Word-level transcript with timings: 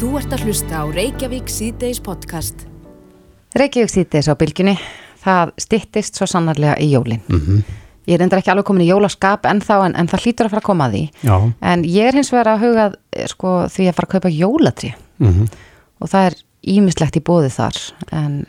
Þú 0.00 0.14
ert 0.16 0.30
að 0.32 0.46
hlusta 0.48 0.78
á 0.80 0.84
Reykjavík 0.88 1.50
síðdeis 1.52 1.98
podcast. 2.00 2.62
Reykjavík 3.52 3.90
síðdeis 3.92 4.30
á 4.32 4.34
bylginni, 4.40 4.72
það 5.20 5.50
stittist 5.60 6.16
svo 6.16 6.24
sannarlega 6.24 6.78
í 6.80 6.86
jólinn. 6.88 7.20
Mhm. 7.28 7.58
Ég 8.08 8.16
er 8.16 8.24
endur 8.24 8.40
ekki 8.40 8.48
alveg 8.48 8.64
komin 8.64 8.86
í 8.86 8.88
jólaskap 8.88 9.44
ennþá 9.44 9.76
en, 9.90 9.96
en 10.00 10.08
það 10.08 10.22
hlýtur 10.24 10.46
að 10.46 10.54
fara 10.54 10.62
að 10.62 10.68
koma 10.70 10.86
að 10.88 10.94
því. 10.94 11.02
Já, 11.28 11.36
En 11.60 11.84
ég 11.84 12.08
er 12.08 12.16
hins 12.16 12.32
vegar 12.32 12.48
að 12.54 12.64
hugað 12.64 12.96
sko, 13.28 13.52
því 13.68 13.90
að 13.90 13.94
fara 13.98 14.08
að 14.08 14.14
kaupa 14.14 14.32
jólatri 14.32 14.94
mhm. 15.18 15.44
og 16.00 16.08
það 16.08 16.30
er 16.30 16.38
ímislegt 16.62 17.20
í 17.20 17.20
bóði 17.20 17.52
þar. 17.52 17.82
En 18.10 18.40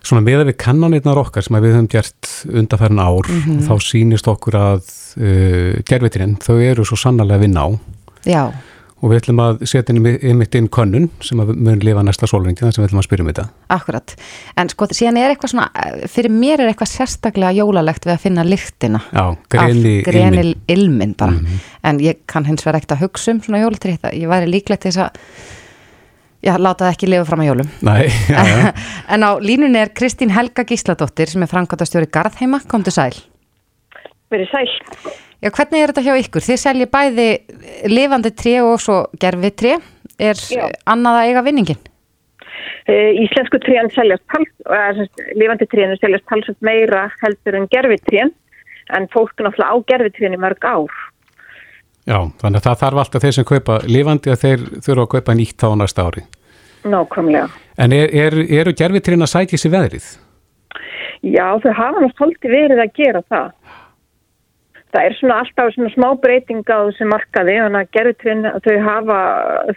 Svona 0.00 0.24
með 0.24 0.46
við 0.46 0.56
kannanirnar 0.56 1.20
okkar 1.20 1.44
sem 1.44 1.60
við 1.60 1.76
höfum 1.76 1.90
gert 1.92 2.32
undarfærin 2.48 3.04
ár, 3.04 3.28
þá 3.68 3.74
sýnist 3.84 4.32
okkur 4.32 4.56
að 4.56 4.88
uh, 5.20 5.84
gerfitirinn, 5.84 6.38
þau 6.40 6.56
eru 6.56 6.88
svo 6.88 6.96
sannarlega 6.96 7.42
að 7.42 7.44
vinna 7.44 7.68
á 7.68 7.68
já, 8.24 8.42
og 8.98 9.12
við 9.12 9.20
ætlum 9.20 9.42
að 9.42 9.60
setja 9.70 9.94
inn 9.94 10.06
einmitt 10.06 10.56
inn 10.58 10.68
könnun 10.72 11.08
sem 11.24 11.40
að 11.42 11.52
mun 11.54 11.82
lifa 11.84 12.02
næsta 12.06 12.28
sólringi 12.30 12.64
þar 12.64 12.74
sem 12.74 12.82
við 12.82 12.88
ætlum 12.90 13.02
að 13.02 13.06
spyrja 13.08 13.24
um 13.24 13.30
þetta. 13.30 13.44
akkurat. 13.76 14.14
En 14.58 14.72
sko 14.72 14.88
síðan 14.90 15.20
er 15.20 15.34
eitthvað 15.34 15.54
svona, 15.54 15.68
fyrir 16.10 16.34
mér 16.34 16.64
er 16.64 16.72
eitthvað 16.72 16.92
sérstaklega 16.94 17.52
jólalegt 17.60 18.08
við 18.08 18.14
að 18.16 18.24
finna 18.24 18.46
lyktina. 18.46 19.02
Já, 19.12 19.24
greni 19.54 19.94
af 20.00 20.10
greni 20.10 20.56
ilmin 20.74 21.14
bara 21.18 21.38
en 21.86 22.02
ég 22.02 22.24
kann 22.30 22.48
hins 22.48 22.66
vegar 22.66 22.80
ekkert 22.80 22.96
að 22.96 23.06
hugsa 23.06 23.34
um 23.34 23.40
svona 23.44 23.62
jólatri 23.62 23.96
ég 23.96 24.28
væri 24.30 24.50
líklegt 24.50 24.84
til 24.84 24.92
þess 24.92 25.04
að 25.06 25.22
já, 26.44 26.54
láta 26.58 26.86
það 26.86 26.92
ekki 26.94 27.10
lifa 27.12 27.28
fram 27.28 27.44
að 27.44 27.50
jólum 27.50 27.72
Nei, 27.86 28.04
já, 28.34 28.42
já. 28.42 28.72
en 29.14 29.26
á 29.26 29.30
línunni 29.42 29.82
er 29.82 29.94
Kristín 29.94 30.34
Helga 30.34 30.66
Gísladóttir 30.68 31.30
sem 31.30 31.44
er 31.44 31.50
framkvæmtastjóri 31.50 32.10
Garðheima, 32.12 32.62
komdu 32.70 32.94
sæl 32.94 33.14
verið 34.32 34.52
sæl. 34.52 35.16
Já, 35.42 35.50
hvernig 35.50 35.82
er 35.82 35.92
þetta 35.92 36.06
hjá 36.06 36.14
ykkur? 36.22 36.44
Þið 36.44 36.60
selji 36.62 36.88
bæði 36.92 37.28
lifandi 37.90 38.32
tré 38.36 38.58
og 38.64 38.80
svo 38.82 39.04
gerfi 39.20 39.52
tré 39.54 39.76
er 40.18 40.38
Já. 40.38 40.66
annað 40.90 41.20
að 41.20 41.30
eiga 41.30 41.44
vinningin? 41.46 41.80
Uh, 42.88 43.12
íslensku 43.22 43.60
tréan 43.60 43.90
seljast 43.92 44.24
tals, 44.32 45.10
lifandi 45.36 45.68
trénu 45.68 45.98
seljast 46.00 46.24
talsast 46.30 46.60
meira 46.64 47.06
heldur 47.20 47.58
en 47.58 47.68
gerfitrén 47.70 48.32
en 48.96 49.08
fólk 49.12 49.36
náttúrulega 49.36 49.68
á 49.68 49.76
gerfitrén 49.92 50.34
í 50.34 50.40
mörg 50.40 50.64
ár. 50.64 50.94
já, 52.08 52.18
þannig 52.40 52.62
að 52.62 52.64
það 52.64 52.80
þarf 52.82 53.02
alltaf 53.02 53.22
þeir 53.22 53.34
sem 53.36 53.44
kaupa 53.44 53.80
lifandi 53.84 54.32
að 54.32 54.42
þeir 54.44 54.64
þurfa 54.86 55.02
að 55.04 55.12
kaupa 55.14 55.34
nýtt 55.36 55.60
þá 55.60 55.68
á 55.68 55.76
næsta 55.76 56.06
ári. 56.08 56.24
Nákvæmlega. 56.88 57.48
En 57.76 57.92
er, 57.92 58.08
er, 58.14 58.38
eru 58.60 58.72
gerfitirinn 58.72 59.26
að 59.26 59.32
sækja 59.34 59.60
sér 59.60 59.74
veðrið? 59.74 60.08
Já, 61.26 61.46
þau 61.60 61.72
hafa 61.74 62.04
náttúrulega 62.06 62.52
verið 62.54 62.82
að 62.82 62.94
gera 62.96 63.22
það. 63.28 63.52
Það 64.88 65.04
er 65.04 65.16
svona 65.18 65.40
alltaf 65.42 65.72
svona 65.74 65.90
smá 65.92 66.08
breyting 66.22 66.62
á 66.64 66.78
þessu 66.88 67.08
markaði, 67.10 67.56
þannig 67.64 67.82
að 67.82 67.90
gerfitrén 67.96 68.46
þau 68.64 68.76
hafa, 68.86 69.18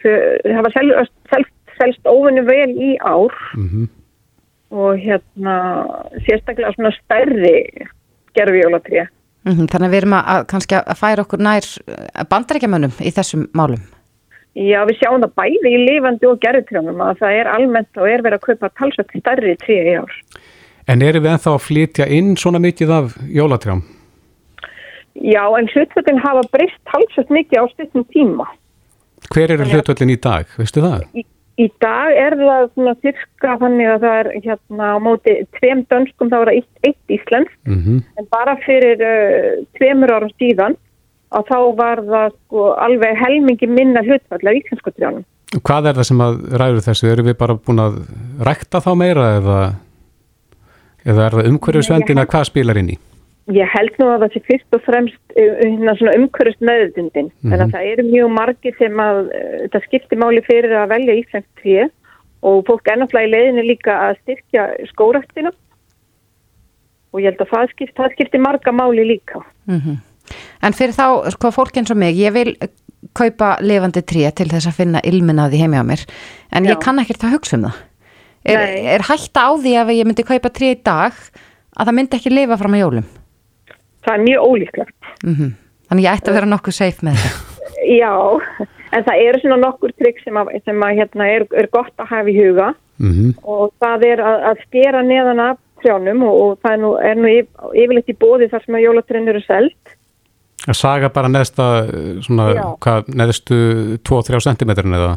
þau 0.03 0.13
hafa 0.57 0.73
selst, 0.75 1.15
selst, 1.33 1.55
selst 1.79 2.11
óvinni 2.11 2.45
vel 2.47 2.69
í 2.75 2.93
ár 2.99 3.35
Mm 3.55 3.89
og 4.71 4.95
hérna 5.03 5.53
sérstaklega 6.23 6.69
svona 6.71 6.93
stærri 6.95 7.57
gerfijólatré. 8.31 9.01
Mm 9.43 9.65
Þannig 9.67 9.87
að 9.87 9.91
við 9.91 9.97
erum 9.97 10.13
að, 10.15 10.29
að 10.31 10.45
kannski 10.53 10.77
að 10.79 10.99
færa 11.01 11.25
okkur 11.25 11.43
nær 11.43 11.67
bandarækjamönnum 12.31 12.93
í 13.03 13.11
þessum 13.11 13.49
málum 13.51 13.81
Já, 14.51 14.81
við 14.83 14.97
sjáum 14.99 15.21
það 15.23 15.35
bæði 15.39 15.69
í 15.71 15.83
lifandi 15.85 16.27
og 16.27 16.39
gerðutrjónum 16.43 16.99
að 17.05 17.21
það 17.21 17.37
er 17.39 17.49
almennt 17.53 17.99
og 18.01 18.09
er 18.11 18.23
verið 18.25 18.39
að 18.41 18.47
kaupa 18.49 18.69
talsvægt 18.81 19.13
stærri 19.21 19.53
trí 19.61 19.77
í 19.79 19.93
ár. 19.95 20.17
En 20.91 21.03
eru 21.07 21.21
við 21.23 21.31
ennþá 21.31 21.53
að 21.55 21.63
flytja 21.63 22.07
inn 22.11 22.33
svona 22.35 22.59
mikið 22.59 22.91
af 22.97 23.15
jólatrjám? 23.31 23.83
Já, 25.15 25.43
en 25.59 25.67
hlutföldin 25.73 26.21
hafa 26.23 26.43
breyst 26.53 26.79
talsvægt 26.87 27.33
mikið 27.33 27.61
á 27.61 27.65
stutnum 27.73 28.05
tíma. 28.13 28.47
Hver 29.31 29.53
eru 29.53 29.67
hlutvöldin 29.67 30.13
í 30.13 30.17
dag, 30.21 30.49
veistu 30.57 30.83
það? 30.83 31.03
Í, 31.15 31.23
í 31.61 31.67
dag 31.83 32.15
er 32.17 32.35
það 32.39 32.69
svona 32.73 32.93
cirka 33.03 33.57
þannig 33.61 33.91
að 33.91 34.05
það 34.05 34.19
er 34.21 34.29
hérna 34.45 34.93
á 34.95 34.97
móti 35.03 35.35
tveim 35.59 35.83
dönskum 35.91 36.31
þá 36.31 36.37
er 36.39 36.51
það 36.51 36.55
eitt, 36.61 36.71
eitt 36.87 37.15
íslensk 37.19 37.57
Mm 37.67 37.99
en 38.17 38.29
bara 38.31 38.55
fyrir 38.65 39.03
uh, 39.03 39.61
tveimur 39.77 40.15
árum 40.15 40.31
síðan 40.39 40.77
að 41.31 41.51
þá 41.51 41.59
var 41.77 42.01
það 42.07 42.33
sko 42.37 42.65
alveg 42.85 43.21
helmingi 43.21 43.67
minna 43.67 44.03
hlutfall 44.03 44.41
af 44.47 44.57
íslensku 44.57 44.91
trjónum. 44.95 45.23
Hvað 45.51 45.87
er 45.89 45.95
það 45.99 46.07
sem 46.07 46.23
að 46.23 46.35
ræður 46.59 46.83
þessu? 46.87 47.07
Eru 47.11 47.23
við 47.27 47.37
bara 47.39 47.55
búin 47.59 47.83
að 47.83 48.01
rækta 48.39 48.79
þá 48.83 48.91
meira 48.99 49.29
eða, 49.37 49.59
eða 51.03 51.25
er 51.25 51.37
það 51.37 51.49
umhverjusvendin 51.51 52.23
að 52.23 52.29
hvað 52.31 52.47
spilar 52.51 52.79
inn 52.79 52.93
í? 52.95 52.99
Ég 53.51 53.71
held 53.73 53.97
nú 53.99 54.07
að 54.07 54.25
það 54.25 54.35
sé 54.35 54.41
fyrst 54.47 54.75
og 54.77 54.83
fremst 54.85 55.33
uh, 55.35 55.55
hérna 55.61 55.95
svona 55.99 56.17
umhverfist 56.19 56.61
meðutundin. 56.63 57.31
Mhm. 57.31 57.49
Þannig 57.49 57.65
að 57.65 57.73
það 57.75 57.89
eru 57.93 58.05
mjög 58.09 58.29
margir 58.37 58.77
sem 58.77 59.01
að 59.05 59.23
uh, 59.25 59.57
þetta 59.63 59.83
skiptir 59.87 60.21
máli 60.21 60.45
fyrir 60.45 60.77
að 60.77 60.93
velja 60.93 61.17
íslensk 61.23 61.49
tré 61.63 61.89
og 62.41 62.63
fólk 62.65 62.87
í 62.89 63.27
leiðinu 63.29 63.65
líka 63.65 63.97
að 64.07 64.15
styrkja 64.23 64.69
skóraktina 64.89 65.51
og 67.11 67.19
ég 67.19 67.31
held 67.31 67.43
að 67.43 67.51
það 67.51 67.67
skiptir, 67.73 67.97
það 67.99 68.15
skiptir 68.15 68.41
marga 68.41 68.71
máli 68.71 69.05
líka. 69.15 69.43
mm 69.67 69.99
En 70.63 70.75
fyrir 70.77 70.93
þá, 70.95 71.27
sko, 71.33 71.51
fólk 71.51 71.75
eins 71.75 71.91
og 71.91 71.97
mig, 71.99 72.15
ég 72.15 72.31
vil 72.31 72.53
kaupa 73.17 73.57
lifandi 73.59 74.03
tré 74.05 74.29
til 74.31 74.47
þess 74.47 74.69
að 74.69 74.77
finna 74.77 75.01
ilminaði 75.03 75.59
heimi 75.59 75.81
á 75.81 75.83
mér, 75.83 76.05
en 76.53 76.67
ég 76.69 76.77
Já. 76.77 76.81
kann 76.85 77.01
ekkert 77.01 77.25
að 77.25 77.33
hugsa 77.35 77.57
um 77.57 77.65
það. 77.67 77.79
Er, 78.45 78.61
er 78.95 79.03
hætta 79.05 79.43
á 79.43 79.51
því 79.59 79.73
ef 79.81 79.91
ég 79.93 80.07
myndi 80.07 80.25
kaupa 80.25 80.49
tré 80.53 80.71
í 80.71 80.79
dag 80.79 81.17
að 81.75 81.89
það 81.89 81.97
myndi 81.97 82.17
ekki 82.17 82.31
lifa 82.31 82.57
fram 82.61 82.77
að 82.77 82.83
jólum? 82.85 83.09
Það 84.05 84.13
er 84.13 84.23
mjög 84.27 84.47
ólíklegt. 84.49 85.11
Mm 85.23 85.57
Þannig 85.91 86.05
ég 86.05 86.13
ætti 86.15 86.31
að 86.31 86.35
vera 86.37 86.47
nokkuð 86.47 86.75
safe 86.77 87.03
með 87.03 87.17
þetta. 87.19 87.65
Já, 88.01 88.13
en 88.95 89.03
það 89.03 89.23
eru 89.25 89.39
svona 89.41 89.57
nokkur 89.59 89.91
trygg 89.99 90.21
sem, 90.23 90.37
að, 90.39 90.51
sem 90.63 90.85
að, 90.87 90.93
hérna, 91.01 91.27
er, 91.27 91.45
er 91.51 91.67
gott 91.73 91.91
að 91.99 92.13
hafa 92.13 92.31
í 92.31 92.37
huga 92.37 92.71
Mm 93.01 93.31
og 93.49 93.71
það 93.81 94.03
er 94.05 94.19
að, 94.21 94.43
að 94.51 94.59
skera 94.67 94.99
neðan 95.01 95.39
af 95.41 95.57
trjánum 95.81 96.21
og, 96.27 96.35
og 96.43 96.51
það 96.61 96.75
er 96.75 96.81
nú, 96.83 96.91
er 97.09 97.15
nú 97.17 97.31
yf, 97.31 97.47
yfirleitt 97.73 98.11
í 98.13 98.17
bóði 98.21 98.49
þar 98.51 98.65
sem 98.65 98.77
að 98.77 98.83
jólatrinn 98.85 99.31
eru 99.31 99.41
selt. 99.41 99.95
Að 100.69 100.77
saga 100.77 101.09
bara 101.09 101.31
neðsta, 101.33 101.65
svona, 102.21 102.51
hvað, 102.85 103.09
neðstu 103.17 103.57
2-3 104.05 104.43
cm 104.45 104.75
eða? 104.77 105.15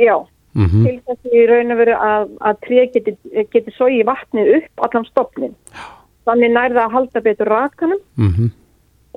Já, 0.00 0.16
Mm 0.56 0.86
til 0.86 0.94
þess 1.04 1.34
í 1.36 1.42
raun 1.50 1.74
og 1.74 1.80
veru 1.82 1.94
að, 2.00 2.30
að 2.48 2.60
tré 2.64 2.84
geti, 2.94 3.12
geti 3.52 3.72
sói 3.76 4.00
vatnið 4.08 4.54
upp 4.56 4.86
allan 4.86 5.04
stopnin. 5.10 5.52
Þannig 6.26 6.54
nærða 6.54 6.86
að 6.86 6.94
halda 6.96 7.20
betur 7.22 7.50
rakanum 7.52 8.00
-hmm. 8.18 8.52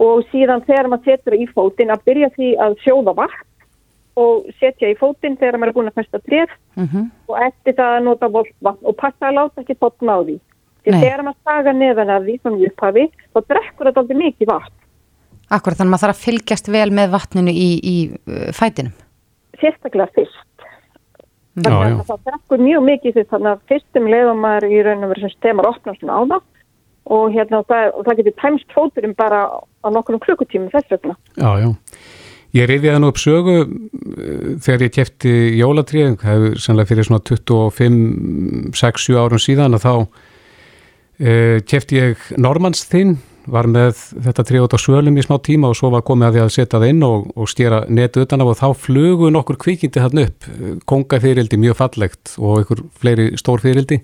og 0.05 0.25
síðan 0.31 0.65
þegar 0.67 0.89
maður 0.91 1.05
setur 1.05 1.35
í 1.35 1.47
fótinn 1.53 1.93
að 1.93 2.03
byrja 2.05 2.29
því 2.35 2.49
að 2.65 2.75
sjóða 2.85 3.15
vatn 3.21 3.45
og 4.19 4.49
setja 4.59 4.89
í 4.91 4.97
fótinn 4.99 5.37
þegar 5.39 5.59
maður 5.59 5.71
er 5.71 5.77
búin 5.77 5.91
að 5.91 5.99
festa 6.01 6.19
tréð 6.25 6.51
Mm 6.75 7.07
og 7.29 7.37
eftir 7.45 7.75
það 7.77 7.95
að 7.95 8.03
nota 8.03 8.27
voltvatn 8.27 8.85
og 8.89 8.95
passa 8.97 9.27
að 9.29 9.35
láta 9.37 9.61
ekki 9.61 9.75
tóttna 9.77 10.15
á 10.17 10.19
því. 10.25 10.37
Þegar 10.83 11.21
maður 11.23 11.41
saga 11.45 11.73
neðan 11.73 12.09
af 12.09 12.23
því 12.23 12.35
svona 12.41 12.57
í 12.57 12.67
upphafi 12.69 13.03
þá 13.33 13.39
drekkur 13.51 13.85
þetta 13.85 14.01
aldrei 14.01 14.17
mikið 14.17 14.49
vatn. 14.49 14.75
Akkur 15.49 15.75
þannig 15.77 15.89
að 15.89 15.93
maður 15.93 16.03
þarf 16.05 16.15
að 16.15 16.23
fylgjast 16.25 16.71
vel 16.73 16.91
með 16.91 17.11
vatninu 17.13 17.53
í, 17.53 17.69
í 17.83 17.95
uh, 18.09 18.49
fætinum. 18.57 18.95
Sérstaklega 19.61 20.09
fyrst. 20.15 20.45
Já, 21.59 21.69
Þannig 21.69 21.99
að 21.99 22.09
það 22.09 22.25
drekkur 22.29 22.63
mjög 22.63 22.83
mikið 22.89 23.15
því 23.17 23.23
þannig 23.29 23.51
að 23.51 23.63
fyrstum 23.69 24.09
leiðum 24.13 24.41
maður 24.45 24.67
í 24.69 24.81
raun 24.87 25.03
og 25.05 25.13
veru 25.13 25.21
sem 25.25 25.35
stemar 25.35 25.69
opna 25.69 25.95
svona 25.99 26.17
á 26.17 26.21
það 26.33 26.41
og, 27.05 27.29
hérna, 27.33 27.61
það, 27.69 27.91
og 27.95 28.07
það 28.07 28.21
getur 28.21 28.37
tæmst 28.41 28.73
fóturinn 28.75 29.15
bara 29.17 29.45
á 29.55 29.87
nokkurnu 29.93 30.19
klukkutími 30.23 30.71
þess 30.73 30.91
vegna. 30.95 31.15
Já, 31.39 31.51
já. 31.63 31.69
Ég 32.57 32.65
reyfiði 32.65 32.97
nú 32.97 33.11
upp 33.11 33.19
sögu 33.21 33.55
eh, 33.61 34.57
þegar 34.57 34.85
ég 34.87 34.93
kefti 34.95 35.33
jólatrið, 35.59 36.15
það 36.17 36.31
hefur 36.33 36.61
sannlega 36.63 36.89
fyrir 36.89 37.05
svona 37.05 37.25
25, 37.29 37.97
6, 38.79 39.03
7 39.05 39.19
árum 39.21 39.41
síðan 39.43 39.77
að 39.77 39.85
þá 39.85 39.93
uh, 39.99 41.57
kefti 41.69 41.99
ég 41.99 42.23
Normans 42.41 42.81
þinn, 42.89 43.19
var 43.49 43.69
með 43.69 43.97
þetta 44.25 44.45
trið 44.45 44.65
út 44.65 44.75
á 44.77 44.79
svölum 44.81 45.17
í 45.17 45.25
smá 45.25 45.37
tíma 45.45 45.69
og 45.71 45.77
svo 45.77 45.89
var 45.93 46.03
komið 46.05 46.27
að 46.27 46.35
því 46.35 46.41
að 46.43 46.51
setja 46.53 46.79
það 46.79 46.91
inn 46.91 47.05
og, 47.05 47.29
og 47.33 47.49
stjera 47.49 47.79
netu 47.89 48.25
utan 48.25 48.43
af 48.43 48.51
og 48.51 48.59
þá 48.59 48.67
flugu 48.77 49.29
nokkur 49.33 49.57
kvikindi 49.61 50.03
hann 50.03 50.21
upp, 50.25 50.49
kongafyrildi 50.89 51.57
mjög 51.61 51.79
fallegt 51.79 52.35
og 52.37 52.59
einhver 52.59 52.83
fleiri 53.01 53.31
stór 53.41 53.63
fyrildi. 53.63 54.01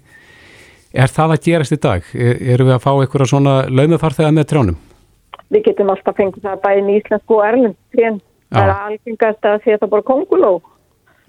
Er 0.95 1.11
það 1.11 1.35
að 1.35 1.45
gerast 1.49 1.75
í 1.75 1.79
dag? 1.83 2.09
Er, 2.15 2.37
erum 2.55 2.69
við 2.69 2.77
að 2.77 2.83
fá 2.85 2.91
einhverja 2.93 3.31
svona 3.33 3.55
laumafarþega 3.67 4.33
með 4.35 4.49
trjánum? 4.51 4.81
Við 5.51 5.65
getum 5.67 5.91
alltaf 5.93 6.17
fengið 6.17 6.45
það 6.47 6.61
bæðin 6.63 6.91
í 6.91 6.97
Íslandsku 7.01 7.37
og 7.37 7.45
Erlend 7.45 7.77
trén. 7.93 8.19
Já. 8.45 8.55
Það 8.55 8.65
er 8.65 8.75
algengast 8.75 9.49
að 9.49 9.57
því 9.63 9.73
að 9.73 9.81
það 9.81 9.95
bara 9.95 10.07
konguló. 10.11 10.53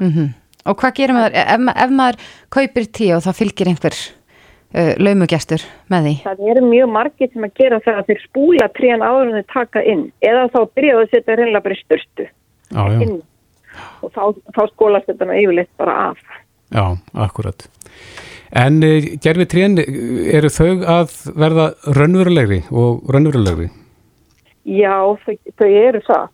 Mm 0.03 0.35
Og 0.67 0.75
hvað 0.81 0.97
gerum 0.99 1.19
við 1.21 1.37
ef, 1.39 1.67
ef 1.79 1.93
maður 1.95 2.17
kaupir 2.57 2.87
tí 2.99 3.11
og 3.15 3.23
það 3.23 3.39
fylgir 3.41 3.69
einhver 3.71 3.97
uh, 3.97 4.93
laumugestur 4.99 5.65
með 5.93 6.09
því? 6.09 6.15
Það 6.25 6.43
eru 6.51 6.65
mjög 6.67 6.93
margir 6.97 7.31
sem 7.33 7.47
að 7.47 7.55
gera 7.61 7.81
það 7.85 8.01
að 8.01 8.11
þeir 8.11 8.23
spúla 8.25 8.69
trén 8.75 9.05
áður 9.05 9.29
en 9.29 9.37
þeir 9.39 9.49
taka 9.53 9.85
inn 9.93 10.05
eða 10.27 10.49
þá 10.51 10.59
byrjaðu 10.79 11.05
að 11.05 11.13
setja 11.15 11.39
reynilega 11.39 11.67
bara 11.69 11.77
í 11.77 11.83
styrstu 11.85 12.27
Já, 12.27 12.83
já. 12.83 12.99
inn 13.07 13.17
og 14.03 14.11
þá, 14.11 14.23
þá 14.57 14.63
skólast 14.73 15.11
þetta 15.11 15.29
nú 15.29 15.39
yfirleitt 15.39 15.73
bara 15.79 15.97
af. 16.11 16.23
Já, 16.75 16.85
akkurat. 17.27 17.69
En 18.53 18.79
uh, 18.85 19.09
gerfi 19.23 19.47
trén, 19.51 19.79
eru 19.79 20.51
þau 20.53 20.71
að 20.87 21.17
verða 21.35 21.67
raunverulegri 21.97 22.63
og 22.71 23.07
raunverulegri? 23.13 23.69
Já, 24.67 24.97
þau, 25.25 25.37
þau 25.59 25.69
eru 25.71 26.03
það. 26.07 26.29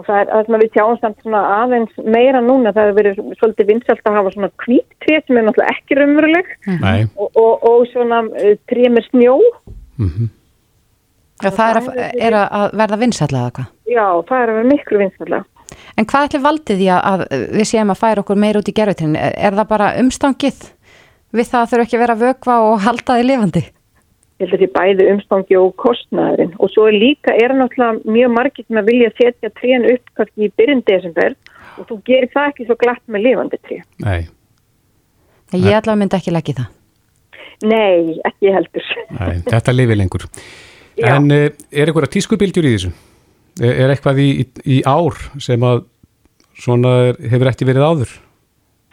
Og 0.00 0.06
það 0.06 0.20
er 0.22 0.30
að 0.32 0.62
við 0.62 0.70
sjáum 0.72 0.96
samt 1.02 1.18
svona 1.20 1.40
aðeins 1.60 1.98
meira 2.00 2.40
núna 2.40 2.72
það 2.72 2.86
hefur 2.88 2.98
verið 3.00 3.18
svolítið 3.38 3.68
vinsalt 3.68 4.06
að 4.08 4.14
hafa 4.16 4.30
svona 4.32 4.48
kvíttré 4.62 5.18
sem 5.20 5.36
er 5.36 5.44
náttúrulega 5.44 5.74
ekki 5.76 5.98
raunveruleg. 5.98 6.52
Nei, 6.80 7.02
og, 7.20 7.28
og, 7.36 7.66
og 7.68 7.82
svona 7.92 8.22
uh, 8.30 8.54
tré 8.72 8.88
með 8.88 9.10
snjó. 9.10 9.36
Mhm, 10.00 10.30
Já, 11.42 11.50
það 11.50 11.68
er 11.68 11.78
að, 11.80 11.86
er 12.22 12.34
að 12.38 12.74
verða 12.78 12.96
vinsætlega 13.00 13.42
eða 13.42 13.54
hvað? 13.56 13.70
já, 13.90 14.04
það 14.28 14.36
er 14.42 14.50
að 14.50 14.56
vera 14.60 14.68
miklu 14.68 14.98
vinstallega 15.00 15.78
En 15.98 16.06
hvað 16.06 16.26
ætli 16.28 16.40
valdið 16.44 16.78
því 16.78 16.86
að, 16.94 17.22
við 17.56 17.66
séum 17.66 17.90
að 17.90 17.98
færa 17.98 18.22
okkur 18.22 18.38
meir 18.38 18.58
út 18.60 18.68
í 18.70 18.74
gerðutrin? 18.76 19.16
Er, 19.18 19.32
er 19.48 19.56
það 19.56 19.68
bara 19.72 19.88
umstangið 19.98 20.60
við 21.32 21.48
það 21.52 21.62
að 21.62 21.70
þurfa 21.70 21.86
ekki 21.86 21.96
að 21.98 22.04
vera 22.04 22.16
að 22.16 22.24
vökva 22.26 22.58
og 22.66 22.82
halda 22.86 23.16
því 23.18 23.28
lifandi? 23.28 23.62
ég 24.42 24.50
held 24.50 24.56
að 24.56 24.62
því 24.62 24.68
bæði 24.74 25.08
umstangi 25.12 25.58
og 25.58 25.72
kostnæðurinn 25.78 26.54
og 26.58 26.70
svo 26.72 26.88
er 26.90 26.98
líka, 26.98 27.34
er 27.36 27.54
náttúrulega 27.54 28.12
mjög 28.16 28.32
margir 28.34 28.66
sem 28.66 28.80
að 28.80 28.88
vilja 28.90 29.10
setja 29.18 29.50
trén 29.60 29.86
upp 29.92 30.12
kannski 30.18 30.48
í 30.48 30.52
byrjun 30.58 30.82
desember 30.88 31.36
og 31.78 31.88
þú 31.88 31.98
gerir 32.08 32.30
það 32.32 32.48
ekki 32.50 32.66
svo 32.68 32.78
glatt 32.80 33.02
með 33.06 33.26
lifandi 33.28 33.60
tré 33.62 33.80
nei, 34.02 34.22
Ég 35.52 35.76
ætla 35.76 35.92
að 35.92 36.00
mynda 36.00 36.18
ekki 36.18 36.32
leggja 36.32 36.58
það. 36.62 36.68
nei, 37.68 38.18
ekki 38.26 38.52
heldur 38.56 38.90
nei, 39.12 39.34
þetta 39.46 39.74
lifi 39.76 39.98
lengur. 40.00 40.26
Já. 41.00 41.14
En 41.14 41.30
uh, 41.32 41.46
er 41.72 41.88
einhverja 41.88 42.12
tískubildjur 42.12 42.66
í 42.68 42.74
þessu? 42.74 42.90
Er, 43.62 43.72
er 43.84 43.92
eitthvað 43.92 44.18
í, 44.20 44.28
í, 44.42 44.46
í 44.64 44.80
ár 44.88 45.16
sem 45.40 45.62
að 45.64 45.86
svona 46.58 46.92
er, 47.08 47.20
hefur 47.32 47.48
ekki 47.52 47.68
verið 47.68 47.86
áður? 47.86 48.12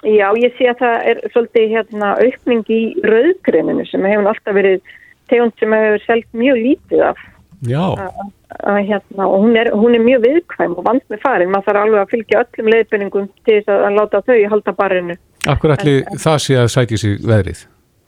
Já, 0.08 0.30
ég 0.40 0.56
sé 0.56 0.70
að 0.72 0.80
það 0.80 1.08
er 1.12 1.18
svolítið 1.34 1.74
hérna 1.74 2.14
aukning 2.24 2.70
í 2.72 2.82
rauðgreininu 3.04 3.84
sem 3.90 4.06
hefur 4.08 4.30
alltaf 4.32 4.56
verið 4.56 4.94
tegund 5.32 5.56
sem 5.60 5.74
hefur 5.76 6.06
selgt 6.06 6.30
mjög 6.40 6.62
lítið 6.64 7.04
af 7.10 7.26
Já, 7.68 7.84
að 8.64 8.78
hérna 8.88 9.26
og 9.28 9.42
hún 9.44 9.58
er, 9.60 9.70
hún 9.76 9.98
er 9.98 10.04
mjög 10.04 10.22
viðkvæm 10.24 10.78
og 10.80 10.86
vant 10.86 11.04
með 11.12 11.20
farin, 11.26 11.52
maður 11.52 11.68
þarf 11.68 11.82
alveg 11.82 12.00
að 12.00 12.14
fylgja 12.14 12.44
öllum 12.46 12.70
leiðbenningum 12.72 13.26
til 13.44 13.58
þess 13.58 13.74
að, 13.74 13.84
að 13.90 13.98
láta 13.98 14.22
þau 14.30 14.38
halda 14.54 14.76
barinu. 14.78 15.18
akkur 15.54 15.74
allir 15.76 16.08
það 16.24 16.40
sé 16.46 16.56
að 16.62 16.72
sæti 16.76 17.02
sig 17.02 17.20
veðrið? 17.28 17.66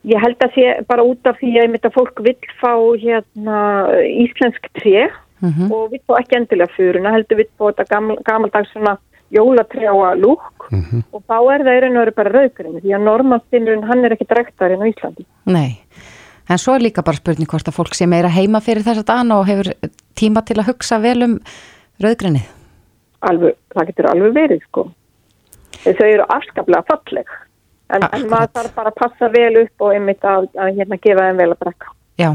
Ég 0.08 0.24
held 0.24 0.40
að 0.42 0.56
sé 0.56 0.72
bara 0.88 1.04
út 1.06 1.28
af 1.30 1.38
því 1.42 1.52
að 1.60 1.76
að 1.82 1.98
fólk 1.98 2.24
vill 2.24 2.40
fá 2.62 2.74
hérna 3.04 3.60
íslensk 4.08 4.72
tré 4.80 5.10
og 5.44 5.92
vill 5.92 6.02
fá 6.08 6.16
ekki 6.22 6.40
endilega 6.40 6.72
fyruna, 6.78 7.12
heldur 7.18 7.42
vill 7.42 7.52
fá 7.60 7.68
þetta 7.68 7.90
gaml, 7.92 8.18
gamaldags 8.24 8.72
svona 8.72 8.96
jólatrjáa 9.32 10.14
lúk 10.20 10.68
og 10.72 11.22
þá 11.28 11.38
er 11.54 11.64
það 11.66 11.76
í 11.76 11.82
raun 11.84 11.98
og 11.98 12.02
veru 12.04 12.16
bara 12.18 12.34
rauðgrinu 12.36 12.82
því 12.84 12.96
að 12.96 13.06
normanstinnurinn 13.08 13.88
hann 13.90 14.06
er 14.06 14.16
ekki 14.16 14.28
drektarinn 14.30 14.84
á 14.84 14.92
Íslandi. 14.92 15.26
Nei. 15.52 15.80
En 16.52 16.60
svo 16.60 16.76
er 16.76 16.84
líka 16.84 17.04
bara 17.06 17.20
spurning 17.20 17.48
hvort 17.48 17.70
að 17.70 17.78
fólk 17.78 17.96
sé 17.96 18.08
meira 18.10 18.32
heima 18.32 18.60
fyrir 18.64 18.84
þess 18.84 19.04
að 19.04 19.12
dana 19.12 19.38
og 19.40 19.48
hefur 19.48 19.72
tíma 20.20 20.44
til 20.48 20.60
að 20.60 20.72
hugsa 20.72 21.00
vel 21.04 21.20
um 21.28 21.38
rauðgrinnið. 22.04 22.50
Alveg, 23.30 23.56
það 23.76 23.92
getur 23.92 24.10
alveg 24.12 24.36
verið 24.36 24.66
sko. 24.66 24.88
En 25.86 25.98
Þau 25.98 26.08
eru 26.08 26.28
afskaplega 26.28 26.84
falleg 26.90 27.32
en, 27.92 28.06
en 28.06 28.28
maður 28.32 28.54
þarf 28.58 28.76
bara 28.76 28.92
að 28.92 29.00
passa 29.00 29.30
vel 29.34 29.54
upp 29.64 29.86
og 29.86 29.96
einmitt 29.96 30.28
að, 30.28 30.48
að 30.60 30.78
hérna 30.80 31.00
gefa 31.02 31.28
þeim 31.28 31.42
vel 31.44 31.50
að 31.54 31.60
drekka. 31.66 31.94
Já. 32.22 32.30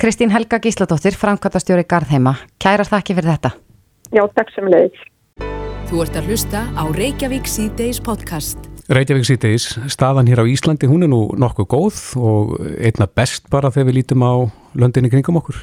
Kristín 0.00 0.32
Helga 0.32 0.60
Gísladóttir, 0.62 1.16
framkvæmtastjóri 1.18 1.84
Garðheima. 1.88 2.36
Kærar 2.62 2.88
þakki 2.88 3.16
fyrir 3.18 3.34
þetta. 3.34 3.50
Já, 4.14 4.22
takk 4.36 4.52
sem 4.54 4.70
leiðis. 4.70 5.02
Þú 5.90 6.04
ert 6.04 6.16
að 6.20 6.28
hlusta 6.30 6.60
á 6.78 6.84
Reykjavík 6.94 7.48
C-Days 7.50 7.98
podcast. 8.06 8.60
Reykjavík 8.94 9.26
síðdeis, 9.26 9.64
staðan 9.90 10.28
hér 10.30 10.38
á 10.38 10.46
Íslandi, 10.46 10.86
hún 10.86 11.02
er 11.02 11.10
nú 11.10 11.24
nokkuð 11.34 11.66
góð 11.66 11.98
og 12.14 12.52
einna 12.78 13.08
best 13.10 13.48
bara 13.50 13.72
þegar 13.74 13.88
við 13.88 13.96
lítum 13.96 14.22
á 14.22 14.46
löndinni 14.78 15.10
kringum 15.10 15.40
okkur. 15.40 15.58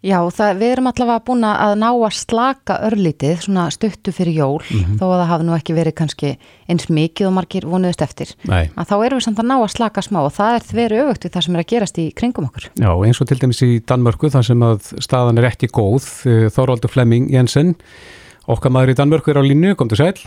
Já, 0.00 0.22
það, 0.32 0.54
við 0.62 0.72
erum 0.72 0.88
allavega 0.88 1.24
búin 1.26 1.44
að 1.44 1.74
ná 1.82 1.86
að 1.90 2.16
slaka 2.16 2.78
örlítið, 2.86 3.42
svona 3.44 3.66
stuttu 3.74 4.14
fyrir 4.16 4.38
jól, 4.38 4.62
þó 4.62 5.04
að 5.04 5.14
það 5.18 5.28
hafi 5.34 5.46
nú 5.50 5.56
ekki 5.58 5.76
verið 5.76 5.96
kannski 6.00 6.30
eins 6.70 6.88
mikið 6.88 7.28
og 7.28 7.34
margir 7.36 7.66
vonuðust 7.68 8.04
eftir. 8.06 8.32
Nei. 8.48 8.70
Að 8.72 8.88
þá 8.88 8.94
erum 8.96 9.20
við 9.20 9.26
samt 9.26 9.42
að 9.42 9.50
ná 9.50 9.56
að 9.58 9.72
slaka 9.74 10.04
smá 10.06 10.20
og 10.22 10.30
það 10.38 10.56
er 10.62 10.70
verið 10.78 11.02
öfugt 11.02 11.26
við 11.26 11.34
það 11.34 11.44
sem 11.44 11.58
er 11.58 11.64
að 11.64 11.68
gerast 11.74 12.00
í 12.00 12.06
kringum 12.16 12.48
okkur. 12.48 12.70
Já, 12.78 12.88
eins 12.94 13.20
og 13.20 13.28
til 13.28 13.38
dæmis 13.42 13.60
í 13.66 13.70
Danmörku 13.84 14.32
þar 14.32 14.48
sem 14.48 14.64
að 14.64 14.94
staðan 14.96 15.42
er 15.42 15.50
ekki 15.50 15.68
góð. 15.68 16.08
eh, 16.24 16.46
Þorvaldur 16.56 16.94
Flemming 16.94 17.28
Jensen, 17.34 17.74
okkar 18.48 18.72
maður 18.74 18.94
í 18.94 18.98
Danmörku 18.98 19.32
er 19.32 19.40
á 19.40 19.44
línu, 19.44 19.76
kom 19.78 19.90
til 19.92 20.00
sæl. 20.00 20.26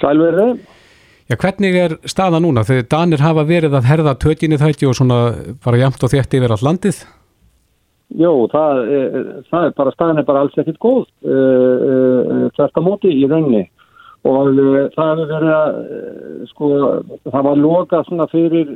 Sælverði, 0.00 0.54
Já, 1.24 1.38
hvernig 1.40 1.76
er 1.80 1.94
staðan 2.04 2.44
núna? 2.44 2.66
Þegar 2.68 2.88
Danir 2.92 3.22
hafa 3.24 3.46
verið 3.48 3.78
að 3.78 3.86
herða 3.88 4.12
tökinni 4.20 4.58
þætti 4.60 4.90
og 4.90 4.96
svona 4.98 5.20
bara 5.64 5.78
jamt 5.80 6.02
og 6.04 6.10
þétti 6.12 6.36
yfir 6.36 6.52
all 6.52 6.66
landið? 6.66 6.98
jú, 8.14 8.32
það, 8.52 8.82
það 9.50 9.68
er 9.68 9.78
bara, 9.78 9.92
staðan 9.94 10.20
er 10.20 10.26
bara 10.28 10.42
alls 10.44 10.58
ekkert 10.60 10.80
góð, 10.82 11.06
uh, 11.26 12.50
þvert 12.54 12.78
á 12.78 12.82
móti 12.84 13.14
í 13.14 13.24
rauninni. 13.30 13.64
Og 14.24 14.60
uh, 14.60 14.76
það 14.94 15.10
hefur 15.10 15.30
verið 15.32 15.54
að, 15.54 15.80
sko, 16.52 16.68
það 17.24 17.48
var 17.48 17.58
lokað 17.60 18.06
svona 18.08 18.28
fyrir, 18.32 18.70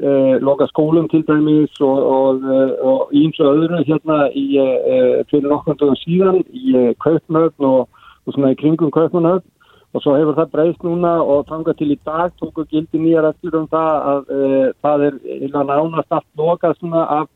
lokað 0.44 0.72
skólum 0.72 1.08
til 1.12 1.22
dæmis 1.28 1.78
og, 1.84 2.00
og, 2.16 2.48
og 2.80 3.14
ímsu 3.16 3.46
öðru 3.46 3.84
hérna 3.84 4.18
í, 4.32 4.48
fyrir 5.30 5.48
nokkundum 5.52 5.96
síðan 6.02 6.42
í 6.48 6.88
Kaupmögn 7.04 7.68
og, 7.68 7.86
og 8.28 8.36
svona 8.36 8.52
í 8.52 8.58
kringum 8.60 8.92
Kaupmannögn. 8.94 9.46
Og 9.96 10.02
svo 10.04 10.18
hefur 10.18 10.36
það 10.36 10.50
breyst 10.52 10.82
núna 10.84 11.14
og 11.24 11.46
þangað 11.48 11.78
til 11.78 11.94
í 11.94 11.98
dag 12.04 12.34
tóku 12.36 12.66
gildi 12.68 13.00
nýjar 13.00 13.30
eftir 13.30 13.54
um 13.56 13.64
það 13.72 14.08
að 14.12 14.32
uh, 14.36 14.66
það 14.84 15.04
er 15.06 15.14
illa 15.38 15.62
nánast 15.64 16.12
allt 16.12 16.28
lokað 16.36 16.76
svona 16.76 17.06
af 17.14 17.30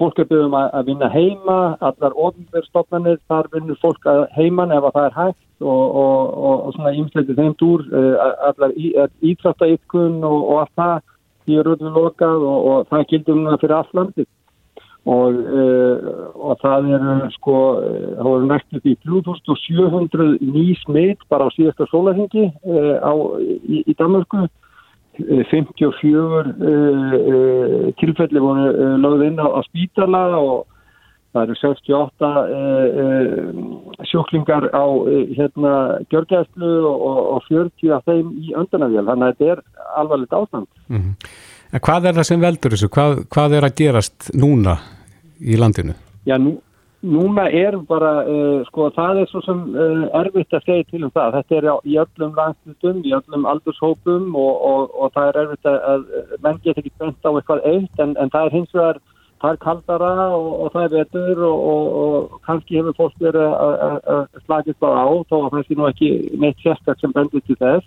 fólk 0.00 0.18
er 0.18 0.28
byggðum 0.28 0.56
að, 0.58 0.66
að 0.76 0.88
vinna 0.90 1.08
heima, 1.12 1.58
allar 1.88 2.16
ofnverðstofnanir, 2.26 3.20
þar 3.30 3.48
vinnur 3.54 3.78
fólk 3.80 4.08
að 4.10 4.24
heiman 4.36 4.74
ef 4.74 4.84
að 4.84 4.96
það 4.96 5.06
er 5.08 5.16
hægt 5.16 5.62
og, 5.62 5.84
og, 6.02 6.34
og, 6.36 6.56
og 6.66 6.74
svona 6.76 6.92
ímsleiti 7.00 7.36
þeim 7.38 7.54
dúr, 7.62 7.86
uh, 7.92 8.26
allar 8.50 8.74
í, 8.76 8.90
ítrætta 9.30 9.70
ykkun 9.76 10.18
og, 10.26 10.50
allt 10.60 10.74
það, 10.82 10.96
því 11.46 11.60
er 11.60 11.70
öllu 11.76 11.94
lokað 11.94 12.48
og, 12.50 12.82
það 12.90 13.06
gildur 13.12 13.38
núna 13.38 13.60
fyrir 13.62 13.78
allt 13.78 13.96
landið. 13.96 14.28
Og, 15.06 15.36
uh, 15.38 16.06
og 16.34 16.56
það 16.58 16.88
er 16.96 17.02
sko, 17.36 17.56
uh, 17.78 18.06
það 18.18 18.26
voru 18.26 18.46
næstu 18.50 18.80
því 18.82 18.94
3700 19.06 20.38
ný 20.42 20.64
smitt 20.82 21.20
bara 21.30 21.46
á 21.46 21.54
síðasta 21.54 21.86
sólarhengi 21.92 22.48
á, 22.50 23.14
í, 23.38 23.84
í 23.86 23.94
Danmarku. 23.94 24.48
Eh, 25.16 25.44
54 25.48 26.12
uh, 26.12 26.44
uh, 27.32 27.92
tilfelli 27.96 28.40
voru 28.42 28.96
lögð 29.00 29.22
inn 29.30 29.38
á, 29.40 29.48
á 29.48 29.60
spítala 29.64 30.22
og 30.36 30.66
það 31.32 31.46
eru 31.46 31.56
68 31.62 32.28
uh, 32.28 32.50
uh, 33.00 34.02
sjúklingar 34.10 34.68
á 34.76 34.84
hérna 35.38 35.72
gjörgæslu 36.12 36.72
og, 36.84 37.06
og, 37.08 37.20
og 37.36 37.48
40 37.48 37.94
af 37.96 38.04
þeim 38.04 38.34
í 38.44 38.52
öndanavjöl, 38.60 39.06
þannig 39.08 39.26
að 39.30 39.32
þetta 39.32 39.54
er 39.54 39.64
alvarlegt 40.02 40.36
ástand. 40.36 40.68
En 41.72 41.82
hvað 41.88 42.10
er 42.10 42.18
það 42.20 42.28
sem 42.28 42.44
veldur 42.44 42.76
þessu? 42.76 42.92
Hvað, 42.92 43.24
hvað 43.32 43.56
er 43.56 43.68
að 43.70 43.76
gerast 43.80 44.30
núna 44.36 44.76
í 45.40 45.58
landinu? 45.60 45.94
Já, 46.26 46.36
nú, 46.42 46.56
núna 47.06 47.46
er 47.52 47.76
bara, 47.88 48.12
uh, 48.26 48.62
sko, 48.70 48.88
það 48.96 49.22
er 49.22 49.28
svo 49.30 49.42
sem 49.46 49.60
uh, 49.76 50.06
erfitt 50.20 50.54
að 50.56 50.64
segja 50.66 50.86
til 50.90 51.02
um 51.06 51.12
það. 51.14 51.36
Þetta 51.40 51.58
er 51.60 51.68
í 51.84 51.98
öllum 52.02 52.38
landslutum, 52.38 53.02
í 53.06 53.12
öllum 53.18 53.44
aldurshópum 53.52 54.32
og, 54.34 54.54
og, 54.70 54.96
og 54.96 55.12
það 55.14 55.28
er 55.32 55.42
erfitt 55.44 55.70
að, 55.72 56.08
menn 56.46 56.62
get 56.64 56.80
ekki 56.80 56.94
bent 56.98 57.28
á 57.28 57.30
eitthvað 57.34 57.68
eitt 57.72 58.02
en, 58.02 58.16
en 58.16 58.32
það 58.34 58.48
er 58.48 58.56
hins 58.56 58.74
vegar, 58.74 59.02
það 59.44 59.52
er 59.52 59.60
kaldara 59.66 60.12
og, 60.32 60.48
og 60.64 60.72
það 60.72 60.86
er 60.86 60.94
vetur 60.96 61.44
og, 61.44 61.68
og 62.02 62.40
kannski 62.48 62.78
hefur 62.80 62.96
fólk 62.96 63.20
verið 63.20 63.52
að- 63.52 64.42
slagist 64.46 64.80
bara 64.80 65.04
á 65.04 65.12
þó 65.28 65.36
að 65.44 65.50
það 65.52 65.66
sé 65.66 65.76
nú 65.76 65.88
ekki 65.90 66.10
neitt 66.40 66.62
sérstak 66.64 67.00
sem 67.00 67.12
bendur 67.12 67.44
til 67.46 67.58
þess. 67.60 67.86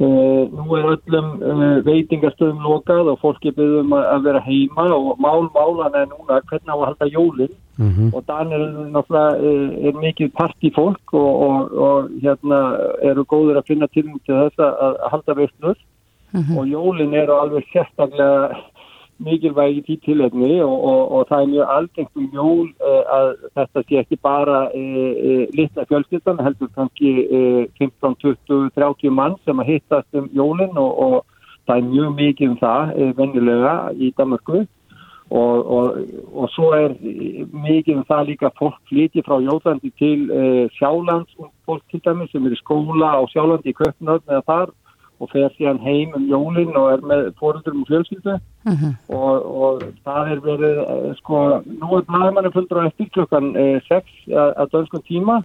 Uh, 0.00 0.48
nú 0.56 0.64
er 0.78 0.86
öllum 0.94 1.26
uh, 1.44 1.80
veitingastöðum 1.84 2.62
lokað 2.64 3.10
og 3.12 3.18
fólk 3.20 3.42
er 3.44 3.52
byggðum 3.52 3.90
að, 3.92 4.06
að 4.14 4.22
vera 4.30 4.40
heima 4.46 4.86
og 4.96 5.18
mál 5.20 5.50
málan 5.52 5.98
er 5.98 6.06
núna 6.08 6.38
hvernig 6.48 6.72
á 6.72 6.76
að 6.78 6.86
halda 6.88 7.08
jólinn 7.12 7.58
Mm 7.80 8.14
og 8.16 8.24
Danir 8.28 8.60
er 8.60 8.96
uh, 8.96 9.86
er 9.88 10.00
mikið 10.00 10.32
partífólk 10.36 11.12
og, 11.12 11.30
og, 11.44 11.76
og 11.84 12.08
hérna 12.22 12.58
eru 13.10 13.24
góður 13.28 13.60
að 13.60 13.68
finna 13.68 13.88
til 13.92 14.08
til 14.24 14.36
þess 14.40 14.64
að, 14.64 14.96
halda 15.12 15.36
veistlur 15.36 15.78
og 16.56 16.64
jólinn 16.68 17.14
eru 17.14 17.36
alveg 17.36 17.68
sérstaklega 17.72 18.56
mikilvæg 19.24 19.78
í 19.78 19.82
því 19.86 19.96
tilhefni 20.04 20.58
og, 20.64 20.74
og, 20.90 21.00
og 21.16 21.28
það 21.28 21.42
er 21.42 21.50
mjög 21.52 21.72
algengt 21.74 22.20
um 22.20 22.28
jól 22.34 22.66
uh, 22.80 23.02
að 23.16 23.30
þetta 23.58 23.84
sé 23.84 24.00
ekki 24.00 24.18
bara 24.24 24.58
uh, 24.68 25.12
uh, 25.30 25.44
litla 25.58 25.86
fjölskyldan, 25.90 26.42
heldur 26.46 26.72
kannski 26.76 27.12
uh, 27.26 27.62
15, 27.78 28.16
20, 28.24 28.72
30 28.78 29.16
mann 29.20 29.38
sem 29.44 29.62
að 29.62 29.72
hittast 29.74 30.20
um 30.20 30.28
jólinn 30.36 30.76
og, 30.80 30.92
og 31.06 31.16
það 31.68 31.76
er 31.76 31.88
mjög 31.92 32.12
mikið 32.18 32.52
um 32.52 32.60
það 32.60 32.92
venjulega 33.18 33.74
í 33.94 34.12
Danmarku 34.18 34.64
og, 35.30 36.48
svo 36.50 36.72
er 36.74 36.96
mikið 36.98 38.00
um 38.00 38.06
það 38.08 38.24
líka 38.32 38.50
fólk 38.58 38.80
flytji 38.90 39.22
frá 39.22 39.36
Jóðlandi 39.38 39.92
til 40.00 40.24
Sjálands 40.74 41.36
og 41.38 41.52
fólk 41.68 41.84
til 41.92 42.00
dæmis 42.02 42.32
sem 42.32 42.48
er 42.48 42.56
í 42.56 42.58
skóla 42.58 43.12
á 43.14 43.22
Sjálandi 43.30 43.70
í 43.70 43.76
Köpnöfn 43.78 44.26
eða 44.26 44.42
þar 44.48 44.72
og 45.20 45.28
fer 45.32 45.52
síðan 45.56 45.82
heim 45.84 46.14
um 46.16 46.24
jólinn 46.30 46.76
og 46.80 46.94
er 46.94 47.04
með 47.04 47.26
fóröldurum 47.40 47.82
og 47.84 47.90
fjölskyldu. 47.92 48.38
Og, 49.12 49.50
og 49.64 49.84
það 50.06 50.32
er 50.32 50.42
verið 50.46 50.80
eh, 50.84 51.06
sko, 51.20 51.42
nú 51.66 51.92
er 51.98 52.08
blæðmanni 52.08 52.52
fullur 52.54 52.82
á 52.84 52.88
eftir 52.88 53.12
klukkan 53.14 53.52
6 53.88 54.16
að, 54.32 54.50
að 54.56 54.74
dönskum 54.74 55.04
tíma. 55.08 55.40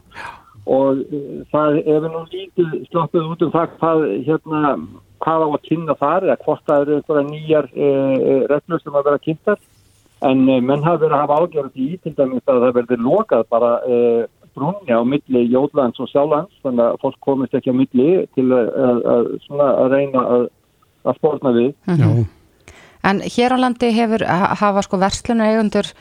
Og 0.65 1.01
uh, 1.13 1.41
það 1.53 1.79
hefur 1.85 2.09
nú 2.09 2.21
lítið 2.31 2.71
sloppið 2.89 3.27
út 3.29 3.43
um 3.45 3.51
það 3.53 3.73
hvað, 3.79 4.05
hérna, 4.25 4.61
hvað 5.21 5.45
á 5.45 5.47
að 5.47 5.65
kynna 5.67 5.95
þar 5.99 6.25
eða 6.25 6.37
hvort 6.41 6.63
það 6.65 6.85
eru 6.85 6.95
einhverja 6.95 7.25
nýjar 7.27 7.67
uh, 7.75 8.39
reglur 8.49 8.81
sem 8.81 8.97
að 8.97 9.09
vera 9.09 9.23
kynntar. 9.27 9.59
En 10.25 10.41
uh, 10.47 10.57
menn 10.57 10.87
hafa 10.87 11.03
verið 11.03 11.17
að 11.17 11.23
hafa 11.25 11.37
ágjörð 11.43 11.83
í 11.85 11.91
til 12.01 12.15
dæmis 12.17 12.49
að 12.49 12.63
það 12.65 12.75
verður 12.79 13.05
lokað 13.09 13.45
bara 13.53 13.71
uh, 13.85 14.23
brunni 14.55 14.95
á 14.95 15.01
milli 15.05 15.45
Jóðlands 15.51 16.01
og 16.01 16.09
Sjálands 16.11 16.63
þannig 16.63 16.85
að 16.87 16.99
fólk 17.03 17.19
komist 17.23 17.55
ekki 17.57 17.73
á 17.73 17.79
milli 17.79 18.09
til 18.37 18.47
að, 18.49 18.71
að, 18.89 19.01
að, 19.15 19.31
að 19.67 19.87
reyna 19.93 20.25
að 21.05 21.17
spórna 21.19 21.55
við 21.55 21.71
Já, 21.85 22.09
En 23.05 23.19
hér 23.21 23.53
á 23.53 23.57
landi 23.61 23.91
hefur 23.93 24.23
hafa 24.25 24.81
sko 24.81 24.97
versluna 24.97 25.51
eigundur 25.51 25.91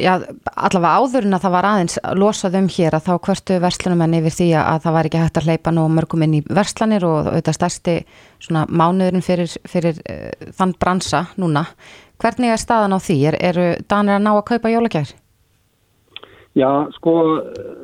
já, 0.00 0.14
allavega 0.56 1.00
áður 1.00 1.26
en 1.26 1.36
að 1.36 1.44
það 1.44 1.54
var 1.54 1.68
aðeins 1.70 1.98
losað 2.16 2.56
um 2.60 2.70
hér 2.72 2.96
að 2.96 3.04
þá 3.08 3.12
hvertu 3.26 3.58
verslunumenn 3.62 4.16
yfir 4.20 4.36
því 4.38 4.48
að 4.60 4.80
það 4.86 4.96
var 4.96 5.08
ekki 5.08 5.20
hægt 5.22 5.40
að 5.40 5.50
hleypa 5.50 5.74
nú 5.74 5.84
mörgum 5.92 6.24
inn 6.26 6.38
í 6.38 6.42
verslanir 6.46 7.06
og 7.08 7.30
auðvitað 7.30 7.58
stærsti 7.58 7.96
svona 8.46 8.64
mánuðurinn 8.68 9.26
fyrir, 9.26 9.52
fyrir 9.68 10.00
uh, 10.04 10.50
þann 10.56 10.74
bransa 10.80 11.26
núna. 11.40 11.66
Hvernig 12.22 12.54
er 12.54 12.60
staðan 12.60 12.96
á 12.96 12.98
því? 13.00 13.18
Er, 13.30 13.38
eru 13.52 13.68
danir 13.88 14.16
að 14.16 14.24
ná 14.24 14.32
að 14.34 14.44
kaupa 14.52 14.72
jólagjær? 14.72 15.12
Já, 16.56 16.70
sko, 16.96 17.12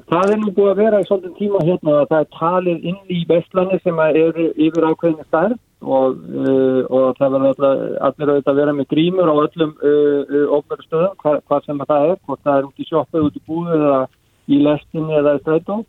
það 0.09 0.31
er 0.33 0.39
nú 0.41 0.51
búið 0.57 0.71
að 0.71 0.79
vera 0.81 1.01
í 1.03 1.05
svolítið 1.05 1.33
tíma 1.37 1.59
hérna 1.67 1.97
að 2.01 2.07
það 2.09 2.23
er 2.23 2.29
talið 2.39 2.85
inn 2.89 3.01
í 3.13 3.19
verslanir 3.29 3.83
sem 3.85 3.99
eru 4.07 4.47
yfir 4.57 4.87
ákveðinu 4.89 5.27
stærn 5.27 5.59
og, 5.83 6.23
uh, 6.41 6.79
og 6.89 7.19
það 7.19 7.37
verður 7.37 7.67
allir 8.09 8.31
auðvitað 8.33 8.53
að 8.53 8.61
vera 8.63 8.75
með 8.79 8.87
grímur 8.95 9.29
á 9.29 9.35
öllum 9.35 9.75
uh, 9.77 10.23
uh, 10.23 10.47
ofnverðu 10.57 10.87
stöðum, 10.87 11.19
hva, 11.21 11.35
hvað 11.51 11.67
sem 11.67 11.83
það 11.83 12.07
er, 12.07 12.23
hvort 12.25 12.47
það 12.47 12.57
er 12.61 12.71
út 12.71 12.81
í 12.81 12.87
sjóppu, 12.89 13.25
út 13.27 13.37
í 13.37 13.43
búðu 13.51 13.77
eða 13.77 13.99
í 14.49 14.63
lestinni 14.63 15.19
eða 15.19 15.37
í 15.37 15.43
strætó. 15.43 15.83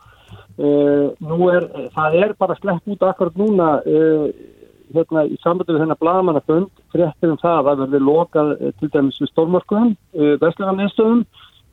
Nú 0.54 1.48
er, 1.50 1.64
það 1.96 2.16
er 2.20 2.36
bara 2.38 2.56
slepp 2.60 2.92
út 2.94 3.06
akkurat 3.08 3.40
núna 3.40 3.70
hérna 4.94 5.24
í 5.26 5.40
sambandi 5.42 5.74
við 5.74 5.82
þennan 5.82 6.00
blagamannafönd 6.02 6.84
fréttir 6.94 7.32
um 7.34 7.40
það 7.42 7.56
að 7.56 7.70
það 7.70 7.82
verður 7.82 8.06
lokað 8.06 8.52
til 8.78 8.90
dæmis 8.94 9.18
við 9.22 9.32
stórmörkuðum, 9.32 9.96
vestlunarniðstöðum 10.44 11.24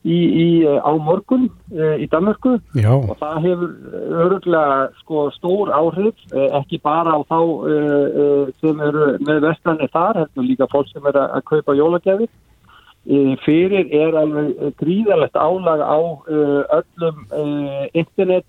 í, 0.04 0.18
í, 0.18 0.46
á 0.64 0.92
morgun 0.96 1.48
í 1.70 2.08
Danmörku. 2.10 2.56
Já, 2.78 2.92
og 2.96 3.16
það 3.20 3.40
hefur 3.46 3.72
öruglega 4.24 4.90
sko, 5.02 5.26
stór 5.36 5.72
áhrif, 5.76 6.16
eh, 6.32 6.48
ekki 6.60 6.80
bara 6.82 7.16
á 7.16 7.20
þá 7.28 7.40
sem 8.60 8.84
eru 8.88 9.16
með 9.26 9.42
vestanir 9.48 9.92
þar, 9.92 10.24
heldur 10.24 10.48
líka 10.48 10.70
fólk 10.72 10.88
sem 10.92 11.06
er 11.10 11.20
að 11.26 11.42
kaupa 11.52 11.76
jólagjafir. 11.76 12.30
Fyrir 13.46 13.88
er 13.96 14.12
alveg 14.20 14.74
gríðalegt 14.76 15.36
álag 15.40 15.80
á 15.80 16.00
öllum 16.28 17.22
internet 17.96 18.44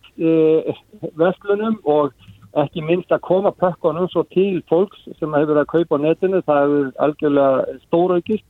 vestlunum 1.16 1.80
og 1.88 2.12
ekki 2.60 2.84
minnst 2.84 3.12
að 3.16 3.24
koma 3.28 3.54
pökkunum 3.56 4.10
svo 4.12 4.26
til 4.36 4.60
fólks 4.68 5.06
sem 5.20 5.34
hefur 5.38 5.62
að 5.62 5.70
kaupa 5.72 6.00
á 6.00 6.04
netinu, 6.04 6.42
það 6.44 6.64
hefur 6.66 6.90
algjörlega 7.06 7.78
stóraukist 7.86 8.48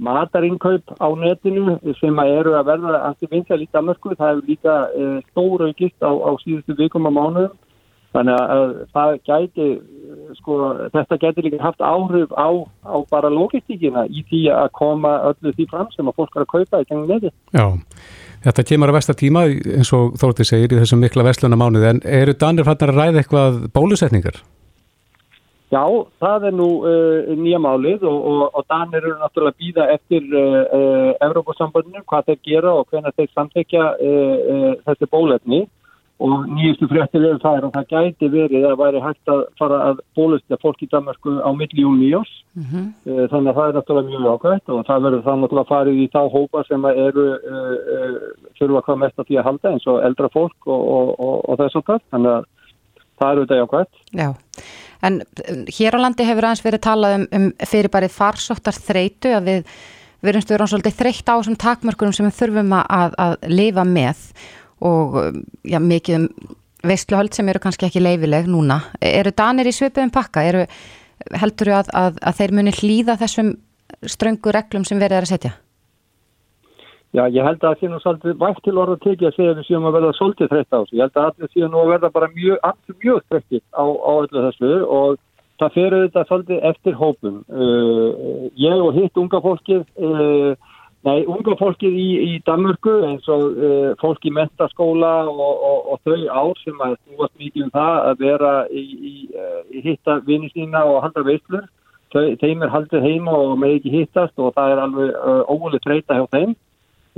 matarinnkaup 0.00 0.94
á 0.96 1.08
netinu 1.20 1.78
sem 2.00 2.20
að 2.22 2.34
eru 2.40 2.54
að 2.58 2.70
verða 2.72 3.00
ansi 3.08 3.28
vinsal 3.30 3.60
í 3.60 3.68
Danmarku, 3.72 4.14
það 4.16 4.30
hefur 4.32 4.46
líka 4.48 4.76
e, 4.94 5.08
stóra 5.30 5.68
aukist 5.70 5.98
á, 6.00 6.10
á 6.10 6.30
síðustu 6.42 6.76
vikum 6.78 7.08
á 7.08 7.12
mánuðum 7.12 7.58
þannig 8.14 8.38
að 8.42 8.72
það 8.94 9.12
gæti 9.28 9.66
sko, 10.40 10.56
þetta 10.94 11.18
gæti 11.22 11.44
líka 11.46 11.60
haft 11.62 11.84
áhrif 11.84 12.32
á, 12.34 12.50
á 12.82 12.96
bara 13.10 13.30
logistíkina 13.30 14.06
í 14.10 14.24
því 14.30 14.42
að 14.54 14.72
koma 14.80 15.12
öllu 15.30 15.54
því 15.54 15.68
fram 15.70 15.90
sem 15.94 16.10
að 16.10 16.18
fólk 16.18 16.34
er 16.34 16.46
að 16.46 16.52
kaupa 16.54 16.82
í 16.82 16.88
gengum 16.88 17.10
neti. 17.10 17.32
já. 17.54 17.66
Þetta 18.40 18.64
kemur 18.70 18.90
að 18.90 18.96
vestar 18.96 19.18
tíma 19.20 19.42
eins 19.52 19.90
og 19.92 20.14
Þórti 20.20 20.46
segir 20.48 20.72
í 20.72 20.78
þessum 20.80 21.02
mikla 21.04 21.26
vestluna 21.26 21.58
mánuði 21.60 21.90
en 21.90 22.00
eru 22.08 22.32
Danir 22.40 22.64
fannar 22.64 22.94
að 22.94 23.00
ræða 23.02 23.20
eitthvað 23.20 23.58
bólusetningar? 23.76 24.40
Já, 25.70 25.84
það 26.18 26.48
er 26.48 26.54
nú 26.58 26.68
uh, 26.82 27.28
nýja 27.38 27.60
málið 27.62 28.02
og, 28.10 28.16
og, 28.26 28.40
og 28.58 28.64
Danir 28.66 29.04
eru 29.04 29.18
náttúrulega 29.20 29.54
að 29.54 29.60
býða 29.62 29.84
eftir 29.94 30.24
uh, 30.34 30.62
uh, 30.66 31.10
Evrópusambandinu, 31.28 32.02
hvað 32.10 32.32
þeir 32.32 32.40
gera 32.48 32.72
og 32.74 32.88
hvernig 32.90 33.14
þeir 33.14 33.28
samþekja 33.36 33.84
þessi 34.88 35.08
bólefni 35.12 35.60
og 36.20 36.48
nýjustu 36.52 36.88
fréttir 36.90 37.22
eru 37.24 37.38
það 37.40 37.68
og 37.68 37.76
það 37.76 37.86
gæti 37.94 38.28
verið 38.32 38.66
að 38.68 38.74
væri 38.82 39.00
hægt 39.04 39.30
að 39.32 39.44
fara 39.60 39.78
að 39.86 40.02
bólestja 40.18 40.58
fólk 40.60 40.82
í 40.84 40.88
Danmarku 40.90 41.36
á 41.40 41.48
milli 41.56 41.84
júni 41.86 42.10
í 42.10 42.16
oss. 42.18 42.32
Mm 42.58 42.66
-hmm. 42.66 42.90
Þannig 43.32 43.50
að 43.52 43.56
það 43.56 43.68
er 43.68 43.78
náttúrulega 43.78 44.10
mjög 44.10 44.34
ákvæmt 44.34 44.74
og 44.74 44.82
það 44.88 45.02
verður 45.06 45.24
það 45.28 45.40
náttúrulega 45.40 45.72
farið 45.72 46.02
í 46.02 46.10
þá 46.12 46.22
hópa 46.34 46.64
sem 46.68 46.84
eru 46.90 47.26
þurfa 48.58 48.84
hvað 48.84 49.00
mest 49.04 49.18
að 49.18 49.26
því 49.30 49.38
að 49.38 49.48
halda 49.48 49.72
eins 49.72 49.86
og 49.86 50.04
eldra 50.10 50.28
fólk 50.28 50.60
og, 50.66 51.14
og 51.48 51.58
þess 51.62 51.80
og 51.80 51.88
það. 51.88 52.00
Þannig 52.12 52.30
að 52.36 52.44
það 53.16 53.32
eru 53.32 53.46
þetta 53.46 53.64
ákvæmt. 53.64 53.94
En 55.06 55.20
hér 55.70 55.96
á 55.96 55.98
landi 56.02 56.26
hefur 56.28 56.46
aðeins 56.46 56.64
verið 56.64 56.84
talað 56.84 57.16
um, 57.18 57.26
um 57.36 57.48
fyrirbarið 57.70 58.14
farsóttar 58.14 58.76
þreitu 58.76 59.34
að 59.36 59.48
við 59.48 59.74
verðumst 60.20 60.52
erum 60.52 60.68
svolítið 60.68 60.98
þreytt 60.98 61.30
á 61.32 61.34
þessum 61.38 61.60
takmörkunum 61.60 62.16
sem 62.16 62.28
við 62.28 62.38
þurfum 62.42 62.74
að, 62.76 63.14
að 63.16 63.36
lifa 63.48 63.84
með 63.88 64.24
og 64.84 65.16
já, 65.64 65.78
mikið 65.80 66.18
um 66.18 66.26
veistluhöld 66.86 67.36
sem 67.36 67.48
eru 67.52 67.60
kannski 67.60 67.88
ekki 67.88 68.02
leifileg 68.02 68.48
núna. 68.48 68.80
Eru 69.04 69.32
danir 69.36 69.68
í 69.68 69.74
svipuðum 69.76 70.12
pakka? 70.12 70.44
Eru, 70.48 70.62
heldur 71.36 71.70
þú 71.70 71.76
að, 71.76 71.90
að, 71.96 72.20
að 72.24 72.38
þeir 72.38 72.54
muni 72.56 72.76
hlýða 72.76 73.16
þessum 73.20 73.50
ströngu 74.08 74.54
reglum 74.54 74.86
sem 74.88 75.00
verið 75.00 75.20
er 75.20 75.28
að 75.28 75.32
setja? 75.34 75.52
Já, 77.10 77.24
ég 77.26 77.42
held 77.42 77.58
að 77.58 77.72
það 77.72 77.80
sé 77.80 77.88
nú 77.90 77.96
svolítið 77.98 78.36
vægt 78.38 78.60
til 78.62 78.76
orða 78.78 78.94
tekið 79.02 79.26
að 79.26 79.32
segja 79.34 79.52
að 79.52 79.56
við 79.58 79.64
séum 79.66 79.86
að 79.88 79.94
verða 79.96 80.10
svolítið 80.14 80.50
þreytt 80.52 80.68
á 80.70 80.78
þessu. 80.78 80.94
Ég 80.94 81.02
held 81.02 81.16
að 81.18 81.24
allir 81.26 81.50
séum 81.50 81.72
nú 81.72 81.80
að 81.80 81.90
verða 81.90 82.10
bara 82.14 82.28
mjög, 82.36 82.68
mjög 83.02 83.24
þreyttið 83.26 83.62
á, 83.74 83.84
á 83.90 84.10
öllu 84.12 84.44
þessu 84.44 84.70
og 84.86 85.16
það 85.58 85.74
fyrir 85.76 86.04
þetta 86.04 86.24
svolítið 86.28 86.68
eftir 86.70 87.00
hópum. 87.00 87.40
Uh, 87.50 88.46
ég 88.62 88.84
og 88.84 88.94
hitt 88.94 89.18
unga 89.18 89.42
fólkið, 89.42 89.82
uh, 89.98 90.78
nei, 91.10 91.18
unga 91.34 91.58
fólkið 91.58 91.98
í, 91.98 92.06
í 92.28 92.38
Danmörku 92.46 92.94
eins 93.08 93.26
og 93.26 93.58
uh, 93.58 93.90
fólk 93.98 94.30
í 94.30 94.34
mentaskóla 94.38 95.12
og, 95.26 95.42
og, 95.42 95.92
og 95.96 96.00
þau 96.06 96.30
ár 96.30 96.62
sem 96.62 96.86
að 96.86 96.96
snúast 97.02 97.36
mikið 97.42 97.66
um 97.66 97.74
það 97.74 98.00
að 98.06 98.24
vera 98.28 98.54
í, 98.70 98.86
í, 98.86 99.14
í 99.74 99.86
hitta 99.90 100.20
vinni 100.30 100.54
sína 100.54 100.86
og 100.86 101.02
halda 101.08 101.26
veislur. 101.26 101.66
Þeim 102.14 102.62
er 102.62 102.70
haldið 102.70 103.04
heima 103.06 103.34
og 103.34 103.58
með 103.58 103.80
ekki 103.80 103.98
hittast 103.98 104.38
og 104.38 104.54
það 104.54 104.72
er 104.72 104.80
alveg 104.86 105.46
óguleg 105.50 105.82
þreyta 105.84 106.16
hjá 106.18 106.24
þeim. 106.38 106.58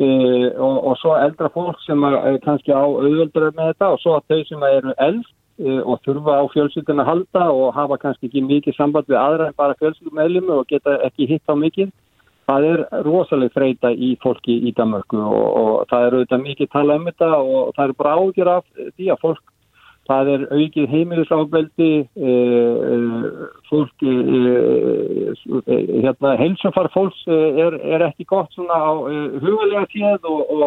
Uh, 0.02 0.48
og, 0.58 0.76
og 0.88 0.94
svo 0.98 1.12
eldra 1.14 1.50
fólk 1.54 1.78
sem 1.84 2.00
er 2.08 2.38
kannski 2.42 2.72
á 2.74 2.82
auðvöldur 2.82 3.52
með 3.54 3.68
þetta 3.72 3.90
og 3.92 4.00
svo 4.02 4.14
að 4.16 4.32
þau 4.32 4.40
sem 4.48 4.64
eru 4.66 4.94
eld 5.04 5.26
uh, 5.62 5.82
og 5.84 6.00
þurfa 6.06 6.38
á 6.42 6.44
fjölskyldin 6.54 7.02
að 7.02 7.10
halda 7.10 7.42
og 7.52 7.74
hafa 7.76 7.98
kannski 8.02 8.30
ekki 8.30 8.42
mikið 8.48 8.78
samband 8.78 9.10
við 9.12 9.20
aðra 9.20 9.50
en 9.50 9.58
bara 9.60 9.76
fjölskyldumælum 9.78 10.50
og 10.56 10.64
geta 10.72 10.96
ekki 11.06 11.28
hitt 11.30 11.46
á 11.46 11.54
mikið 11.54 11.92
það 12.50 12.66
er 12.72 12.82
rosalega 13.06 13.54
freyta 13.54 13.92
í 13.92 14.10
fólki 14.24 14.58
í 14.66 14.74
Danmarku 14.74 15.20
og, 15.20 15.46
og 15.60 15.86
það 15.92 16.06
er 16.08 16.16
auðvitað 16.18 16.44
mikið 16.48 16.72
tala 16.72 16.98
um 16.98 17.06
þetta 17.10 17.30
og 17.38 17.72
það 17.76 17.84
er 17.84 17.96
bara 18.02 18.16
ágjör 18.18 18.52
af 18.56 18.66
því 18.80 19.10
að 19.12 19.22
fólk 19.22 19.51
Það 20.10 20.28
er 20.32 20.44
aukið 20.50 20.86
heimilisafbeldi, 20.90 21.90
uh, 22.18 23.26
fólk, 23.68 24.02
uh, 24.02 25.60
hérna, 26.02 26.32
heilsumfar 26.40 26.90
fólks 26.94 27.20
er, 27.30 27.76
er 27.86 28.06
ekki 28.08 28.26
gott 28.32 28.50
svona 28.56 28.80
á 28.82 28.92
hugalega 29.44 29.84
tíð 29.92 30.26
og, 30.26 30.40
og 30.50 30.64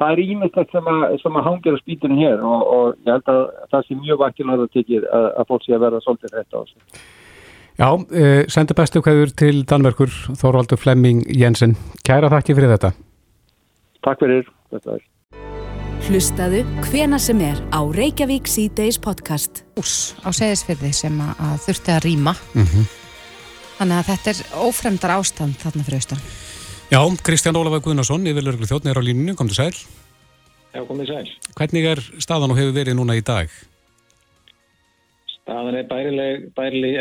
það 0.00 0.12
er 0.12 0.22
ímyndilegt 0.26 0.76
sem, 0.76 0.92
sem 1.22 1.40
að 1.40 1.48
hangja 1.48 1.72
á 1.72 1.80
spýtunum 1.80 2.20
hér 2.20 2.44
og, 2.44 2.60
og 2.76 3.08
ég 3.08 3.14
held 3.14 3.32
að 3.32 3.42
það 3.72 3.86
sé 3.88 3.98
mjög 4.02 4.22
vakkilega 4.26 4.68
að 4.68 4.76
tekja 4.76 5.02
að, 5.08 5.26
að 5.40 5.50
fólk 5.52 5.64
sé 5.64 5.76
að 5.76 5.84
vera 5.86 6.04
svolítið 6.04 6.36
hrætt 6.36 6.52
á 6.52 6.60
þessu. 6.60 7.04
Já, 7.80 7.88
sendu 8.52 8.76
bestu 8.76 9.00
hverjur 9.00 9.30
til 9.40 9.62
Danverkur, 9.64 10.12
Þórvaldur 10.36 10.80
Flemming 10.82 11.24
Jensen. 11.32 11.78
Kæra 12.04 12.28
þakki 12.28 12.58
fyrir 12.58 12.74
þetta. 12.74 12.92
Takk 14.04 14.20
fyrir, 14.20 14.52
þetta 14.74 14.98
er. 14.98 15.09
Hlustaðu 16.08 16.62
hvena 16.86 17.18
sem 17.20 17.40
er 17.44 17.58
á 17.68 17.80
Reykjavík 17.84 18.48
C-Days 18.48 18.96
podcast. 19.02 19.60
Ús 19.76 20.16
á 20.24 20.32
segðisfyrði 20.32 20.90
sem 20.96 21.18
að, 21.20 21.32
að 21.44 21.58
þurfti 21.66 21.92
að 21.92 22.04
rýma. 22.06 22.32
Mm 22.54 22.64
-hmm. 22.70 22.86
Þannig 23.78 23.96
að 23.98 24.08
þetta 24.08 24.30
er 24.30 24.40
ófremdar 24.64 25.12
ástand 25.18 25.58
þarna 25.60 25.84
fyrir 25.84 26.00
austan. 26.00 26.22
Já, 26.90 27.00
Kristján 27.26 27.58
Ólafur 27.60 27.82
Guðnarsson, 27.84 28.24
yfirlörglu 28.26 28.66
þjóttnir 28.70 28.96
á 28.96 29.02
línunum, 29.04 29.36
kom 29.36 29.48
til 29.48 29.58
sæl. 29.60 29.76
Já, 30.72 30.80
kom 30.88 30.98
til 30.98 31.06
sæl. 31.06 31.28
Hvernig 31.56 31.84
er 31.92 32.00
staðan 32.18 32.50
og 32.50 32.58
hefur 32.58 32.72
verið 32.80 32.96
núna 32.96 33.18
í 33.18 33.22
dag? 33.22 33.52
Staðan 35.36 35.76
er 35.76 35.86
bærileg, 35.90 36.48
bærileg 36.56 36.96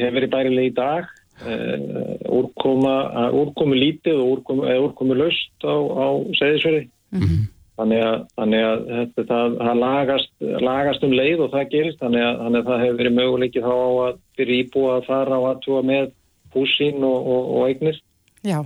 hefur 0.00 0.16
verið 0.16 0.32
bærileg 0.32 0.72
í 0.72 0.74
dag. 0.74 1.04
Uh, 1.38 2.16
úrkoma, 2.26 3.30
úrkomu 3.30 3.76
lítið 3.76 4.16
og 4.18 4.26
úrkomu, 4.38 4.66
úrkomu 4.88 5.14
löst 5.14 5.52
á, 5.62 5.76
á 5.76 6.06
segðisfyrði. 6.34 6.88
Mm 7.12 7.22
-hmm. 7.22 7.57
Þannig 7.78 8.00
að, 8.02 8.16
þannig 8.34 8.64
að 8.66 8.80
þetta, 8.88 9.24
það, 9.28 9.52
það 9.58 9.82
lagast, 9.84 10.32
lagast 10.66 11.04
um 11.06 11.12
leið 11.14 11.44
og 11.44 11.52
það 11.52 11.68
gerist 11.74 12.00
þannig 12.02 12.24
að, 12.26 12.40
þannig 12.40 12.60
að 12.60 12.70
það 12.72 12.82
hefur 12.84 12.98
verið 13.02 13.16
möguleikið 13.18 13.68
þá 13.68 13.76
að 13.76 14.16
fyrir 14.38 14.56
íbúa 14.56 14.96
að 14.96 15.06
fara 15.06 15.38
á 15.38 15.40
að 15.52 15.60
tjóa 15.66 15.84
með 15.86 16.10
húsín 16.56 17.06
og, 17.06 17.30
og, 17.36 17.52
og 17.54 17.68
eignir. 17.68 18.00
Já, 18.46 18.58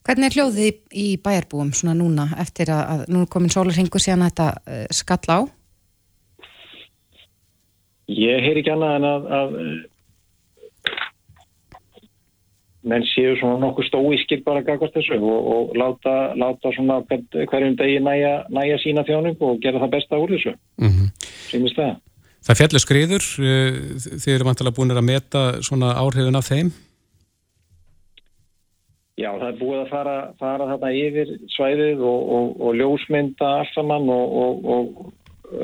Hvernig 0.00 0.30
er 0.30 0.36
hljóðið 0.38 0.66
í, 0.66 0.70
í 0.96 1.06
bæjarbúum 1.20 1.70
svona 1.76 1.92
núna 1.98 2.24
eftir 2.40 2.70
að, 2.72 2.82
að 2.92 3.02
nú 3.12 3.24
komin 3.30 3.52
sólarhingur 3.52 4.00
síðan 4.00 4.24
þetta 4.30 4.46
uh, 4.56 4.84
skall 4.96 5.26
á? 5.28 5.38
Ég 8.10 8.40
heyr 8.42 8.58
ekki 8.58 8.72
annað 8.72 8.96
en 8.96 9.06
að, 9.06 9.28
að 9.36 9.52
menn 12.82 13.04
séu 13.12 13.34
svona 13.36 13.60
nokkuð 13.60 13.88
stóískir 13.90 14.44
bara 14.44 14.62
gagast 14.64 14.94
þessu 14.96 15.18
og, 15.20 15.48
og 15.54 15.74
láta, 15.76 16.14
láta 16.38 16.72
svona 16.72 17.00
hverjum 17.04 17.76
degi 17.76 17.98
næja, 18.00 18.44
næja 18.48 18.78
sína 18.80 19.04
þjónung 19.08 19.40
og 19.44 19.60
gera 19.60 19.82
það 19.82 19.96
besta 19.96 20.20
úr 20.20 20.32
þessu. 20.36 20.54
Mm 20.80 20.88
-hmm. 20.88 21.10
sínist 21.50 21.76
það. 21.76 21.96
Það 22.40 22.58
fjallir 22.58 22.82
skriður 22.84 23.24
þið 24.22 24.34
eru 24.34 24.48
vantilega 24.48 24.76
búin 24.76 24.96
að 24.96 25.04
meta 25.04 25.42
svona 25.60 25.92
áhrifin 26.00 26.40
af 26.40 26.48
þeim? 26.48 26.72
Já, 29.20 29.30
það 29.36 29.48
er 29.50 29.58
búið 29.60 29.80
að 29.82 29.90
fara, 29.90 30.16
fara 30.40 30.66
þarna 30.70 30.90
yfir 30.96 31.32
svæðið 31.52 31.98
og, 32.00 32.20
og, 32.36 32.60
og 32.64 32.76
ljósmynda 32.78 33.48
alls 33.58 33.72
saman 33.74 34.08
og, 34.08 34.64
og 34.64 35.12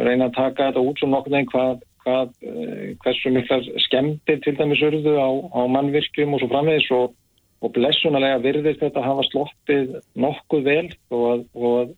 reyna 0.05 0.29
að 0.29 0.37
taka 0.37 0.67
þetta 0.69 0.83
út 0.85 1.01
svo 1.01 1.09
nokkur 1.09 1.37
en 1.39 1.49
hvað 1.53 1.85
hvað, 2.07 2.33
eh, 2.47 2.89
hversu 3.03 3.35
miklar 3.35 3.69
skemmtir 3.89 4.41
til 4.45 4.57
dæmis 4.57 4.83
urðu 4.87 5.19
á, 5.19 5.29
á 5.59 5.61
mannvirkjum 5.75 6.35
og 6.37 6.43
svo 6.43 6.51
framvegis 6.53 6.89
og, 6.95 7.15
og 7.61 7.73
blessunarlega 7.75 8.43
virðist 8.45 8.83
þetta 8.85 9.03
að 9.03 9.09
hafa 9.11 9.29
sloppið 9.31 9.95
nokkuð 10.15 10.67
vel 10.71 10.89
og 11.11 11.47
og 11.55 11.73
að 11.83 11.95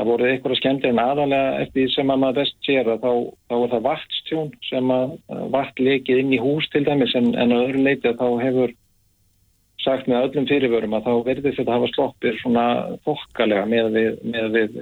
það 0.00 0.08
voru 0.08 0.28
eitthvað 0.30 0.56
skemmtir 0.56 0.92
en 0.94 1.02
aðalega 1.02 1.64
eftir 1.64 1.90
sem 1.92 2.12
að 2.12 2.20
maður 2.22 2.38
best 2.40 2.54
sér 2.64 2.88
að 2.88 3.02
þá, 3.02 3.10
þá 3.50 3.54
er 3.56 3.72
það 3.72 3.86
vaktstjón 3.86 4.52
sem 4.68 4.92
að 4.94 5.16
vakt 5.52 5.82
lekið 5.82 6.22
inn 6.22 6.32
í 6.32 6.40
hús 6.40 6.68
til 6.72 6.84
dæmis 6.86 7.16
en, 7.18 7.34
en 7.34 7.52
að 7.56 7.66
öðru 7.66 7.82
leiti 7.84 8.08
að 8.08 8.22
þá 8.22 8.44
hefur 8.44 8.72
sagt 9.80 10.08
með 10.08 10.26
öllum 10.28 10.48
fyrirvörum 10.48 10.96
að 10.96 11.06
þá 11.08 11.12
verður 11.26 11.56
þetta 11.56 11.66
að 11.66 11.76
hafa 11.76 11.92
sloppið 11.94 12.40
svona 12.40 12.64
þokkalega 13.08 13.68
með 13.68 13.92
við, 13.96 14.08
við 14.56 14.80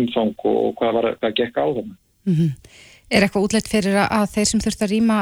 umfang 0.00 0.34
og 0.46 0.74
hvað, 0.78 0.98
var, 0.98 1.08
hvað 1.20 1.38
gekk 1.42 1.58
á 1.58 1.66
það. 1.66 1.88
Mm 2.26 2.36
-hmm. 2.36 2.50
Er 3.06 3.22
eitthvað 3.22 3.44
útlætt 3.46 3.68
fyrir 3.70 4.00
að 4.02 4.30
þeir 4.32 4.48
sem 4.50 4.60
þurft 4.64 4.80
að 4.82 4.92
rýma 4.96 5.16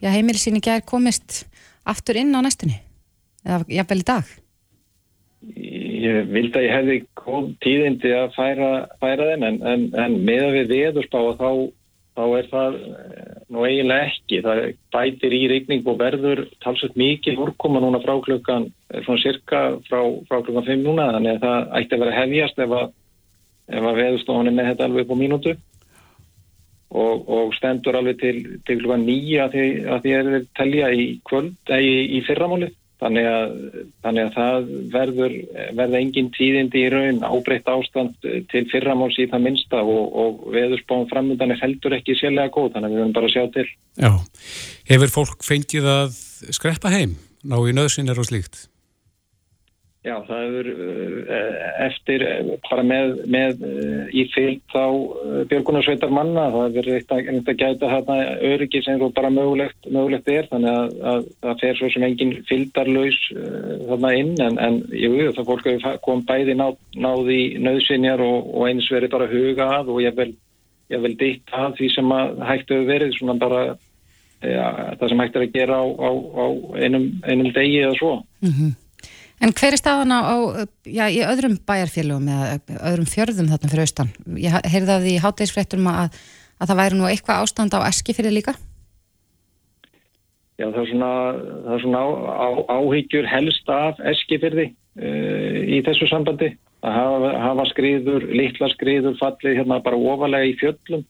heimilisíni 0.00 0.62
gær 0.64 0.80
komist 0.88 1.42
aftur 1.88 2.16
inn 2.16 2.32
á 2.32 2.40
næstunni? 2.40 2.78
Eða 3.44 3.66
jafnvel 3.68 4.00
í 4.00 4.06
dag? 4.08 4.30
Ég 5.58 6.30
vildi 6.32 6.56
að 6.56 6.64
ég 6.64 6.72
hefði 6.72 6.96
góð 7.20 7.50
tíðindi 7.64 8.14
að 8.16 8.32
færa, 8.32 8.70
færa 9.02 9.28
þeim 9.28 9.44
en, 9.44 9.60
en, 9.60 9.84
en 9.92 10.16
með 10.24 10.46
að 10.46 10.56
við 10.56 10.72
veðurspá 10.72 11.20
þá, 11.38 11.50
þá 12.16 12.24
er 12.40 12.50
það 12.54 12.80
eh, 12.80 13.36
nú 13.52 13.68
eiginlega 13.68 14.08
ekki. 14.08 14.40
Það 14.48 14.64
bætir 14.96 15.36
í 15.36 15.44
reikning 15.52 15.84
og 15.84 16.00
verður 16.00 16.44
talsveit 16.64 16.96
mikið 16.98 17.44
úrkoma 17.44 17.84
núna 17.84 18.00
frá 18.02 18.16
klukkan, 18.24 18.70
eh, 18.88 19.04
svona 19.04 19.22
cirka 19.22 19.64
frá, 19.84 20.00
frá 20.30 20.40
klukkan 20.40 20.66
5 20.66 20.84
núna 20.88 21.12
þannig 21.12 21.36
að 21.36 21.44
það 21.44 21.72
ætti 21.82 21.98
að 21.98 22.04
vera 22.06 22.20
hefjast 22.22 22.64
ef 22.64 22.76
að, 22.80 22.92
að 23.84 23.98
veðurstofunni 24.00 24.56
með 24.56 24.72
þetta 24.72 24.88
alveg 24.88 25.04
upp 25.04 25.12
á 25.12 25.22
mínútu 25.26 25.58
og, 26.88 27.28
og 27.28 27.54
stendur 27.56 27.98
alveg 27.98 28.20
til, 28.22 28.36
til 28.66 28.80
klukka 28.80 28.98
nýja 29.02 29.48
að 29.48 29.56
að 29.94 30.04
því 30.04 30.12
er 30.18 30.30
við 30.34 30.46
telja 30.56 30.92
í 30.92 31.08
í, 31.18 31.94
í 32.18 32.22
fyrramáli 32.26 32.70
þannig 32.98 33.28
að, 33.30 33.52
þannig 34.04 34.24
að 34.24 34.32
það 34.34 34.70
verður 34.94 35.34
verða 35.78 36.00
engin 36.00 36.30
tíðindi 36.34 36.82
í 36.82 36.88
raun. 36.92 37.20
Ábreytt 37.26 37.70
ástand 37.70 38.16
til 38.50 38.64
fyrramáls 38.72 39.18
í 39.22 39.28
það 39.30 39.44
minsta 39.44 39.82
og, 39.82 40.16
og 40.22 40.48
veðurspáum 40.54 41.06
framöndan 41.12 41.54
er 41.54 41.62
heldur 41.62 41.94
ekki 41.98 42.16
sérlega 42.18 42.52
góð, 42.54 42.72
þannig 42.74 42.88
að 42.88 42.96
við 42.96 43.02
verðum 43.02 43.14
bara 43.18 43.30
að 43.30 43.36
sjá 43.36 43.44
til. 43.54 43.68
Já, 43.98 44.10
hefur 44.90 45.14
fólk 45.14 45.46
fengið 45.46 45.92
að 45.94 46.18
skreppa 46.58 46.92
heim, 46.94 47.14
ná 47.46 47.58
í 47.62 47.76
nöðsynir 47.76 48.18
og 48.18 48.28
slíkt? 48.30 48.66
Já, 50.08 50.14
það 50.24 50.54
er 50.58 50.68
eh, 50.72 51.56
eftir 51.84 52.22
eh, 52.24 52.50
bara 52.64 52.84
með, 52.86 53.10
með 53.28 53.64
eh, 53.66 54.12
í 54.16 54.22
fylg 54.32 54.62
þá 54.72 54.84
björgunarsveitar 55.50 56.12
manna, 56.14 56.46
það 56.54 56.78
verið 56.78 56.96
eitt 56.96 57.12
að 57.12 57.60
gæta 57.60 57.90
hérna 57.92 58.16
öryggi 58.48 58.82
sem 58.86 59.02
bara 59.16 59.32
mögulegt, 59.34 59.90
mögulegt 59.92 60.30
er, 60.32 60.48
þannig 60.52 60.72
að, 60.72 60.94
að 61.12 61.28
það 61.44 61.60
fer 61.64 61.80
svo 61.80 61.90
sem 61.92 62.06
engin 62.08 62.34
fylgdarlaus 62.48 63.20
þarna 63.90 64.14
inn, 64.22 64.32
en, 64.46 64.58
en 64.64 64.80
jú, 64.96 65.12
það 65.36 65.50
fólk 65.50 65.68
hefur 65.72 66.00
kom 66.06 66.24
bæði 66.30 66.56
ná, 66.56 66.66
náði 66.96 67.40
nöðsynjar 67.68 68.24
og, 68.24 68.50
og 68.54 68.68
eins 68.70 68.88
verið 68.94 69.14
bara 69.18 69.30
huga 69.34 69.70
að 69.76 69.92
og 69.92 70.02
ég 70.06 70.16
vel, 70.16 70.30
ég 70.94 71.04
vel 71.04 71.14
ditt 71.20 71.52
að 71.52 71.78
því 71.82 71.92
sem 71.98 72.16
að 72.16 72.44
hægt 72.48 72.72
hefur 72.72 72.90
verið 72.94 73.16
svona 73.18 73.38
bara 73.44 73.62
ja, 74.40 74.68
það 74.96 75.08
sem 75.10 75.24
hægt 75.26 75.40
er 75.40 75.48
að 75.50 75.56
gera 75.60 75.80
á, 75.82 75.84
á, 75.84 76.10
á 76.16 76.46
einum, 76.80 77.10
einum 77.26 77.52
degi 77.52 77.82
eða 77.84 77.96
svo. 78.00 78.20
Mhm. 78.40 78.68
Mm 78.68 78.76
En 79.38 79.52
hver 79.54 79.74
er 79.74 79.78
staðan 79.78 80.10
á, 80.10 80.22
já, 80.82 81.04
í 81.06 81.20
öðrum 81.22 81.58
bæjarfélagum 81.68 82.30
eða 82.32 82.78
öðrum 82.90 83.06
fjörðum 83.06 83.50
þarna 83.52 83.70
fyrir 83.70 83.84
austan? 83.84 84.10
Ég 84.34 84.56
heyrði 84.66 84.94
að 84.94 85.04
því 85.06 85.12
í 85.14 85.20
háttegisfrettum 85.22 85.90
að, 85.92 86.16
að 86.58 86.72
það 86.72 86.80
væri 86.80 86.98
nú 86.98 87.06
eitthvað 87.06 87.44
ástand 87.44 87.76
á 87.78 87.86
eski 87.86 88.16
fyrir 88.18 88.34
líka? 88.34 88.56
Já, 90.58 90.66
það 90.66 90.80
er 90.82 90.88
svona, 90.90 91.10
það 91.66 91.74
er 91.76 91.84
svona 91.84 92.00
á, 92.02 92.08
á, 92.10 92.48
áhyggjur 92.80 93.28
helst 93.30 93.70
af 93.70 94.00
eski 94.10 94.40
fyrir 94.42 94.58
því 94.58 94.66
uh, 95.06 95.60
í 95.70 95.78
þessu 95.86 96.08
sambandi. 96.10 96.50
Það 96.82 96.98
hafa, 96.98 97.30
hafa 97.42 97.68
skriður, 97.70 98.26
litla 98.40 98.70
skriður 98.74 99.14
fallið 99.18 99.60
hérna 99.60 99.78
bara 99.86 99.98
ofalega 99.98 100.50
í 100.50 100.58
fjöllum 100.58 101.06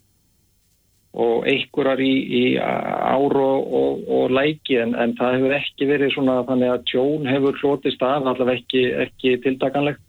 og 1.18 1.47
einhverjar 1.49 2.03
í, 2.05 2.12
í 2.40 2.42
ár 2.59 3.38
og, 3.40 3.71
og, 3.81 4.03
og 4.12 4.35
læki 4.37 4.77
en, 4.83 4.92
en 4.94 5.14
það 5.18 5.38
hefur 5.38 5.57
ekki 5.57 5.88
verið 5.88 6.12
svona 6.14 6.42
þannig 6.49 6.75
að 6.75 6.85
tjón 6.90 7.31
hefur 7.31 7.59
hlotist 7.62 8.05
af 8.05 8.29
allaveg 8.29 8.61
ekki, 8.61 8.85
ekki 9.07 9.38
tildaganlegt 9.47 10.05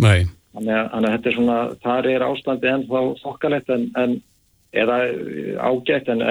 Nei. 0.00 0.26
Þannig 0.54 0.76
að, 0.76 0.86
þannig 0.92 1.08
að 1.08 1.16
þetta 1.16 1.28
er 1.30 1.36
svona, 1.38 1.58
þar 1.82 2.08
er 2.10 2.24
ástandi 2.28 2.70
ennþá 2.70 3.02
þokkalett 3.22 3.74
en, 3.74 3.84
en 3.98 4.14
eða 4.74 4.98
ágætt 5.62 6.10
en, 6.10 6.22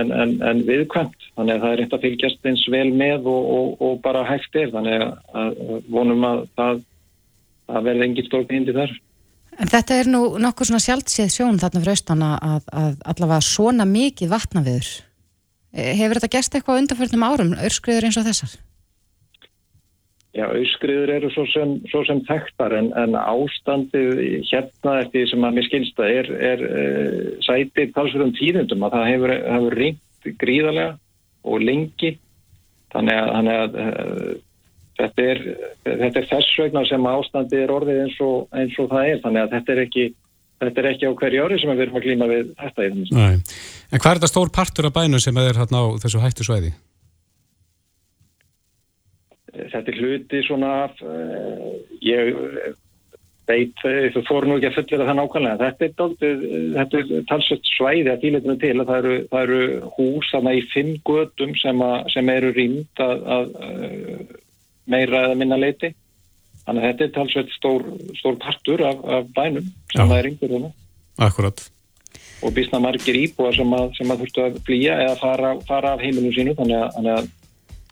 en 0.44 0.64
viðkvæmt. 0.68 1.28
Þannig 1.38 1.56
að 1.56 1.64
það 1.64 1.74
er 1.74 1.82
reynd 1.82 1.96
að 1.96 2.06
fylgjast 2.08 2.50
eins 2.50 2.64
vel 2.72 2.90
með 2.96 3.30
og, 3.32 3.78
og 3.84 4.02
bara 4.04 4.26
hægt 4.28 4.56
er. 4.60 4.72
Þannig 4.74 5.06
að 5.40 5.58
vonum 5.92 6.28
að 6.28 6.46
það, 6.60 6.84
það 7.72 7.90
verði 7.90 8.08
engin 8.08 8.30
stórn 8.30 8.56
hindi 8.58 8.76
þar 8.76 8.96
En 9.62 9.70
þetta 9.70 9.98
er 10.02 10.10
nú 10.10 10.22
nokkur 10.42 10.68
svona 10.70 10.82
sjálfsíð 10.84 11.32
sjón 11.32 11.60
þarna 11.62 11.82
fyrir 11.84 11.96
austan 11.96 12.26
að, 12.26 12.70
að 12.74 12.94
allavega 13.14 13.46
svona 13.46 13.86
mikið 13.90 14.32
vatna 14.34 14.64
viður. 14.66 14.92
Eh, 15.74 15.94
hefur 15.98 16.20
þetta 16.20 16.36
gæst 16.38 16.56
eitthvað 16.58 16.84
undanförnum 16.84 17.26
árum, 17.26 17.58
öyrskriður 17.62 18.10
eins 18.10 18.20
og 18.22 18.28
þessar? 18.28 18.56
Já, 20.34 20.48
öyrskriður 20.50 21.12
eru 21.14 21.30
svo 21.30 21.44
sem, 21.52 21.76
svo 21.92 22.02
sem 22.08 22.24
þekktar 22.26 22.74
en, 22.74 22.88
en 22.98 23.14
ástandið 23.20 24.22
hérna 24.50 24.96
eftir 25.04 25.28
sem 25.30 25.46
að 25.46 25.60
mér 25.60 25.68
skilsta 25.68 26.08
er, 26.10 26.30
er 26.34 26.64
uh, 26.66 27.20
sætið 27.46 27.92
talsverðum 27.94 28.34
tíðundum 28.40 28.88
að 28.88 28.96
það 28.98 29.10
hefur, 29.12 29.34
hefur 29.54 29.78
ringt 29.78 30.32
gríðarlega 30.42 30.96
og 31.46 31.62
lengi 31.62 32.12
þannig 32.96 33.20
að, 33.20 33.30
þannig 33.36 33.60
að 33.60 33.78
uh, 33.84 34.34
þetta 35.00 35.26
er, 35.34 35.42
þetta 35.86 36.22
er 36.22 36.28
þess 36.30 36.60
vegna 36.62 36.84
sem 36.90 37.08
ástandi 37.10 37.62
er 37.64 37.74
orðið 37.74 38.04
eins 38.06 38.20
og, 38.24 38.46
eins 38.54 38.78
og 38.82 38.92
það 38.92 39.10
er 39.10 39.22
þannig 39.26 39.44
að 39.44 39.56
þetta 39.58 39.74
er 39.74 39.84
ekki, 39.84 40.06
þetta 40.64 40.84
er 40.84 40.90
ekki 40.92 41.10
á 41.10 41.18
hverju 41.22 41.44
ári 41.46 41.60
sem 41.62 41.74
við 41.74 41.86
erum 41.86 42.00
að 42.00 42.08
klíma 42.08 42.30
við 42.32 42.54
þetta. 42.62 42.88
En 43.24 44.00
hvað 44.00 44.10
er 44.12 44.22
þetta 44.22 44.32
stór 44.32 44.54
partur 44.54 44.90
af 44.90 44.96
bænum 44.98 45.24
sem 45.24 45.42
er 45.42 45.62
hérna 45.62 45.84
á 45.84 45.86
þessu 46.04 46.24
hættu 46.24 46.48
svæði? 46.48 46.74
Þetta 49.54 49.84
er 49.92 50.00
hluti 50.02 50.40
svona 50.48 50.72
uh, 50.90 51.68
ég 52.02 52.32
veit, 53.50 53.84
þú 54.16 54.24
fór 54.28 54.48
nú 54.48 54.56
ekki 54.58 54.70
að 54.70 54.78
fullera 54.78 55.08
það 55.10 55.18
nákvæmlega 55.20 55.60
þetta 55.60 55.86
er, 55.86 55.92
daldið, 56.00 56.46
þetta 56.78 57.00
er 57.00 57.26
talsett 57.30 57.68
svæði 57.68 58.12
að 58.14 58.22
tíleitinu 58.22 58.56
til 58.62 58.72
að 58.78 58.88
það 58.88 59.00
eru, 59.02 59.18
það 59.34 59.44
eru 59.44 59.90
hús 59.98 60.30
þarna 60.32 60.54
í 60.56 60.64
fimm 60.72 60.94
gödum 61.10 61.54
sem, 61.60 61.84
sem 62.14 62.32
eru 62.34 62.54
rýnd 62.56 63.04
að, 63.04 63.26
að 63.36 63.52
meira 64.90 65.28
eða 65.28 65.38
minna 65.40 65.60
leiti 65.60 65.94
þannig 66.64 66.82
að 66.84 66.90
þetta 66.90 67.06
er 67.06 67.14
talsveit 67.18 67.54
stór, 67.58 67.86
stór 68.20 68.40
partur 68.42 68.84
af, 68.88 69.04
af 69.04 69.30
bænum 69.36 69.70
sem 69.92 70.02
Já. 70.02 70.08
það 70.08 70.18
er 70.18 70.30
yngur 70.32 70.54
þarna. 70.56 70.74
Akkurat 71.24 71.70
og 72.44 72.52
býstna 72.52 72.80
margir 72.84 73.16
íbúar 73.16 73.56
sem 73.56 73.72
að, 73.76 73.94
sem 73.98 74.12
að 74.12 74.24
þurftu 74.24 74.44
að 74.44 74.60
flýja 74.68 74.98
eða 75.06 75.16
fara, 75.22 75.54
fara 75.68 75.94
af 75.96 76.04
heimilinu 76.04 76.34
sínu 76.36 76.56
þannig 76.58 76.78
að, 76.80 76.90
þannig 76.98 77.14
að, 77.14 77.30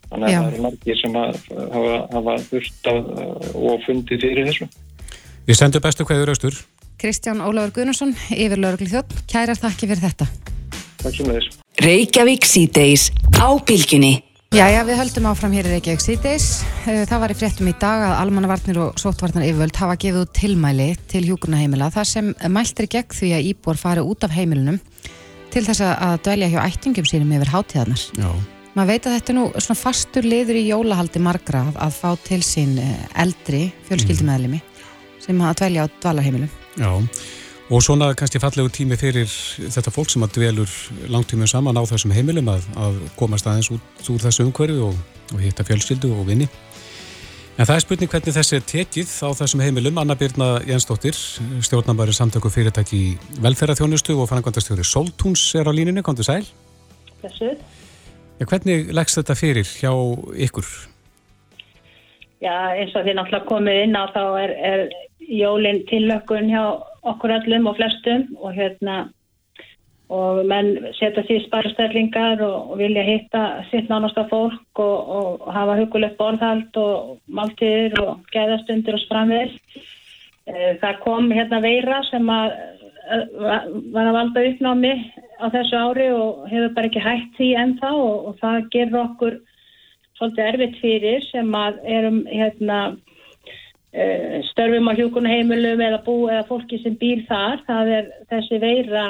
þannig 0.10 0.28
að 0.28 0.36
það 0.36 0.50
eru 0.50 0.66
margir 0.66 1.00
sem 1.00 1.18
að 1.22 1.40
hafa, 1.76 1.96
hafa 2.18 2.36
þurft 2.50 2.92
að 2.92 3.00
og 3.56 3.86
fundið 3.86 4.26
fyrir 4.26 4.50
þessu. 4.52 4.70
Við 5.48 5.60
sendum 5.62 5.86
bestu 5.86 6.08
hverju 6.08 6.28
raustur 6.30 6.60
Kristján 7.02 7.42
Ólafur 7.42 7.74
Gunnarsson, 7.80 8.12
yfir 8.36 8.60
Lörgli 8.62 8.92
Þjótt 8.92 9.16
Kærar 9.32 9.58
þakki 9.58 9.90
fyrir 9.90 10.04
þetta. 10.04 10.28
Takk 11.02 11.16
sem 11.16 11.32
þess 11.32 11.58
Jæja, 14.52 14.82
við 14.84 14.98
höldum 15.00 15.30
áfram 15.30 15.54
hér 15.56 15.68
í 15.70 15.78
Reykjavík 15.78 16.02
síðdeis. 16.04 16.46
Eh, 16.84 17.06
það 17.08 17.22
var 17.24 17.32
í 17.32 17.36
fréttum 17.40 17.70
í 17.72 17.74
dag 17.80 18.02
að 18.04 18.18
almannavarnir 18.20 18.80
og 18.84 18.98
sóttvarnar 19.00 19.46
yfirvöld 19.48 19.78
hafa 19.80 19.94
gefið 19.96 20.26
út 20.26 20.34
tilmæli 20.36 20.88
til 21.08 21.22
hjúkurnaheimila 21.24 21.88
þar 21.96 22.10
sem 22.10 22.34
mæltir 22.52 22.90
gegn 22.92 23.16
því 23.16 23.30
að 23.38 23.48
íbúar 23.48 23.80
fari 23.80 24.04
út 24.04 24.28
af 24.28 24.36
heimilunum 24.36 24.82
til 25.56 25.64
þess 25.70 25.86
að 25.88 26.18
dælja 26.28 26.52
hjá 26.52 26.60
ættingum 26.66 27.08
sínum 27.08 27.32
yfir 27.38 27.54
hátíðarnar. 27.54 28.04
Já. 28.20 28.28
Maður 28.76 28.92
veit 28.92 29.08
að 29.08 29.16
þetta 29.16 29.32
er 29.32 29.40
nú 29.40 29.48
svona 29.56 29.80
fastur 29.86 30.28
liður 30.28 30.60
í 30.60 30.68
jólahaldi 30.68 31.24
margra 31.24 31.64
að, 31.72 31.96
fá 32.02 32.12
til 32.28 32.44
sín 32.44 32.76
eh, 32.84 33.08
eldri 33.24 33.70
fjölskyldumæðlimi 33.88 34.60
sem 35.24 35.40
að 35.48 35.62
dvelja 35.64 35.88
á 35.88 35.94
dvalarheimilum. 35.96 36.52
Já, 36.76 36.92
og 37.72 37.80
svona 37.84 38.12
kannski 38.20 38.40
fallegu 38.44 38.68
tími 38.74 38.98
fyrir 39.00 39.30
þetta 39.72 39.94
fólk 39.96 40.12
sem 40.12 40.24
að 40.26 40.34
dvelur 40.36 40.72
langtímum 41.14 41.48
saman 41.48 41.80
á 41.80 41.84
þessum 41.88 42.12
heimilum 42.12 42.50
að, 42.52 42.66
að 42.76 42.98
komast 43.16 43.48
aðeins 43.48 43.72
út 43.72 44.12
úr 44.12 44.20
þessu 44.26 44.44
umhverju 44.44 44.90
og, 44.90 44.98
og 45.32 45.40
hitta 45.40 45.64
fjölskyldu 45.64 46.12
og 46.12 46.28
vinni. 46.28 46.50
En 47.56 47.68
það 47.68 47.76
er 47.78 47.86
spurning 47.86 48.12
hvernig 48.12 48.36
þessi 48.36 48.58
er 48.58 48.68
tekið 48.68 49.16
á 49.24 49.30
þessum 49.40 49.64
heimilum. 49.64 50.00
Anna 50.02 50.16
Birna 50.20 50.50
Jensdóttir, 50.68 51.16
stjórnambæri 51.64 52.16
samtöku 52.16 52.52
fyrirtæki 52.52 53.02
velferðarþjónustu 53.44 54.18
og 54.20 54.28
fannangvandastjóri 54.32 54.84
Soltúns 54.88 55.44
er 55.56 55.68
á 55.68 55.72
kom 56.04 56.16
til 56.16 56.28
sæl. 56.28 56.46
Þessu. 57.24 57.56
Ja, 58.40 58.48
hvernig 58.50 58.92
leggst 58.92 59.20
þetta 59.20 59.36
fyrir 59.38 59.68
hjá 59.68 59.92
ykkur? 60.48 60.68
Já, 62.42 62.74
eins 62.74 62.96
og 62.98 63.06
því 63.06 63.16
náttúrulega 63.16 63.48
komið 63.48 63.84
inn 63.86 63.96
á 63.96 64.04
þá 64.12 64.24
er, 64.42 64.56
er 64.72 64.88
jólinn 65.22 65.86
tillökkun 65.92 66.50
hjá 66.50 66.64
okkur 67.08 67.34
öllum 67.40 67.68
og 67.70 67.78
flestum 67.80 68.28
og 68.38 68.54
hérna 68.56 68.98
og 70.12 70.42
menn 70.48 70.74
setja 70.98 71.24
því 71.24 71.38
sparastællingar 71.46 72.42
og, 72.44 72.74
og 72.74 72.82
vilja 72.82 73.04
hitta 73.08 73.44
sitt 73.70 73.88
nánasta 73.90 74.26
fólk 74.28 74.82
og, 74.84 74.98
og 75.18 75.54
hafa 75.56 75.78
hugulegt 75.80 76.18
borðhald 76.20 76.76
og 76.82 77.22
máltíðir 77.32 77.96
og 78.04 78.26
gæðastundir 78.34 78.98
og 78.98 79.06
framvegð. 79.08 79.56
Það 80.82 81.00
kom 81.06 81.30
hérna 81.32 81.62
veira 81.64 82.02
sem 82.10 82.28
að 82.34 82.58
var 83.42 84.08
að 84.08 84.16
valda 84.18 84.44
uppnámi 84.50 84.92
á 85.42 85.46
þessu 85.54 85.80
ári 85.80 86.10
og 86.14 86.44
hefur 86.52 86.76
bara 86.76 86.90
ekki 86.90 87.06
hægt 87.06 87.32
því 87.38 87.48
ennþá 87.62 87.94
og, 87.96 88.28
og 88.28 88.36
það 88.44 88.68
gerur 88.76 89.00
okkur 89.06 89.40
svolítið 90.20 90.50
erfitt 90.50 90.78
fyrir 90.84 91.26
sem 91.32 91.56
að 91.56 91.80
erum 91.96 92.20
hérna 92.30 92.82
Eh, 92.92 93.11
störfum 94.52 94.88
á 94.88 94.94
hjókunaheimilum 94.96 95.82
eða 95.84 95.98
bú 96.06 96.16
eða 96.30 96.46
fólki 96.48 96.80
sem 96.80 96.96
býr 96.96 97.26
þar. 97.28 97.60
Það 97.68 97.94
er, 97.98 98.10
þessi 98.32 98.60
veira 98.64 99.06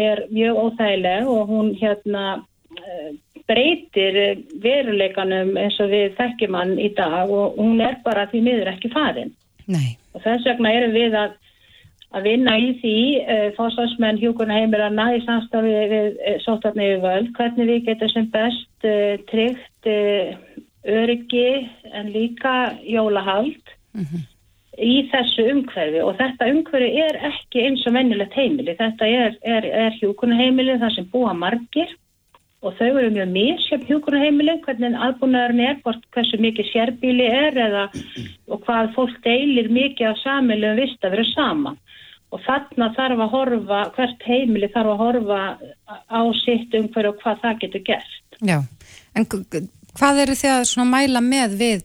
er 0.00 0.24
mjög 0.32 0.60
óþægileg 0.62 1.28
og 1.28 1.52
hún 1.52 1.74
hérna 1.76 2.24
eh, 2.78 3.12
breytir 3.48 4.18
veruleikanum 4.64 5.56
eins 5.60 5.76
og 5.82 5.92
við 5.92 6.14
þekkjum 6.18 6.56
hann 6.56 6.76
í 6.80 6.90
dag 6.96 7.30
og 7.30 7.58
hún 7.60 7.82
er 7.84 7.98
bara 8.04 8.26
því 8.30 8.44
miður 8.46 8.72
ekki 8.72 8.92
farin. 8.94 9.34
Nei. 9.64 9.96
og 10.12 10.20
þess 10.20 10.44
vegna 10.44 10.72
erum 10.76 10.92
við 10.92 11.14
að, 11.16 11.36
að 12.12 12.26
vinna 12.28 12.56
í 12.60 12.72
því 12.82 12.98
eh, 13.22 13.46
fósfarsmenn 13.56 14.20
hjókunaheimilana 14.20 15.06
í 15.16 15.22
samstafi 15.24 15.72
við 15.92 16.18
eh, 16.20 16.36
sótarni 16.44 16.90
við 16.92 17.06
völd 17.06 17.30
hvernig 17.38 17.70
við 17.70 17.86
getum 17.88 18.12
sem 18.12 18.28
best 18.34 18.88
eh, 18.88 19.16
tryggt 19.30 19.88
eh, 19.88 20.36
öryggi 20.84 21.48
en 21.96 22.12
líka 22.12 22.74
jólahald 22.84 23.63
mm 23.94 24.06
-hmm. 24.06 24.22
í 24.78 24.94
þessu 25.10 25.48
umhverfi 25.52 26.00
og 26.02 26.16
þetta 26.20 26.50
umhverfi 26.52 27.02
er 27.08 27.20
ekki 27.30 27.66
eins 27.66 27.86
og 27.86 27.94
vennilegt 27.94 28.34
heimili. 28.38 28.76
Þetta 28.78 29.06
er, 29.06 29.36
er, 29.42 29.64
er 29.64 30.00
hjúkunaheimili 30.00 30.78
þar 30.78 30.96
sem 30.96 31.10
búa 31.12 31.34
margir 31.34 31.90
og 32.64 32.72
þau 32.78 32.96
eru 32.96 33.10
mjög 33.12 33.28
mísjöfn 33.28 33.88
hjúkunaheimili, 33.90 34.56
hvernig 34.64 34.96
aðbúnaðurinn 35.06 35.66
er, 35.68 35.80
hversu 36.14 36.38
mikið 36.40 36.70
sérbíli 36.70 37.26
er 37.28 37.58
eða 37.66 37.84
og 38.48 38.62
hvað 38.64 38.94
fólk 38.96 39.18
deilir 39.26 39.68
mikið 39.68 40.10
af 40.10 40.22
samilu 40.22 40.70
um 40.72 40.80
vist 40.80 41.04
að 41.04 41.16
vera 41.16 41.26
sama. 41.34 41.74
Og 42.32 42.40
þarna 42.42 42.88
þarf 42.96 43.20
að 43.20 43.34
horfa, 43.36 43.80
hvert 43.94 44.24
heimili 44.26 44.70
þarf 44.72 44.94
að 44.94 45.02
horfa 45.04 45.42
á 46.08 46.20
sitt 46.40 46.72
umhverju 46.74 47.12
og 47.12 47.20
hvað 47.20 47.44
það 47.44 47.60
getur 47.60 47.84
gert. 47.90 48.40
Já, 48.40 48.58
en 49.14 49.28
hvað 49.28 50.22
eru 50.24 50.38
þið 50.40 50.56
að 50.56 50.88
mæla 50.88 51.20
með 51.20 51.60
við 51.60 51.84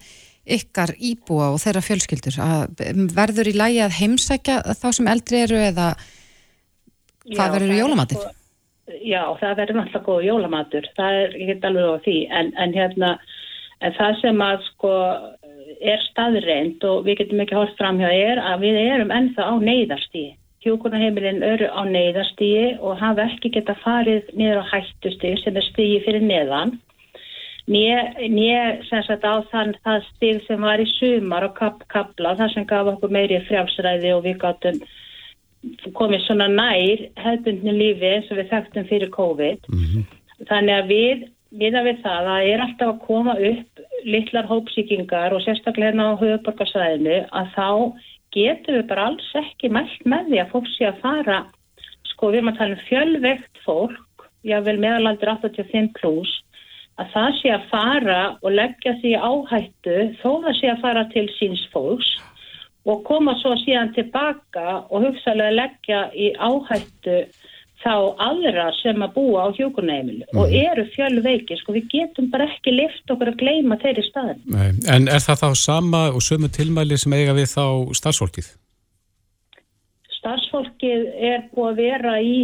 ykkar 0.57 0.93
íbúa 0.97 1.51
og 1.53 1.61
þeirra 1.63 1.83
fjölskyldur? 1.85 2.39
Að 2.43 2.83
verður 3.15 3.51
í 3.51 3.55
lægi 3.57 3.83
að 3.85 3.95
heimsækja 3.99 4.59
þá 4.81 4.87
sem 4.97 5.11
eldri 5.11 5.43
eru 5.45 5.61
eða 5.61 5.87
hvað 7.29 7.55
verður 7.55 7.75
í 7.75 7.79
jólamatir? 7.79 8.21
Sko, 8.23 8.95
já, 8.99 9.23
það 9.41 9.57
verður 9.61 9.79
náttúrulega 9.79 10.05
góð 10.07 10.25
jólamatur. 10.29 10.89
Það 10.97 11.19
er 11.23 11.37
ekki 11.39 11.59
alveg 11.71 11.89
á 11.89 11.97
því. 12.07 12.17
En, 12.39 12.51
en 12.65 12.75
hérna 12.77 13.13
en 13.85 13.95
það 13.99 14.19
sem 14.23 14.43
að 14.43 14.65
sko 14.73 14.93
er 15.79 16.03
staðreind 16.09 16.83
og 16.89 17.05
við 17.05 17.21
getum 17.21 17.45
ekki 17.45 17.55
hort 17.55 17.77
fram 17.79 18.01
hjá 18.01 18.09
er 18.11 18.41
að 18.43 18.65
við 18.65 18.83
erum 18.83 19.13
ennþá 19.15 19.47
á 19.47 19.53
neyðarstíi 19.63 20.33
hjókunarheimilin 20.65 21.43
eru 21.45 21.69
á 21.71 21.81
neyðarstíi 21.87 22.79
og 22.83 22.99
hafa 22.99 23.29
ekki 23.29 23.53
geta 23.55 23.75
farið 23.83 24.27
niður 24.35 24.59
á 24.59 24.71
hættustíi 24.73 25.37
sem 25.43 25.55
er 25.55 25.65
stíi 25.69 25.99
fyrir 26.03 26.25
neðan 26.25 26.75
Nýja 27.69 28.61
sem 28.87 29.03
sagt 29.05 29.25
á 29.25 29.45
þann 29.51 29.75
það 29.85 30.05
stig 30.07 30.39
sem 30.47 30.63
var 30.65 30.81
í 30.81 30.87
sumar 30.89 31.45
og 31.45 31.53
kap, 31.59 31.83
kapla 31.93 32.33
það 32.39 32.53
sem 32.55 32.65
gaf 32.69 32.87
okkur 32.95 33.13
meiri 33.13 33.43
frjálsræði 33.45 34.13
og 34.15 34.23
við 34.25 34.39
gáttum 34.41 34.79
komið 35.93 36.23
svona 36.25 36.47
nær 36.49 37.03
hefðbundinu 37.19 37.75
lífi 37.75 38.09
eins 38.09 38.31
og 38.31 38.39
við 38.39 38.49
þekktum 38.53 38.87
fyrir 38.89 39.11
COVID. 39.13 39.69
Mm 39.69 39.85
-hmm. 39.85 40.07
Þannig 40.49 40.75
að 40.79 40.89
við, 40.95 41.27
við 41.61 41.77
að 41.77 41.87
við 41.89 42.01
það, 42.05 42.29
það 42.29 42.49
er 42.53 42.65
alltaf 42.65 42.89
að 42.89 43.05
koma 43.05 43.37
upp 43.51 43.85
litlar 44.05 44.49
hópsíkingar 44.49 45.33
og 45.33 45.41
sérstaklega 45.43 45.91
hérna 45.91 46.09
á 46.09 46.21
höfuborgarsvæðinu 46.21 47.17
að 47.29 47.47
þá 47.57 47.69
getum 48.33 48.75
við 48.75 48.85
bara 48.87 49.05
alls 49.05 49.31
ekki 49.35 49.69
mælt 49.69 50.05
með 50.05 50.29
því 50.29 50.37
að 50.41 50.51
fólk 50.53 50.67
sé 50.73 50.85
að 50.89 51.01
fara, 51.05 51.39
sko 52.03 52.31
við 52.31 52.37
erum 52.37 52.51
að 52.53 52.57
tala 52.57 52.77
um 52.77 52.85
fjölvegt 52.89 53.55
fólk, 53.65 54.29
jável 54.43 54.77
meðalaldur 54.79 55.35
85 55.37 55.93
pluss 55.99 56.33
að 56.99 57.13
það 57.13 57.29
sé 57.39 57.51
að 57.55 57.67
fara 57.71 58.21
og 58.41 58.55
leggja 58.55 58.95
því 59.01 59.13
áhættu 59.17 59.99
þó 60.21 60.29
það 60.45 60.57
sé 60.59 60.71
að 60.73 60.81
fara 60.83 61.05
til 61.13 61.27
síns 61.37 61.61
fólks 61.73 62.09
og 62.89 63.03
koma 63.07 63.35
svo 63.39 63.55
síðan 63.63 63.93
tilbaka 63.95 64.81
og 64.89 65.07
hugsalega 65.07 65.55
leggja 65.55 66.01
í 66.15 66.31
áhættu 66.35 67.21
þá 67.79 67.93
aðra 68.19 68.67
sem 68.81 69.03
að 69.03 69.13
búa 69.15 69.45
á 69.47 69.55
hjókunæmilu 69.55 70.25
mm. 70.25 70.39
og 70.39 70.49
mhm. 70.49 70.55
eru 70.67 70.85
fjölveiki, 70.95 71.59
sko 71.61 71.75
við 71.77 71.85
getum 71.93 72.27
bara 72.33 72.49
ekki 72.51 72.73
lift 72.75 73.13
okkur 73.13 73.31
að 73.31 73.39
gleima 73.39 73.77
þeirri 73.79 74.03
staðin. 74.09 74.41
Nei, 74.51 74.71
en 74.91 75.07
er 75.07 75.23
það 75.23 75.45
þá 75.45 75.49
sama 75.61 76.01
og 76.11 76.25
sömu 76.25 76.51
tilmæli 76.51 76.97
sem 76.99 77.15
eiga 77.15 77.35
við 77.37 77.53
þá 77.53 77.63
starfsfólkið? 78.01 78.49
Starfsfólkið 80.19 81.07
er 81.31 81.47
búið 81.53 81.69
að 81.71 81.79
vera 81.79 82.17
í 82.19 82.39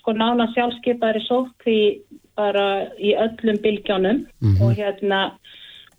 sko 0.00 0.16
nána 0.18 0.48
sjálfskeipari 0.56 1.22
sókvi 1.28 1.78
bara 2.38 2.66
í 2.98 3.14
öllum 3.18 3.58
bylgjónum 3.62 4.26
mm 4.40 4.54
-hmm. 4.54 4.62
og 4.64 4.76
hérna 4.76 5.20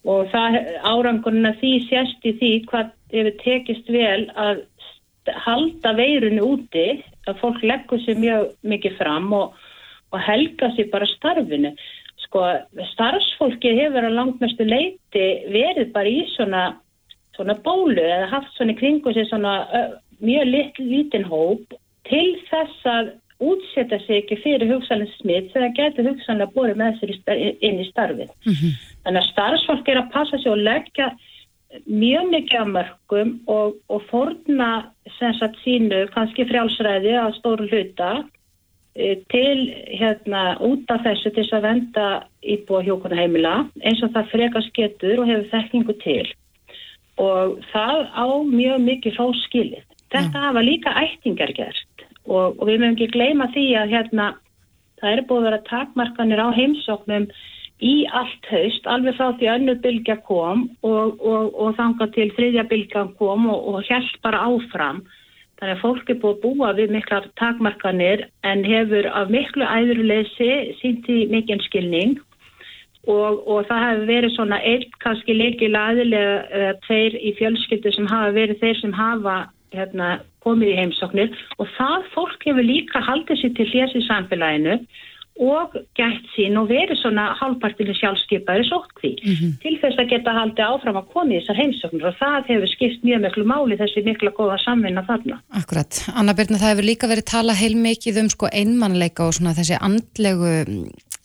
og 0.03 0.27
það 0.33 0.59
árangurinn 0.83 1.47
að 1.47 1.59
því 1.61 1.73
sérst 1.87 2.25
í 2.27 2.33
því 2.39 2.51
hvað 2.67 2.91
hefur 3.13 3.35
tekist 3.43 3.89
vel 3.89 4.29
að 4.35 4.63
halda 5.45 5.93
veirunni 5.95 6.43
úti 6.43 6.87
að 7.27 7.39
fólk 7.39 7.63
leggur 7.63 8.01
sér 8.03 8.19
mjög 8.19 8.49
mikið 8.61 8.97
fram 8.97 9.33
og, 9.33 9.53
og 10.11 10.19
helga 10.19 10.71
sér 10.75 10.89
bara 10.91 11.07
starfinu 11.07 11.71
sko 12.25 12.43
starfsfólki 12.91 13.75
hefur 13.79 14.09
á 14.09 14.11
langmestu 14.11 14.65
leiti 14.67 15.27
verið 15.53 15.93
bara 15.95 16.09
í 16.09 16.25
svona, 16.35 16.63
svona 17.35 17.55
bólu 17.63 18.03
eða 18.03 18.31
haft 18.33 18.51
svona 18.57 18.75
kringu 18.79 19.13
sér 19.13 19.29
svona 19.29 19.55
mjög 20.19 20.45
lit, 20.51 20.79
lítinn 20.79 21.27
hóp 21.27 21.75
til 22.09 22.35
þess 22.49 22.87
að 22.89 23.13
útsetja 23.41 23.99
sig 24.05 24.21
ekki 24.21 24.39
fyrir 24.43 24.69
hugsanlega 24.69 25.17
smitt 25.17 25.51
þegar 25.53 25.69
það 25.69 25.77
getur 25.79 26.09
hugsanlega 26.09 26.55
búið 26.55 26.75
með 26.81 26.99
sér 26.99 27.13
inn 27.61 27.79
í 27.81 27.89
starfið. 27.89 28.33
Mm 28.45 28.57
-hmm. 28.59 28.73
Þannig 29.03 29.21
að 29.21 29.31
starfsfólk 29.31 29.89
er 29.89 30.01
að 30.01 30.11
passa 30.13 30.37
sig 30.37 30.51
og 30.51 30.57
leggja 30.57 31.13
mjög 31.85 32.29
mikið 32.29 32.59
af 32.59 32.67
mörgum 32.67 33.33
og, 33.47 33.75
og 33.89 34.01
forna 34.09 34.91
sagt, 35.17 35.57
sínu 35.65 36.05
kannski 36.13 36.45
frjálsræði 36.45 37.15
að 37.17 37.37
stóru 37.39 37.67
hluta 37.71 38.11
e, 38.95 39.15
til 39.33 39.73
hérna 39.89 40.57
út 40.61 40.91
af 40.93 41.03
þessu 41.07 41.31
til 41.31 41.43
þess 41.43 41.57
að 41.57 41.65
venda 41.67 42.07
íbúa 42.43 42.83
hjókuna 42.85 43.17
heimila 43.17 43.55
eins 43.81 44.03
og 44.05 44.13
það 44.13 44.31
frekast 44.35 44.73
getur 44.77 45.23
og 45.23 45.31
hefur 45.31 45.49
þekkingu 45.55 45.97
til 46.03 46.27
og 47.21 47.59
það 47.73 48.05
á 48.09 48.25
mjög 48.49 48.79
mikið 48.81 49.17
fóskilið. 49.17 49.83
Þetta 50.13 50.37
mm. 50.37 50.45
hafa 50.45 50.61
líka 50.65 50.93
ættingar 50.97 51.53
gert 51.57 51.92
og, 52.27 52.59
og 52.59 52.63
við 52.67 52.79
mögum 52.79 52.95
ekki 52.95 53.11
gleyma 53.15 53.49
því 53.53 53.65
að 53.79 53.95
hérna 53.97 54.29
það 55.01 55.15
er 55.15 55.25
búið 55.27 55.41
að 55.41 55.49
vera 55.49 55.65
takmarkanir 55.69 56.43
á 56.43 56.47
heimsóknum 56.55 57.27
í 57.83 57.93
allt 58.15 58.47
haust, 58.47 58.85
alveg 58.87 59.17
frá 59.17 59.33
því 59.35 59.49
önnu 59.57 59.75
bylgja 59.83 60.15
kom 60.27 60.67
og, 60.87 61.19
og, 61.19 61.51
og 61.51 61.75
þanga 61.79 62.07
til 62.15 62.29
þriðja 62.37 62.63
bylgja 62.69 63.07
kom 63.19 63.49
og 63.51 63.81
held 63.89 64.13
bara 64.23 64.45
áfram. 64.47 65.03
Þannig 65.59 65.75
að 65.77 65.81
fólk 65.83 66.11
er 66.11 66.19
búið 66.21 66.37
að 66.37 66.43
búa 66.43 66.69
við 66.77 66.93
miklar 66.95 67.27
takmarkanir 67.39 68.25
en 68.47 68.63
hefur 68.67 69.09
af 69.11 69.31
miklu 69.31 69.67
æðurleysi 69.67 70.51
sínt 70.79 71.09
í 71.11 71.25
mikinn 71.31 71.63
skilning 71.67 72.17
og, 73.07 73.43
og 73.43 73.67
það 73.67 73.83
hefur 73.87 74.09
verið 74.09 74.35
svona 74.37 74.59
eitt 74.63 74.95
kannski 75.03 75.35
leikil 75.35 75.73
aðilega 75.75 76.37
eða 76.55 76.73
tveir 76.87 77.17
í 77.19 77.33
fjölskyldu 77.39 77.93
sem 77.95 78.07
hafa 78.11 78.31
verið 78.35 78.63
þeir 78.63 78.79
sem 78.79 78.95
hafa 78.95 79.37
hérna, 79.75 80.09
komið 80.43 80.73
í 80.73 80.77
heimsóknir 80.81 81.33
og 81.57 81.71
það 81.77 82.11
fólk 82.13 82.45
hefur 82.47 82.67
líka 82.67 83.01
haldið 83.07 83.41
sér 83.41 83.57
til 83.57 83.69
hljés 83.71 83.97
í 83.97 84.05
samfélaginu 84.07 84.77
og 85.41 85.73
gætt 85.97 86.27
sín 86.35 86.57
og 86.61 86.67
verið 86.69 86.99
svona 86.99 87.31
halvpartinu 87.39 87.93
sjálfskeipaðir 87.97 88.67
sótkví 88.69 89.13
mm 89.17 89.33
-hmm. 89.33 89.53
til 89.63 89.79
þess 89.81 89.97
að 89.97 90.09
geta 90.11 90.31
haldið 90.31 90.65
áfram 90.65 90.99
að 91.01 91.09
koma 91.13 91.33
í 91.33 91.39
þessar 91.39 91.61
heimsóknir 91.61 92.05
og 92.05 92.15
það 92.21 92.49
hefur 92.51 92.69
skipt 92.69 93.03
mjög 93.03 93.21
miklu 93.21 93.45
máli 93.45 93.77
þessi 93.77 94.03
mikla 94.05 94.31
góða 94.31 94.57
samvinna 94.65 95.03
þarna. 95.07 95.41
Akkurat. 95.49 95.91
Anna 96.13 96.33
Byrna, 96.33 96.57
það 96.57 96.71
hefur 96.71 96.89
líka 96.89 97.07
verið 97.07 97.25
tala 97.25 97.53
heilmikið 97.53 98.19
um 98.21 98.29
sko 98.29 98.45
einmannleika 98.53 99.25
og 99.27 99.33
svona 99.33 99.57
þessi 99.57 99.77
andlegu 99.81 100.51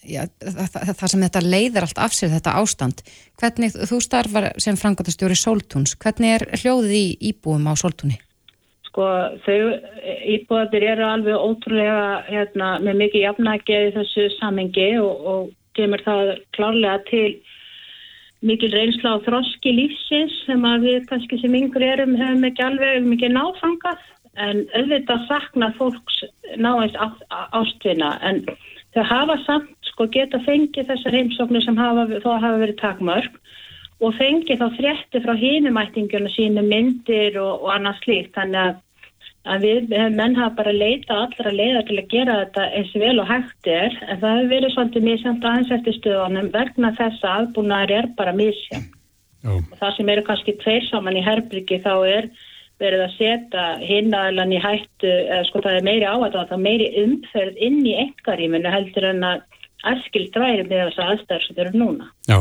já, 0.08 0.22
það, 0.40 0.68
það, 0.72 0.94
það 0.98 1.08
sem 1.12 1.24
þetta 1.26 1.42
leiðir 1.44 1.82
allt 1.82 1.98
af 1.98 2.12
sér 2.16 2.32
þetta 2.36 2.56
ástand. 2.62 3.02
Hvernig, 3.40 3.76
þú 3.90 4.00
starfar 4.00 4.52
sem 4.56 4.76
frangotastjóri 4.76 5.36
Soltúns, 5.36 5.96
hvernig 6.00 6.34
er 6.38 6.42
hljóðið 6.62 6.96
í 6.96 7.06
íbúum 7.32 7.68
á 7.68 7.76
Soltúni? 7.76 8.16
Sko 8.98 9.10
þau 9.44 9.58
íbúðatir 10.26 10.82
eru 10.90 11.04
alveg 11.06 11.36
ótrúlega 11.38 12.06
hérna, 12.26 12.70
með 12.82 12.96
mikið 13.04 13.22
jafnækja 13.22 13.82
í 13.84 13.92
þessu 13.94 14.24
samengi 14.40 14.86
og, 14.98 15.20
og 15.22 15.44
kemur 15.78 16.02
það 16.02 16.32
klárlega 16.56 16.96
til 17.06 17.28
mikil 18.42 18.72
reynsla 18.72 19.12
á 19.14 19.22
þroski 19.22 19.70
lífsins 19.76 20.34
sem 20.48 20.66
að 20.66 20.88
við 20.88 21.06
kannski 21.12 21.38
sem 21.38 21.54
yngur 21.60 21.84
erum 21.86 22.16
hefum 22.18 22.48
ekki 22.48 22.64
alveg 22.66 23.06
mikið 23.06 23.36
náfangað 23.36 24.02
en 24.48 24.64
auðvitað 24.74 25.22
sakna 25.30 25.70
fólks 25.78 26.18
náðist 26.58 26.98
ástvinna 27.54 28.16
en 28.26 28.42
þau 28.96 29.04
hafa 29.12 29.38
samt 29.44 29.92
sko 29.92 30.08
geta 30.10 30.42
fengið 30.42 30.90
þessar 30.90 31.20
heimsóknir 31.20 31.62
sem 31.68 31.78
hafa, 31.78 32.08
þó 32.18 32.32
hafa 32.34 32.58
verið 32.64 32.80
takmörg 32.82 33.38
og 34.02 34.18
fengið 34.18 34.58
þá 34.58 34.68
frétti 34.74 35.22
frá 35.22 35.34
hínumættingjuna 35.38 36.34
sínu 36.34 36.66
myndir 36.66 37.38
og, 37.38 37.62
og 37.62 37.72
annað 37.74 38.02
slíkt. 38.04 38.34
Þannig 38.34 38.62
að, 38.62 38.76
að 39.48 39.64
við 39.66 39.94
menn 40.14 40.36
hafa 40.36 40.56
bara 40.60 40.74
leita 40.74 41.16
allra 41.24 41.52
leiða 41.54 41.82
til 41.88 41.96
að 42.00 42.12
gera 42.12 42.36
þetta 42.42 42.66
eins 42.78 42.92
vel 43.02 43.14
og 43.22 43.30
hægt 43.30 43.70
er 43.72 43.96
en 44.06 44.20
það 44.20 44.36
hefur 44.36 44.52
verið 44.52 44.74
svolítið 44.74 45.08
mísjönd 45.08 45.48
aðeins 45.50 45.74
eftir 45.78 45.96
stöðunum 45.98 46.52
vegna 46.54 46.92
þess 46.98 47.24
að 47.24 47.34
aðbúnaður 47.38 47.94
er 47.98 48.10
bara 48.20 48.36
mísjönd 48.36 48.94
og 49.48 49.74
það 49.80 49.96
sem 49.96 50.12
eru 50.14 50.26
kannski 50.26 50.56
tveir 50.62 50.86
saman 50.88 51.18
í 51.18 51.24
herbyrgi 51.24 51.80
þá 51.84 51.92
er 52.10 52.30
verið 52.78 53.04
að 53.04 53.14
setja 53.16 53.64
hinnaðalan 53.82 54.54
í 54.54 54.60
hættu 54.62 55.10
eða 55.10 55.44
sko 55.48 55.62
það 55.64 55.78
er 55.78 55.88
meiri 55.88 56.06
áhættu 56.06 56.40
að 56.42 56.50
það 56.52 56.58
er 56.58 56.66
meiri 56.66 56.90
umferð 57.04 57.64
inn 57.68 57.80
í 57.86 57.96
engaríminu 58.04 58.74
heldur 58.74 59.08
en 59.08 59.26
að 59.26 59.42
aðskilt 59.88 60.38
væri 60.38 60.66
með 60.66 60.88
þess 60.88 61.02
aðstæður 61.06 61.44
sem 61.46 61.60
eru 61.64 61.82
núna. 61.82 62.08
Já 62.28 62.38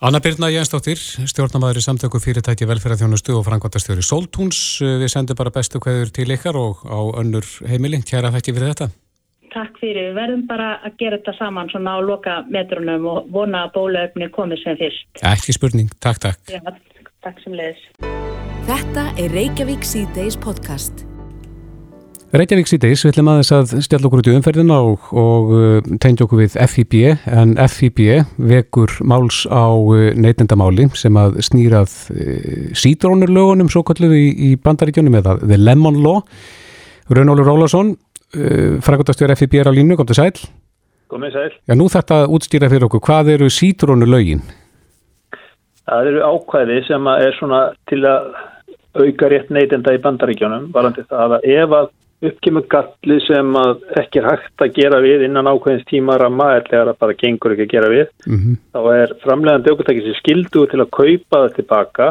Anna 0.00 0.16
Birna 0.24 0.48
Jensdóttir, 0.48 0.96
stjórnamaður 1.28 1.76
í 1.76 1.82
samtöku 1.84 2.16
fyrirtæki 2.24 2.64
velferðarþjónustu 2.64 3.34
og 3.36 3.42
frangvandastjóri 3.44 4.00
Soltúns. 4.00 4.60
Við 4.80 5.10
sendum 5.12 5.36
bara 5.36 5.52
bestu 5.52 5.76
hverjur 5.76 6.08
til 6.16 6.24
ykkar 6.32 6.56
og 6.56 6.80
á 6.88 7.20
önnur 7.20 7.44
heimili. 7.68 8.00
Kjæra 8.08 8.30
þætti 8.32 8.54
fyrir 8.56 8.72
þetta. 8.72 8.88
Takk 9.52 9.76
fyrir. 9.82 10.08
Við 10.08 10.16
verðum 10.16 10.46
bara 10.48 10.70
að 10.88 10.96
gera 11.02 11.18
þetta 11.20 11.36
saman 11.36 11.68
svona 11.68 11.98
á 11.98 12.00
loka 12.00 12.38
metrunum 12.48 13.04
og 13.12 13.28
vona 13.28 13.66
að 13.66 13.76
bólöfni 13.76 14.30
komið 14.32 14.64
sem 14.64 14.80
fyrst. 14.80 15.20
Ekki 15.34 15.58
spurning. 15.58 15.92
Takk, 16.00 16.24
takk. 16.24 16.40
Já, 16.48 16.64
takk 17.20 17.44
sem 17.44 17.60
leiðis. 17.60 17.84
Þetta 18.72 19.08
er 19.20 19.36
Reykjavík 19.36 19.84
C-Days 19.84 20.40
podcast. 20.40 21.09
Reykjavík 22.30 22.68
síðdeis, 22.70 23.00
við 23.02 23.10
ætlum 23.10 23.28
aðeins 23.32 23.48
að 23.56 23.70
stjalla 23.82 24.06
okkur 24.06 24.20
út 24.22 24.28
í 24.30 24.32
umferðina 24.36 24.76
og, 24.86 25.08
og 25.18 25.48
uh, 25.50 25.88
tengja 25.98 26.28
okkur 26.28 26.44
við 26.44 26.52
FIB, 26.70 26.94
en 27.26 27.56
FIB 27.72 27.98
vekur 28.52 28.94
máls 29.02 29.40
á 29.50 29.66
uh, 29.74 30.12
neytendamáli 30.14 30.86
sem 30.94 31.18
að 31.18 31.40
snýrað 31.48 31.96
uh, 32.14 32.70
sídrónurlögunum 32.78 33.72
svo 33.74 33.82
kalluðu 33.90 34.22
í, 34.22 34.30
í 34.46 34.52
bandaríkjónum 34.62 35.18
eða 35.18 35.36
The 35.42 35.58
Lemon 35.58 35.98
Law. 36.06 36.22
Rönnóli 37.10 37.42
Rólasson, 37.42 37.96
frækotastjóður 38.30 39.34
FIB 39.40 39.58
er 39.58 39.66
á 39.66 39.74
línu, 39.74 39.98
kom 39.98 40.06
til 40.06 40.20
sæl. 40.20 40.30
Komið 41.10 41.34
sæl. 41.34 41.50
Já, 41.66 41.74
nú 41.74 41.90
þetta 41.90 42.22
útstýra 42.30 42.70
fyrir 42.70 42.86
okkur, 42.86 43.08
hvað 43.10 43.34
eru 43.34 43.50
sídrónurlögin? 43.50 44.46
Það 45.82 46.12
eru 46.12 46.28
ákvæði 46.30 46.82
sem 46.86 47.14
er 47.18 47.34
svona 47.42 47.64
til 47.90 48.04
að 48.06 48.36
auka 49.00 49.30
rétt 49.34 49.50
neytenda 49.50 49.98
í 49.98 50.04
bandaríkjónum, 50.04 50.70
varandi 50.70 51.02
það 51.10 51.40
að 51.40 51.50
ef 51.56 51.74
að 51.74 51.96
uppkymur 52.20 52.66
galli 52.68 53.16
sem 53.24 53.54
ekki 53.96 54.20
er 54.20 54.26
hægt 54.28 54.64
að 54.64 54.74
gera 54.76 54.98
við 55.00 55.24
innan 55.24 55.48
ákveðins 55.48 55.86
tíma 55.88 56.18
ramma 56.20 56.50
eða 56.60 56.92
bara 57.00 57.16
gengur 57.16 57.54
ekki 57.54 57.66
að 57.66 57.74
gera 57.74 57.92
við 57.92 58.08
mm 58.26 58.36
-hmm. 58.36 58.56
þá 58.74 58.80
er 58.94 59.14
framlegandi 59.22 59.70
aukvöldtækið 59.70 60.08
sem 60.08 60.18
skildu 60.20 60.66
til 60.66 60.80
að 60.80 60.90
kaupa 60.98 61.36
það 61.44 61.54
tilbaka 61.56 62.08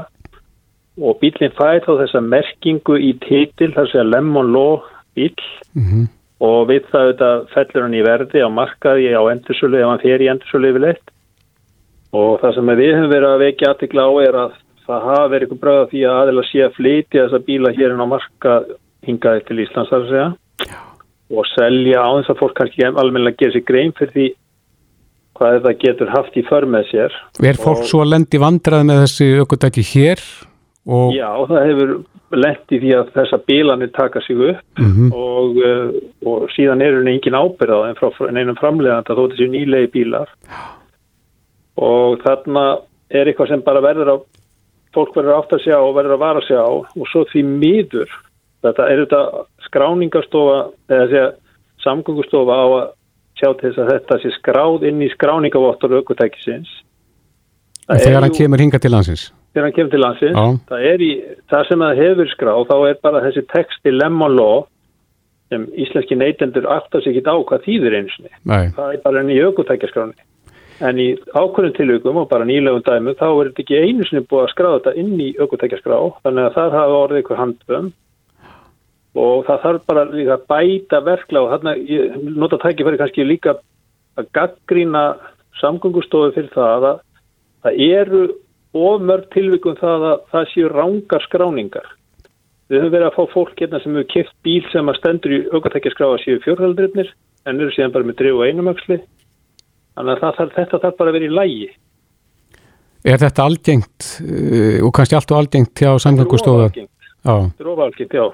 og 0.97 1.19
bílinn 1.21 1.57
fæði 1.59 1.83
þá 1.85 1.91
þessa 2.01 2.21
merkingu 2.21 2.97
í 2.97 3.11
títil 3.27 3.73
þar 3.75 3.91
sé 3.91 4.01
að 4.01 4.11
Lemon 4.15 4.51
Law 4.53 4.81
bíl 5.15 5.37
mm 5.75 5.85
-hmm. 5.85 6.09
og 6.39 6.59
við 6.69 6.89
það 6.89 7.05
auðvitað 7.05 7.47
fellur 7.53 7.83
hann 7.83 7.99
í 7.99 8.03
verði 8.09 8.39
á 8.41 8.49
markaði 8.49 9.13
á 9.13 9.21
endursölu 9.29 9.77
ef 9.77 9.89
hann 9.89 10.05
fer 10.05 10.21
í 10.21 10.31
endursölu 10.33 10.69
yfirleitt 10.73 11.07
og 12.11 12.41
það 12.41 12.53
sem 12.55 12.75
við 12.81 12.95
höfum 12.97 13.13
verið 13.13 13.29
að 13.29 13.43
vekja 13.45 13.69
aðtikla 13.69 14.01
á 14.09 14.11
er 14.25 14.35
að 14.35 14.51
það 14.89 15.01
hafa 15.05 15.31
verið 15.31 15.45
eitthvað 15.45 15.63
bröða 15.63 15.89
því 15.91 15.99
að 16.09 16.19
aðeins 16.19 16.51
sé 16.51 16.59
að 16.65 16.75
flytja 16.77 17.23
þessa 17.23 17.45
bíla 17.45 17.77
hérinn 17.77 18.01
á 18.01 18.07
markað 18.09 18.63
hingaði 19.07 19.45
til 19.47 19.63
Íslands 19.63 19.95
að 19.95 20.05
segja 20.11 20.27
Já. 20.67 20.77
og 21.31 21.49
selja 21.53 22.03
á 22.03 22.09
þess 22.17 22.33
að 22.33 22.39
fólk 22.43 22.55
kannski 22.59 22.87
almenna 22.89 23.35
gera 23.37 23.55
sér 23.55 23.65
grein 23.67 23.95
fyrir 23.97 24.13
því 24.15 24.27
hvað 25.39 25.55
þetta 25.55 25.73
getur 25.79 26.11
haft 26.11 26.35
í 26.35 26.43
för 26.43 26.67
með 26.67 26.87
sér. 26.91 27.17
Er 27.47 27.59
fólk 27.59 27.85
og, 27.85 27.87
svo 27.87 28.03
að 28.03 28.13
lendi 28.13 28.41
vandrað 28.41 28.85
með 28.89 29.03
þessi 29.05 29.27
aukvöldæki 29.39 29.85
hér? 29.93 30.23
Og... 30.89 31.13
Já, 31.15 31.29
það 31.47 31.67
hefur 31.69 31.93
lendi 32.39 32.79
því 32.81 32.91
að 32.97 33.13
þessa 33.15 33.39
bílanir 33.47 33.91
taka 33.95 34.21
sig 34.25 34.41
upp 34.49 34.79
mm 34.79 34.91
-hmm. 34.95 35.13
og, 35.15 35.57
uh, 35.69 35.89
og 36.29 36.49
síðan 36.53 36.83
er 36.85 36.97
henni 36.97 37.15
engin 37.15 37.39
ábyrðað 37.39 37.87
en 37.89 37.99
frá 37.99 38.09
einum 38.29 38.59
framlegand 38.59 39.09
að 39.09 39.17
þó 39.17 39.23
þessi 39.31 39.47
nýlegi 39.49 39.91
bílar 39.95 40.29
og 41.79 42.19
þarna 42.23 42.65
er 43.09 43.27
eitthvað 43.27 43.49
sem 43.49 43.61
bara 43.65 43.81
verður 43.81 44.13
að 44.13 44.19
fólk 44.93 45.15
verður 45.15 45.37
átt 45.37 45.53
að 45.53 45.63
sjá 45.65 45.77
og 45.77 45.95
verður 45.95 46.17
að 46.17 46.23
vara 46.23 46.39
að 46.39 46.47
sjá 46.49 46.61
og 46.69 47.07
svo 47.11 47.25
því 47.31 47.43
miður 47.43 48.09
Þetta 48.65 48.87
er 48.91 49.03
þetta 49.05 49.21
skráningarstofa 49.69 50.57
eða 50.91 51.07
segja 51.11 51.27
samgöngustofa 51.83 52.55
á 52.59 52.67
að 52.67 52.87
sjá 53.39 53.49
til 53.55 53.69
þess 53.69 53.81
að 53.83 53.91
þetta 53.93 54.17
sé 54.19 54.31
skráð 54.35 54.87
inn 54.89 55.03
í 55.03 55.09
skráningavottur 55.13 55.99
aukvöldtækisins. 55.99 56.71
Þegar 57.89 58.25
hann 58.25 58.35
kemur 58.35 58.61
hinga 58.61 58.81
til 58.81 58.91
landsins? 58.93 59.29
Þegar 59.53 59.69
hann 59.69 59.77
kemur 59.77 59.93
til 59.93 60.01
landsins. 60.03 60.65
Það, 60.69 61.05
í, 61.07 61.11
það 61.49 61.69
sem 61.69 61.85
það 61.85 62.01
hefur 62.03 62.33
skráð 62.33 62.65
þá 62.69 62.75
er 62.89 62.99
bara 63.07 63.23
þessi 63.25 63.45
texti 63.53 63.93
lemon 63.95 64.35
law 64.35 64.65
sem 65.49 65.63
íslenski 65.81 66.17
neytendur 66.19 66.67
aftast 66.69 67.07
ekki 67.09 67.23
á 67.25 67.33
hvað 67.39 67.63
þýðir 67.65 67.95
einsinni. 68.01 68.33
Það 68.45 68.91
er 68.91 68.99
bara 69.05 69.23
enn 69.23 69.31
í 69.33 69.39
aukvöldtækiskráni. 69.47 70.27
En 70.85 70.99
í 71.01 71.07
ákvörðum 71.33 71.73
tilvíkum 71.75 72.19
og 72.21 72.29
bara 72.29 72.45
nýlegum 72.47 72.83
dæmu 72.85 73.15
þá 73.19 73.25
er 73.29 73.49
þetta 73.49 73.63
ekki 73.65 73.79
einu 73.79 74.05
sinni 74.07 74.27
búið 74.29 74.45
að 74.45 74.53
skráða 74.53 74.77
þetta 74.77 74.93
inn 75.01 75.15
í 75.19 75.31
aukvöldtækiskrá 75.39 75.97
þannig 76.21 76.45
að 76.45 76.53
það 76.59 76.77
hafa 76.77 76.99
orðið 76.99 77.23
ykkur 77.23 77.41
handböðum 77.41 77.89
og 79.17 79.45
það 79.47 79.61
þarf 79.63 79.85
bara 79.89 80.05
líka 80.11 80.35
að 80.37 80.45
bæta 80.51 81.01
verkla 81.05 81.41
og 81.43 81.51
þarna, 81.53 81.75
ég 81.89 82.17
nota 82.37 82.59
tækifæri 82.61 82.99
kannski 82.99 83.25
líka 83.25 83.55
að 84.19 84.29
gaggrína 84.35 85.03
samgöngustofu 85.59 86.35
fyrir 86.35 86.51
það 86.53 86.89
að 86.91 86.99
það 87.63 87.81
eru 87.89 88.23
ofmörg 88.77 89.29
tilvikum 89.33 89.77
það 89.79 90.05
að 90.11 90.19
það 90.33 90.51
séu 90.53 90.69
rángar 90.69 91.25
skráningar. 91.25 91.87
Við 92.69 92.83
höfum 92.83 92.93
verið 92.93 93.07
að 93.07 93.15
fá 93.17 93.33
fólk 93.33 93.57
hérna 93.57 93.79
sem 93.81 93.95
hefur 93.97 94.09
kipt 94.13 94.35
bíl 94.45 94.61
sem 94.69 94.91
að 94.91 94.99
stendur 94.99 95.33
í 95.33 95.39
aukartækjaskráa 95.49 96.19
séu 96.21 96.41
fjórhaldriðnir 96.43 97.09
en 97.49 97.61
eru 97.63 97.73
síðan 97.73 97.95
bara 97.95 98.05
með 98.05 98.19
drif 98.21 98.37
og 98.37 98.45
einumöksli. 98.45 98.99
Þannig 99.97 100.13
að 100.13 100.35
þarf, 100.37 100.53
þetta 100.59 100.81
þarf 100.83 100.99
bara 100.99 101.09
að 101.11 101.17
vera 101.17 101.25
í 101.29 101.33
lægi. 101.33 101.69
Er 103.09 103.17
þetta 103.17 103.45
algengt 103.47 104.09
uh, 104.21 104.77
og 104.85 104.93
kannski 104.93 105.17
allt 105.17 105.33
og 105.33 105.39
algengt 105.41 105.81
hjá 105.81 105.95
samgöngustofu? 106.03 106.69
Þetta 106.69 107.63
er 107.63 107.71
ofalgengt, 107.73 108.13
já. 108.13 108.27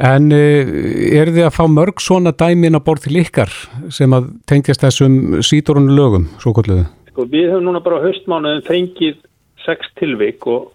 En 0.00 0.30
uh, 0.32 0.72
er 1.12 1.32
þið 1.32 1.46
að 1.48 1.56
fá 1.56 1.64
mörg 1.68 2.00
svona 2.00 2.32
dæmin 2.32 2.78
að 2.78 2.84
borð 2.86 3.06
til 3.08 3.18
ykkar 3.20 3.52
sem 3.92 4.14
að 4.16 4.30
tengjast 4.48 4.84
þessum 4.84 5.42
sítorunu 5.44 5.96
lögum, 5.96 6.30
svo 6.40 6.54
kolluðu? 6.56 6.86
Sko, 7.12 7.26
við 7.28 7.50
höfum 7.52 7.68
núna 7.68 7.82
bara 7.84 8.00
höstmánuðin 8.06 8.64
fengið 8.64 9.20
sex 9.66 9.90
tilvik 10.00 10.46
og 10.48 10.70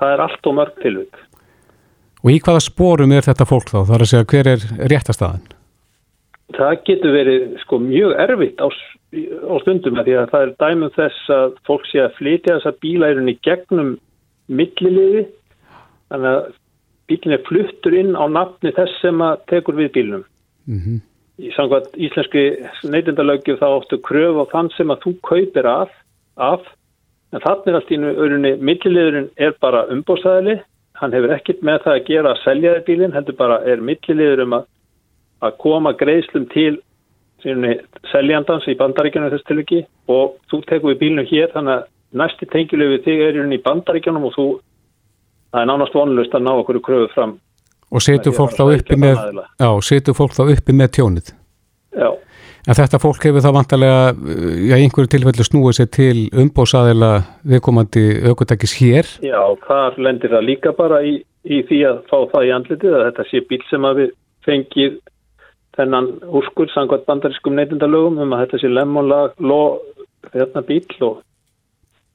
það 0.00 0.14
er 0.14 0.24
allt 0.26 0.50
og 0.50 0.56
mörg 0.58 0.76
tilvik. 0.84 1.24
Og 2.20 2.34
í 2.34 2.36
hvaða 2.44 2.60
spórum 2.64 3.14
er 3.16 3.24
þetta 3.24 3.48
fólk 3.48 3.72
þá? 3.72 3.78
Það 3.80 3.96
er 3.96 4.04
að 4.04 4.12
segja 4.12 4.28
hver 4.34 4.50
er 4.52 4.68
réttastæðan? 4.92 5.48
Það 6.50 6.78
getur 6.84 7.14
verið 7.14 7.44
sko, 7.62 7.78
mjög 7.80 8.14
erfitt 8.26 8.60
á, 8.60 8.68
á 8.68 9.54
stundum 9.62 10.00
því 10.02 10.16
að 10.20 10.32
það 10.34 10.44
er 10.44 10.54
dæmum 10.60 10.94
þess 10.98 11.32
að 11.32 11.58
fólk 11.68 11.86
sé 11.88 12.02
að 12.04 12.16
flytja 12.18 12.56
þessa 12.58 12.74
bílærinni 12.82 13.36
gegnum 13.46 13.94
milliliði 14.50 15.24
þannig 16.10 16.30
að 16.34 16.50
bílinn 17.10 17.36
er 17.36 17.44
fluttur 17.48 17.96
inn 17.96 18.16
á 18.16 18.24
nafni 18.30 18.72
þess 18.76 19.00
sem 19.02 19.22
að 19.24 19.44
tekur 19.52 19.78
við 19.78 19.92
bílnum. 19.96 20.24
Mm 20.70 20.80
-hmm. 20.80 20.98
Í 21.40 21.52
samkvæmt 21.56 21.96
íslenski 21.96 22.42
neytindalögju 22.84 23.56
þá 23.60 23.68
óttu 23.68 23.98
kröf 24.08 24.36
á 24.42 24.44
þann 24.52 24.70
sem 24.76 24.90
að 24.90 25.02
þú 25.04 25.12
kaupir 25.28 25.66
af, 25.66 25.90
af 26.36 26.62
en 27.32 27.40
þannig 27.40 27.74
allt 27.74 27.90
í 27.90 27.96
öðrunni, 27.96 28.52
milliliðurinn 28.58 29.30
er 29.36 29.54
bara 29.60 29.86
umbóðsæðili, 29.94 30.60
hann 31.00 31.12
hefur 31.12 31.32
ekkit 31.32 31.62
með 31.62 31.82
það 31.84 31.94
að 31.94 32.06
gera 32.06 32.32
að 32.32 32.42
selja 32.44 32.74
þér 32.74 32.86
bílinn, 32.88 33.14
hendur 33.16 33.36
bara 33.38 33.60
er 33.64 33.80
milliliður 33.80 34.42
um 34.44 34.56
að, 34.58 34.64
að 35.40 35.56
koma 35.64 35.92
greiðslum 35.92 36.46
til 36.52 36.82
seljandans 38.10 38.66
í 38.68 38.76
bandaríkjunum 38.76 39.30
þess 39.32 39.46
til 39.48 39.60
ekki 39.62 39.80
og 40.12 40.36
þú 40.50 40.60
tekur 40.68 40.92
við 40.92 41.00
bílnum 41.04 41.28
hér 41.30 41.52
þannig 41.54 41.78
að 41.78 41.86
næsti 42.20 42.48
tengilegu 42.52 42.96
við 42.96 43.06
þig 43.06 43.22
er 43.28 43.38
í 43.40 43.62
bandaríkjunum 43.64 44.26
og 44.28 44.34
þú 44.34 44.46
það 45.50 45.62
er 45.62 45.70
nánast 45.70 45.96
vonlust 45.96 46.34
að 46.34 46.46
ná 46.46 46.52
okkur 46.54 46.80
kröfu 46.86 47.12
fram. 47.14 47.36
Og 47.90 48.04
setur 48.04 48.34
fólk 48.34 48.54
fólk 50.16 50.36
þá 50.36 50.44
uppi 50.54 50.76
með 50.76 50.92
tjónið? 50.98 51.32
Já. 51.98 52.10
En 52.68 52.76
þetta 52.76 53.00
fólk 53.00 53.24
hefur 53.24 53.42
þá 53.42 53.54
vantarlega 53.56 54.00
í 54.68 54.72
einhverju 54.76 55.10
tilfellu 55.14 55.46
snúið 55.46 55.78
sér 55.78 55.88
til 55.96 56.16
umbóðsaðila 56.42 57.12
viðkomandi 57.48 58.04
aukvöldakis 58.28 58.76
hér? 58.82 59.08
Já, 59.24 59.40
þar 59.64 59.96
lendir 60.04 60.34
það 60.34 60.46
líka 60.46 60.74
bara 60.76 61.00
í, 61.02 61.16
í 61.48 61.62
því 61.70 61.80
að 61.88 62.02
fá 62.10 62.18
það 62.34 62.46
í 62.46 62.52
andlitið 62.58 62.98
að 62.98 63.06
þetta 63.08 63.26
sé 63.30 63.42
bíl 63.48 63.62
sem 63.70 63.88
að 63.88 64.02
við 64.02 64.12
fengið 64.46 65.00
þennan 65.78 66.10
úrskur 66.28 66.70
sangvært 66.74 67.08
bandariskum 67.08 67.56
neytindalögum 67.56 68.20
um 68.20 68.36
að 68.36 68.44
þetta 68.44 68.60
sé 68.60 68.72
lemmonlag 68.72 69.34
hérna 70.34 70.64
bíl 70.68 70.84
og, 71.06 71.24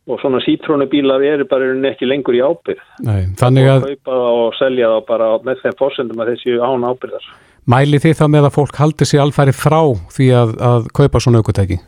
og 0.06 0.22
svona 0.22 0.42
sítrónubílar 0.46 1.24
eru 1.26 1.48
bara 1.50 1.72
ekki 1.90 2.06
lengur 2.06 2.38
í 2.38 2.44
ábyrð. 2.46 2.84
Nei, 3.08 3.26
þannig 3.40 3.72
að... 3.72 3.88
Kaupa 3.90 4.20
og 4.36 4.54
selja 4.60 4.92
það 4.94 5.02
bara 5.10 5.32
með 5.48 5.64
þeim 5.64 5.80
fórsendum 5.80 6.22
að 6.22 6.32
þessi 6.34 6.58
án 6.62 6.86
ábyrðar. 6.86 7.28
Mæli 7.66 7.98
þið 8.04 8.20
þá 8.20 8.26
með 8.30 8.48
að 8.48 8.56
fólk 8.60 8.78
haldi 8.78 9.10
sér 9.10 9.24
alfæri 9.24 9.56
frá 9.58 9.82
því 10.14 10.30
að, 10.38 10.56
að 10.70 10.88
kaupa 11.00 11.22
svona 11.24 11.42
aukvöldæki? 11.42 11.80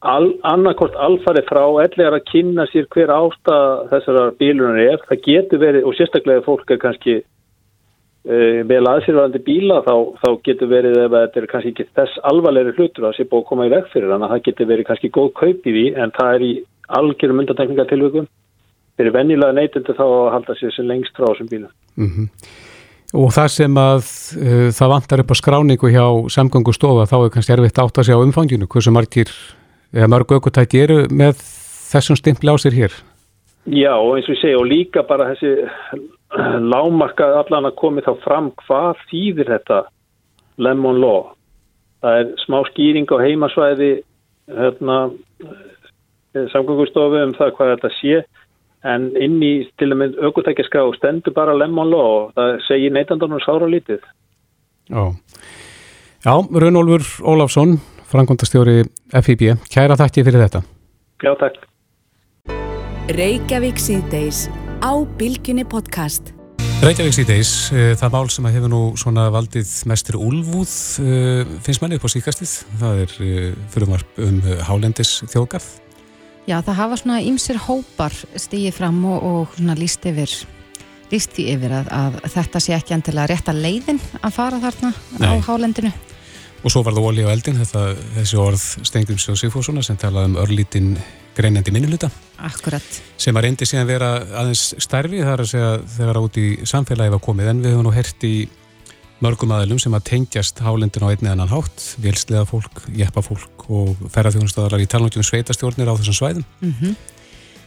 Al, 0.00 0.30
annarkort 0.48 0.96
alfæri 0.96 1.42
frá, 1.48 1.62
ellegar 1.84 2.16
að 2.16 2.26
kynna 2.28 2.66
sér 2.68 2.86
hver 2.92 3.12
ástað 3.12 3.88
þessara 3.94 4.26
bílunar 4.40 4.80
er. 4.80 5.00
Það 5.08 5.24
getur 5.26 5.62
verið, 5.64 5.88
og 5.88 5.96
sérstaklega 5.96 6.44
fólk 6.44 6.72
er 6.72 6.80
kannski 6.84 7.16
vel 8.24 8.82
aðsýrvarandi 8.84 9.40
bíla, 9.44 9.80
þá, 9.86 9.94
þá 10.20 10.28
getur 10.44 10.68
verið 10.68 10.98
ef 11.06 11.14
þetta 11.14 11.40
er 11.40 11.46
kannski 11.48 11.70
ekki 11.72 11.86
þess 11.96 12.20
alvarlegri 12.28 12.74
hlutur 12.76 13.06
að 13.08 13.14
sé 13.16 13.24
búið 13.24 13.40
að 13.40 13.48
koma 13.48 13.68
í 13.68 13.72
veg 13.72 13.86
fyrir 13.94 14.12
þannig 14.12 14.26
að 14.26 14.34
það 14.34 14.42
getur 14.48 14.68
verið 14.68 14.88
kannski 14.90 15.10
góð 15.14 15.30
kaup 15.40 15.68
í 15.70 15.72
því 15.76 15.84
en 15.96 16.12
það 16.18 16.34
er 16.34 16.44
í 16.44 16.50
algjörum 17.00 17.40
undantekningatilvökum. 17.44 18.26
Þeir 18.96 19.06
eru 19.06 19.14
vennilega 19.14 19.56
neytundu 19.56 19.94
þá 19.96 20.04
að 20.04 20.32
halda 20.34 20.58
sér 20.58 20.74
sem 20.76 20.90
lengst 20.90 21.16
frá 21.16 21.30
þessum 21.30 21.48
bílum. 21.48 21.72
Mm 21.96 22.10
-hmm. 22.10 22.28
Og 23.20 23.32
það 23.34 23.48
sem 23.50 23.78
að 23.80 24.04
uh, 24.38 24.68
það 24.70 24.92
vantar 24.92 25.22
upp 25.24 25.32
á 25.32 25.40
skráningu 25.40 25.88
hjá 25.90 26.06
samgöngustofa 26.30 27.08
þá 27.10 27.16
er 27.24 27.32
kannski 27.34 27.52
erfitt 27.56 27.80
átt 27.80 27.98
að 27.98 28.06
segja 28.06 28.20
á 28.20 28.24
umfanginu 28.26 28.68
hversu 28.68 28.92
margir, 28.92 29.32
eða 29.96 30.12
mörg 30.12 30.36
aukotæki 30.36 30.84
eru 30.84 30.98
með 31.08 31.40
þessum 31.90 32.20
stimpli 32.20 32.52
á 32.52 32.56
sér 32.60 32.76
hér? 32.76 32.92
Já 33.70 33.94
og 33.94 34.16
eins 34.16 34.28
og 34.28 34.34
ég 34.34 34.40
segja 34.42 34.58
og 34.58 34.66
líka 34.66 35.04
bara 35.06 35.30
þessi 35.30 35.52
lámarka 36.72 37.28
allan 37.40 37.68
að 37.70 37.78
komi 37.78 38.04
þá 38.06 38.12
fram 38.24 38.50
hvað 38.64 39.04
þýðir 39.10 39.52
þetta 39.54 39.80
lemon 40.60 41.00
law. 41.00 41.30
Það 42.00 42.20
er 42.20 42.30
smá 42.44 42.58
skýring 42.70 43.08
á 43.12 43.16
heimasvæði 43.20 43.90
hérna, 44.50 44.98
samgöngustofu 46.52 47.22
um 47.26 47.34
það 47.36 47.54
hvað 47.56 47.74
þetta 47.74 47.92
sé 47.98 48.20
en 48.88 49.10
inn 49.20 49.40
í 49.44 49.52
til 49.78 49.90
og 49.92 50.00
með 50.00 50.18
aukotækjaska 50.24 50.84
og 50.88 50.96
stendur 50.96 51.36
bara 51.36 51.56
lemmonló 51.56 52.00
og 52.00 52.36
það 52.38 52.52
segir 52.68 52.94
neytandunum 52.96 53.42
sára 53.44 53.68
lítið. 53.68 54.00
Já, 54.90 55.12
Já 56.24 56.34
Rönnólfur 56.52 57.04
Ólafsson, 57.24 57.78
frangondastjóri 58.10 58.82
FIB, 59.24 59.46
kæra 59.72 59.96
þakki 60.00 60.24
fyrir 60.26 60.46
þetta. 60.46 60.64
Já, 61.20 61.34
takk. 61.40 61.69
Reykjavík 63.10 63.80
síðdeis 63.82 64.44
á 64.86 64.94
Bilginni 65.18 65.64
podcast. 65.66 66.28
Reykjavík 66.78 67.16
síðdeis, 67.16 67.50
eh, 67.74 67.96
það 67.98 68.12
mál 68.14 68.30
sem 68.30 68.46
hefur 68.46 68.70
nú 68.70 68.82
svona 68.94 69.24
valdið 69.34 69.66
mestur 69.90 70.14
úlvúð 70.14 70.70
eh, 71.02 71.42
finnst 71.64 71.82
manni 71.82 71.98
upp 71.98 72.06
á 72.06 72.14
síkastið. 72.14 72.52
Það 72.78 73.02
er 73.02 73.14
eh, 73.18 73.56
fyrirmarp 73.74 74.20
um 74.22 74.38
Hálendis 74.62 75.24
þjóðgarð 75.26 75.66
Já, 76.46 76.60
það 76.62 76.78
hafa 76.78 77.00
svona 77.02 77.18
ímsir 77.26 77.58
hópar 77.66 78.14
stíið 78.14 78.78
fram 78.78 79.02
og, 79.04 79.18
og 79.26 79.58
svona 79.58 79.76
líst 79.78 80.06
yfir 80.06 80.30
líst 81.10 81.34
því 81.34 81.50
yfir 81.56 81.74
að, 81.80 81.90
að 81.90 82.22
þetta 82.36 82.62
sé 82.62 82.78
ekki 82.78 82.94
endilega 82.94 83.32
rétt 83.32 83.50
að 83.50 83.62
leiðin 83.66 84.00
að 84.22 84.34
fara 84.38 84.62
þarna 84.62 84.94
Nei. 85.18 85.26
á 85.26 85.32
hálendinu. 85.50 85.92
Og 86.62 86.70
svo 86.70 86.84
var 86.86 86.94
það 86.94 87.10
Óli 87.10 87.26
á 87.26 87.34
eldin, 87.34 87.58
þetta, 87.58 87.88
þessi 88.20 88.38
orð 88.38 88.64
Stengrims 88.86 89.26
og 89.32 89.38
Sigfússonar 89.40 89.82
sem 89.82 89.98
talaði 89.98 90.30
um 90.30 90.42
örlítinn 90.44 90.92
greinandi 91.34 91.72
minniluta. 91.74 92.10
Akkurat. 92.48 93.02
Sem 93.20 93.36
að 93.36 93.46
reyndi 93.46 93.68
síðan 93.68 93.88
vera 93.90 94.14
aðeins 94.40 94.70
stærfi 94.80 95.20
þar 95.26 95.44
að 95.44 95.50
segja 95.52 95.74
þegar 95.96 96.20
út 96.22 96.40
í 96.40 96.46
samfélagi 96.64 97.14
var 97.14 97.22
komið 97.24 97.52
en 97.52 97.62
við 97.64 97.74
höfum 97.74 97.86
nú 97.88 97.94
hert 97.94 98.24
í 98.24 98.34
mörgum 99.20 99.52
aðlum 99.52 99.80
sem 99.82 99.94
að 99.96 100.06
tengjast 100.08 100.60
hálendin 100.64 101.04
á 101.04 101.12
einni 101.12 101.28
annan 101.28 101.50
hátt, 101.50 101.84
vilslega 102.00 102.46
fólk, 102.48 102.86
jeppa 102.96 103.22
fólk 103.24 103.66
og 103.68 104.00
ferðarþjónustöðarar 104.14 104.80
í 104.80 104.88
talnátjum 104.88 105.26
sveitastjórnir 105.26 105.90
á 105.92 105.94
þessum 105.98 106.16
svæðum. 106.16 106.46
Mm 106.62 106.74
-hmm. 106.78 106.94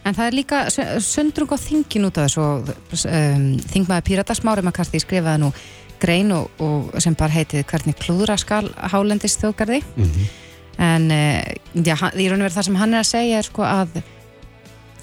En 0.04 0.14
það 0.14 0.26
er 0.26 0.34
líka 0.36 0.58
sundrung 1.00 1.52
á 1.54 1.56
þingin 1.56 2.06
út 2.10 2.18
af 2.18 2.26
þessu 2.26 2.40
og 2.42 2.68
um, 2.68 3.46
þingmaður 3.72 4.06
Pírata 4.08 4.34
Smári 4.34 4.62
Makarti 4.62 5.00
skrifaði 5.00 5.40
nú 5.40 5.52
grein 6.00 6.32
og, 6.32 6.50
og 6.60 7.00
sem 7.00 7.14
bara 7.14 7.32
heitið 7.32 7.64
hvernig 7.70 7.96
klúðra 7.96 8.36
skal 8.40 8.68
hálendist 8.76 9.40
þjóðgarði 9.40 9.80
mm 9.80 10.04
-hmm. 10.04 10.26
en 10.78 11.10
uh, 11.10 11.40
já, 11.86 11.96
í 12.12 12.28
raun 12.28 12.42
og 12.42 12.46
verið 12.46 12.56
það 12.58 12.68
sem 12.68 12.76
hann 12.82 12.94
er 12.94 13.00
að 13.00 13.12
segja 13.12 13.38
er 13.38 13.48
sko 13.48 13.62
að 13.62 14.02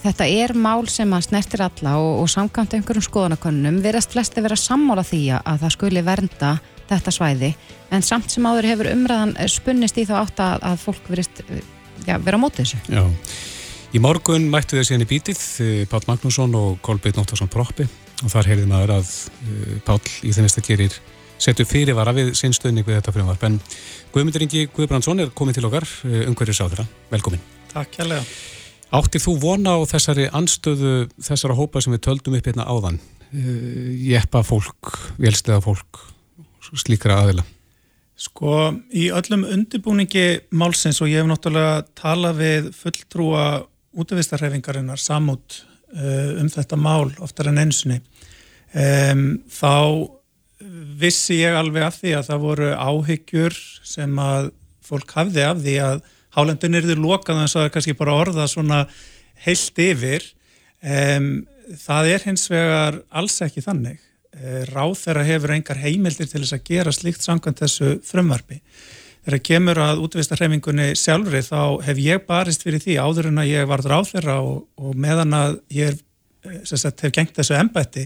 Þetta 0.02 0.26
er 0.26 0.56
mál 0.58 0.88
sem 0.90 1.12
að 1.14 1.28
snertir 1.28 1.62
alla 1.62 1.94
og, 2.02 2.24
og 2.24 2.30
samkvæmt 2.34 2.74
einhverjum 2.74 3.06
skoðanakönnum 3.06 3.78
verðast 3.84 4.16
flesti 4.16 4.42
vera 4.42 4.58
sammála 4.58 5.04
því 5.06 5.22
að 5.38 5.60
það 5.62 5.74
skuli 5.76 6.02
vernda 6.06 6.56
þetta 6.90 7.14
svæði 7.14 7.52
en 7.94 8.06
samt 8.06 8.34
sem 8.34 8.48
áður 8.50 8.68
hefur 8.72 8.90
umræðan 8.92 9.36
spunnist 9.52 10.00
í 10.02 10.08
þá 10.10 10.16
átt 10.24 10.42
að, 10.42 10.66
að 10.72 10.80
fólk 10.82 11.12
verist 11.12 11.44
ja, 12.08 12.18
vera 12.18 12.40
á 12.40 12.42
móti 12.42 12.64
þessu. 12.64 12.80
Já, 12.90 13.04
í 13.94 14.02
morgun 14.02 14.48
mættu 14.52 14.80
þau 14.80 14.90
síðan 14.90 15.06
í 15.06 15.10
bítið 15.12 15.44
eh, 15.62 15.84
Pál 15.92 16.02
Magnússon 16.10 16.56
og 16.58 16.80
Kolbjörn 16.86 17.22
Nóttarsson 17.22 17.52
Proppi 17.52 17.86
og 18.22 18.32
þar 18.34 18.50
heyrði 18.52 18.70
maður 18.70 18.96
að 19.00 19.12
uh, 19.12 19.76
Pál 19.86 20.00
í 20.02 20.34
þeim 20.34 20.48
veist 20.48 20.62
að 20.62 20.72
gerir 20.72 20.98
setu 21.42 21.66
fyrirvara 21.66 22.14
við 22.14 22.34
sinn 22.38 22.54
stöðning 22.54 22.86
við 22.86 23.00
þetta 23.00 23.14
frumvarp 23.16 23.46
en 23.48 23.60
Guðmundur 24.14 24.46
Ingi 24.46 24.66
Guðbrandsson 24.74 25.24
er 25.24 25.34
komið 25.34 25.60
til 25.60 25.70
okkar 25.70 25.86
uh, 25.86 26.24
umhverjur 26.30 26.58
sáðura. 26.58 26.88
Velkomin. 27.14 27.46
Takk 27.72 27.94
kærlega. 28.00 28.26
Áttið 28.92 29.24
þú 29.24 29.34
vona 29.40 29.78
á 29.80 29.80
þessari 29.88 30.28
anstöðu 30.36 30.94
þessara 31.24 31.56
hópa 31.56 31.80
sem 31.84 31.94
við 31.96 32.04
töldum 32.10 32.36
upp 32.36 32.48
hérna 32.50 32.68
áðan 32.68 33.00
uh, 33.00 33.90
jeppa 34.04 34.44
fólk, 34.44 34.92
vélstega 35.22 35.62
fólk 35.64 36.02
slíkra 36.72 37.22
aðila? 37.24 37.46
Sko, 38.20 38.70
í 38.94 39.08
öllum 39.16 39.48
undirbúningi 39.50 40.26
málsins 40.54 41.02
og 41.02 41.10
ég 41.10 41.24
hef 41.24 41.30
náttúrulega 41.30 41.86
talað 41.98 42.42
við 42.44 42.68
fulltrúa 42.78 43.46
útvistarhefingarinnar 43.98 45.00
samút 45.02 45.64
uh, 45.96 46.38
um 46.42 46.52
þetta 46.52 46.80
mál 46.80 47.10
oftar 47.24 47.50
en 47.52 47.64
einsunni 47.64 48.02
um, 48.76 49.40
þá 49.48 50.12
vissi 51.02 51.40
ég 51.42 51.56
alveg 51.58 51.88
af 51.88 52.02
því 52.02 52.18
að 52.20 52.28
það 52.28 52.44
voru 52.46 52.72
áhyggjur 52.76 53.62
sem 53.88 54.20
að 54.22 54.52
fólk 54.86 55.16
hafði 55.16 55.48
af 55.48 55.64
því 55.64 55.78
að 55.88 56.04
hálendin 56.36 56.78
er 56.78 56.88
þið 56.90 57.04
lokað 57.04 57.42
en 57.44 57.52
svo 57.52 57.66
er 57.66 57.74
kannski 57.74 57.98
bara 57.98 58.18
orða 58.22 58.48
svona 58.50 58.86
heilt 59.46 59.82
yfir. 59.82 60.26
Um, 60.82 61.34
það 61.78 62.14
er 62.16 62.26
hins 62.30 62.48
vegar 62.52 63.02
alls 63.10 63.38
ekki 63.46 63.64
þannig. 63.66 64.00
Eh, 64.32 64.64
ráð 64.72 64.94
þeirra 64.96 65.24
hefur 65.28 65.52
engar 65.52 65.80
heimildir 65.82 66.30
til 66.32 66.40
þess 66.40 66.56
að 66.56 66.68
gera 66.70 66.92
slíkt 66.96 67.26
samkvæmt 67.26 67.60
þessu 67.66 67.98
frumvarfi 68.08 68.62
þegar 69.26 69.42
kemur 69.44 69.82
að 69.84 70.04
útvista 70.06 70.38
hreifingunni 70.38 70.94
sjálfri 70.96 71.42
þá 71.44 71.84
hef 71.84 72.00
ég 72.00 72.24
barist 72.30 72.64
fyrir 72.64 72.80
því 72.80 72.96
áður 73.04 73.28
en 73.28 73.42
að 73.44 73.50
ég 73.52 73.68
varð 73.68 73.90
ráð 73.92 74.14
þeirra 74.14 74.38
og, 74.46 74.62
og 74.80 74.96
meðan 74.96 75.36
að 75.36 75.58
ég 75.76 76.00
eh, 76.48 76.62
sagt, 76.64 77.04
hef 77.04 77.12
gengt 77.12 77.36
þessu 77.36 77.58
embætti 77.60 78.06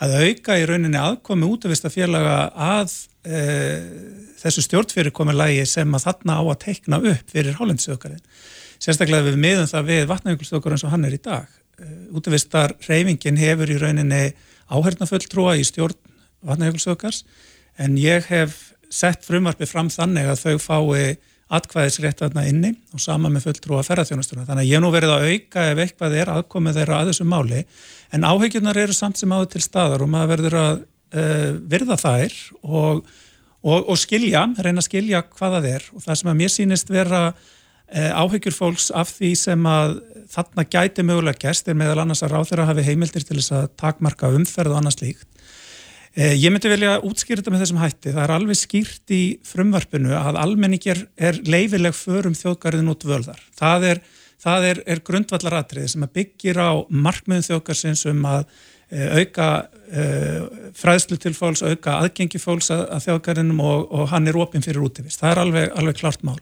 að 0.00 0.16
auka 0.22 0.56
í 0.56 0.64
rauninni 0.70 0.96
aðkomi 0.96 1.44
útvista 1.44 1.92
félaga 1.92 2.38
að 2.56 2.96
þessu 3.26 4.62
stjórnfyrirkominlægi 4.66 5.64
sem 5.68 5.94
að 5.96 6.06
þarna 6.06 6.38
á 6.38 6.42
að 6.44 6.60
teikna 6.62 7.00
upp 7.12 7.32
fyrir 7.32 7.58
hálendisökarinn. 7.58 8.22
Sérstaklega 8.82 9.30
við 9.30 9.38
miðum 9.40 9.70
það 9.70 9.88
við 9.90 10.08
vatnajökulsökur 10.10 10.76
eins 10.76 10.84
og 10.86 10.92
hann 10.92 11.06
er 11.08 11.16
í 11.16 11.22
dag. 11.22 11.46
Eh, 11.80 11.94
útvistar 12.16 12.76
reyfingin 12.86 13.40
hefur 13.40 13.72
í 13.72 13.78
rauninni 13.80 14.24
áhernafulltrúa 14.72 15.56
í 15.60 15.64
stjórn 15.66 15.96
vatnajökulsökars 16.46 17.24
en 17.80 17.96
ég 18.00 18.28
hef 18.30 18.74
sett 18.92 19.24
frumarfi 19.26 19.66
fram 19.68 19.90
þannig 19.92 20.28
að 20.30 20.44
þau 20.44 20.62
fái 20.62 21.16
atkvæðisrétt 21.56 22.24
aðna 22.26 22.42
inni 22.50 22.72
og 22.94 23.00
sama 23.02 23.30
með 23.30 23.46
fulltrúa 23.46 23.84
ferðarþjónustuna. 23.86 24.46
Þannig 24.48 24.64
að 24.64 24.72
ég 24.72 24.82
nú 24.82 24.90
verið 24.90 25.12
að 25.14 25.26
auka 25.30 25.66
ef 25.70 25.82
eitthvað 25.84 26.16
er 26.18 26.32
aðkomið 26.32 26.80
þeirra 26.80 26.98
að 26.98 27.10
þessu 27.12 27.26
máli 27.30 27.60
en 28.16 28.26
áhegjurnar 28.26 28.80
eru 28.82 28.96
samt 28.96 29.20
sem 29.20 29.34
áður 29.34 29.52
til 29.54 29.62
staðar 29.62 30.02
og 30.02 30.10
maður 30.10 30.32
verður 30.34 30.58
að 30.62 30.80
uh, 31.14 31.52
virða 31.70 31.98
þær 32.00 32.40
og 32.62 33.06
og, 33.66 33.88
og 33.90 33.96
skilja, 33.98 34.44
reyna 34.62 34.78
að 34.78 34.86
skilja 34.86 35.24
hvað 35.26 35.56
það 35.56 35.64
er 35.72 35.86
og 35.90 36.02
það 36.04 36.18
sem 36.20 36.28
að 36.30 36.36
mér 36.38 36.50
sýnist 36.54 36.90
vera 36.92 37.22
eh, 37.32 38.12
áhyggjur 38.14 38.54
fólks 38.54 38.92
af 38.94 39.10
því 39.16 39.30
sem 39.40 39.64
að 39.66 39.96
þarna 40.30 40.64
gæti 40.70 41.02
mögulega 41.02 41.40
gerst 41.48 41.66
er 41.66 41.74
meðal 41.74 42.04
annars 42.04 42.22
að 42.22 42.36
ráð 42.36 42.52
þeirra 42.52 42.68
hafi 42.68 42.84
heimildir 42.86 43.26
til 43.26 43.40
þess 43.40 43.56
að 43.56 43.66
takmarka 43.82 44.30
umferð 44.36 44.70
og 44.70 44.78
annars 44.78 45.00
líkt 45.02 45.26
Eh, 46.16 46.32
ég 46.40 46.48
myndi 46.48 46.70
velja 46.72 46.94
að 46.96 47.10
útskýra 47.10 47.42
þetta 47.42 47.52
með 47.52 47.62
þessum 47.62 47.80
hætti. 47.82 48.12
Það 48.14 48.22
er 48.22 48.30
alveg 48.32 48.56
skýrt 48.56 49.12
í 49.12 49.22
frumvarpinu 49.44 50.14
að 50.16 50.38
almenningar 50.40 51.02
er 51.20 51.36
leifileg 51.44 51.92
förum 51.92 52.36
þjóðgarðin 52.38 52.88
út 52.88 53.04
völdar. 53.04 53.42
Það 53.58 53.84
er, 53.90 54.00
það 54.40 54.68
er, 54.70 54.80
er 54.94 55.02
grundvallaratriði 55.04 55.90
sem 55.92 56.06
byggir 56.16 56.56
á 56.56 56.72
markmiðum 56.88 57.44
þjóðgarðsins 57.50 58.06
um 58.08 58.24
að 58.32 58.48
auka 58.92 59.48
uh, 59.66 60.42
fræðslu 60.78 61.18
til 61.18 61.34
fólks, 61.34 61.64
auka 61.66 61.96
aðgengi 62.00 62.38
fólks 62.38 62.70
að, 62.74 62.84
að 62.94 63.06
þjóðgarðinum 63.08 63.62
og, 63.64 63.86
og 63.90 64.10
hann 64.12 64.28
er 64.30 64.38
opinn 64.38 64.62
fyrir 64.62 64.84
útivist. 64.86 65.20
Það 65.22 65.32
er 65.32 65.42
alveg, 65.42 65.72
alveg 65.80 65.98
klart 66.02 66.26
mál. 66.26 66.38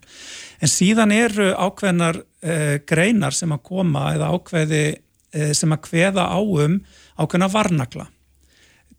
En 0.61 0.71
síðan 0.71 1.15
eru 1.15 1.53
ákveðnar 1.57 2.21
uh, 2.21 2.77
greinar 2.89 3.37
sem 3.37 3.55
að 3.55 3.65
koma 3.71 4.11
eða 4.17 4.33
ákveði 4.37 4.85
uh, 4.93 5.53
sem 5.57 5.73
að 5.73 5.85
kveða 5.89 6.29
áum 6.37 6.83
ákveðna 7.15 7.49
varnagla 7.53 8.09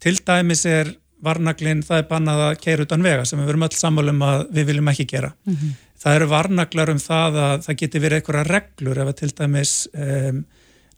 til 0.06 0.20
dæmis 0.26 0.66
er 0.70 0.93
varnaglinn, 1.26 1.82
það 1.86 2.02
er 2.02 2.10
bannað 2.10 2.43
að 2.50 2.58
keira 2.62 2.86
utan 2.86 3.06
vega 3.06 3.26
sem 3.26 3.39
við 3.39 3.50
verum 3.50 3.66
öll 3.66 3.78
sammálum 3.78 4.22
að 4.26 4.43
við 4.54 4.68
viljum 4.70 4.91
ekki 4.91 5.06
gera. 5.10 5.32
Mm 5.48 5.56
-hmm. 5.56 5.72
Það 6.04 6.16
eru 6.16 6.28
varnaglar 6.30 6.89
um 6.91 7.00
það 7.00 7.38
að 7.46 7.64
það 7.66 7.78
geti 7.82 8.02
verið 8.04 8.20
einhverja 8.20 8.43
reglur 8.50 9.00
ef 9.02 9.08
að 9.08 9.18
til 9.22 9.32
dæmis 9.39 9.74
um, 9.93 10.46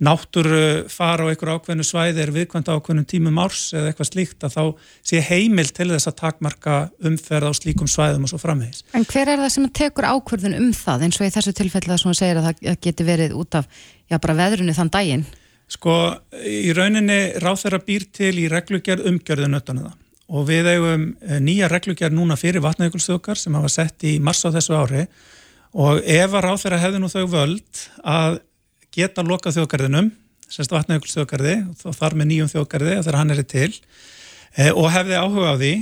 náttúru 0.04 0.86
fara 0.93 1.26
á 1.26 1.30
einhverju 1.32 1.58
ákveðnu 1.58 1.86
svæði 1.88 2.22
er 2.22 2.32
viðkvæmt 2.36 2.70
ákveðnum 2.70 3.08
tímum 3.10 3.39
árs 3.41 3.72
eða 3.74 3.89
eitthvað 3.89 4.10
slíkt 4.12 4.45
að 4.45 4.54
þá 4.54 4.64
sé 5.10 5.22
heimil 5.26 5.68
til 5.74 5.89
þess 5.89 6.12
að 6.12 6.18
takmarka 6.22 6.78
umferð 7.10 7.50
á 7.50 7.54
slíkum 7.58 7.89
svæðum 7.89 8.28
og 8.28 8.32
svo 8.32 8.41
framvegis. 8.41 8.84
En 8.93 9.08
hver 9.10 9.34
er 9.34 9.41
það 9.41 9.54
sem 9.56 9.68
tekur 9.82 10.10
ákveðun 10.12 10.58
um 10.60 10.72
það 10.78 11.08
eins 11.08 11.18
og 11.18 11.26
í 11.26 11.34
þessu 11.34 11.54
tilfelli 11.58 11.95
að 11.95 12.02
svona 12.04 12.20
segir 12.20 12.41
að 12.41 12.50
það 12.52 12.82
geti 12.86 13.08
verið 13.08 13.38
út 13.41 13.58
af 13.58 13.70
já 14.08 14.20
bara 14.22 14.38
veðrunu 14.38 14.76
þann 14.78 14.93
daginn? 14.93 15.26
Sko, 15.68 15.93
í 16.48 16.70
rauninni 16.78 17.22
ráð 17.43 17.64
þeirra 17.66 17.82
býr 17.84 18.06
til 18.16 18.36
í 18.39 18.45
reglugjörð 18.52 19.10
umgjörðun 19.10 19.58
utan 19.58 19.82
það 19.84 19.95
og 20.28 20.43
við 20.48 20.70
eigum 20.74 21.08
eh, 21.24 21.39
nýja 21.43 21.70
reglugjörð 21.72 22.16
núna 22.16 22.38
fyrir 22.39 22.64
vatnaugulstökar 22.64 23.39
sem 23.39 23.56
hafa 23.56 23.72
sett 23.72 24.04
í 24.08 24.18
mars 24.24 24.43
á 24.43 24.52
þessu 24.52 24.76
ári 24.76 25.06
og 25.78 26.02
ef 26.04 26.34
að 26.36 26.43
ráð 26.43 26.62
þeirra 26.64 26.82
hefði 26.84 27.02
nú 27.04 27.10
þau 27.12 27.26
völd 27.32 27.84
að 28.04 28.39
geta 28.98 29.26
loka 29.26 29.54
þjókarðinum, 29.56 30.12
semst 30.50 30.74
vatnaugulstökarði 30.74 31.56
og 31.86 31.95
þar 31.98 32.18
með 32.18 32.32
nýjum 32.32 32.52
þjókarði 32.56 32.98
þegar 33.02 33.20
hann 33.22 33.36
er 33.36 33.43
til 33.43 33.72
e, 34.58 34.72
og 34.72 34.89
hefði 34.93 35.20
áhuga 35.22 35.54
á 35.54 35.56
því 35.60 35.74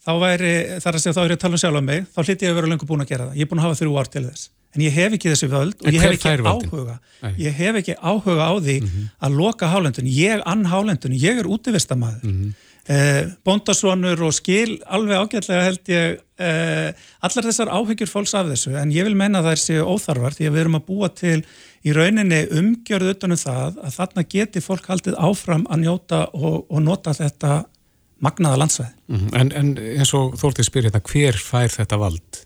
þá 0.00 0.12
væri, 0.22 0.54
þar 0.80 0.96
að 0.96 1.02
segja 1.04 1.16
þá 1.16 1.22
er 1.24 1.30
ég 1.30 1.38
að 1.38 1.42
tala 1.44 1.58
um 1.58 1.62
sjálf 1.62 1.80
á 1.80 1.84
mig, 1.84 2.06
þá 2.08 2.20
hliti 2.24 2.46
ég 2.46 2.54
að 2.54 2.58
vera 2.60 2.70
lengur 2.72 2.88
búin 2.88 3.04
að 3.04 3.12
gera 3.12 3.28
það. 3.28 3.36
Ég 3.36 3.44
er 3.44 3.50
búin 3.50 3.60
að 3.60 3.66
hafa 3.68 3.80
þrjú 3.82 3.98
ár 4.00 4.10
til 4.10 4.24
þess 4.24 4.48
en 4.70 4.84
ég 4.84 4.94
hef 4.94 5.14
ekki 5.16 5.30
þessi 5.32 5.48
völd 5.50 5.80
og 5.82 5.90
ég 5.90 6.02
hef 6.04 6.14
ekki 6.14 6.32
áhuga 6.46 6.96
Nei. 7.24 7.32
ég 7.42 7.56
hef 7.58 7.78
ekki 7.80 7.96
áhuga 7.98 8.46
á 8.46 8.54
því 8.54 8.76
mm 8.80 8.88
-hmm. 8.90 9.06
að 9.26 9.38
loka 9.40 9.70
hálendun, 9.70 10.06
ég 10.06 10.42
ann 10.46 10.64
hálendun 10.64 11.16
ég 11.18 11.40
er 11.42 11.46
útivistamæður 11.46 12.22
mm 12.22 12.36
-hmm. 12.36 12.52
Eh, 12.90 13.30
bondasvonur 13.46 14.22
og 14.26 14.34
skil 14.36 14.76
alveg 14.90 15.24
ágætlega 15.24 15.66
held 15.66 15.90
ég 15.92 16.20
eh, 16.42 17.08
allar 17.24 17.48
þessar 17.48 17.72
áhyggjur 17.72 18.10
fólks 18.10 18.34
af 18.38 18.50
þessu 18.50 18.74
en 18.80 18.94
ég 18.94 19.06
vil 19.08 19.16
menna 19.18 19.40
að 19.40 19.50
það 19.50 19.56
er 19.56 19.62
séu 19.64 19.86
óþarfar 19.86 20.36
því 20.36 20.48
að 20.48 20.56
við 20.56 20.64
erum 20.64 20.78
að 20.80 20.86
búa 20.90 21.10
til 21.22 21.38
í 21.80 21.96
rauninni 21.96 22.40
umgjörðu 22.60 23.14
utanum 23.16 23.40
það 23.40 23.80
að 23.80 23.96
þarna 23.96 24.26
geti 24.36 24.64
fólk 24.64 24.90
haldið 24.90 25.18
áfram 25.18 25.66
að 25.70 25.84
njóta 25.86 26.22
og, 26.34 26.64
og 26.68 26.84
nota 26.84 27.16
þetta 27.16 27.62
magnaða 28.20 28.60
landsveið 28.64 28.92
mm 28.92 29.18
-hmm. 29.18 29.40
en, 29.40 29.52
en 29.56 29.98
eins 29.98 30.14
og 30.14 30.36
þórtið 30.40 30.68
spyrir 30.68 30.90
þetta, 30.90 31.12
hver 31.12 31.40
fær 31.40 31.76
þetta 31.78 32.00
vald? 32.00 32.44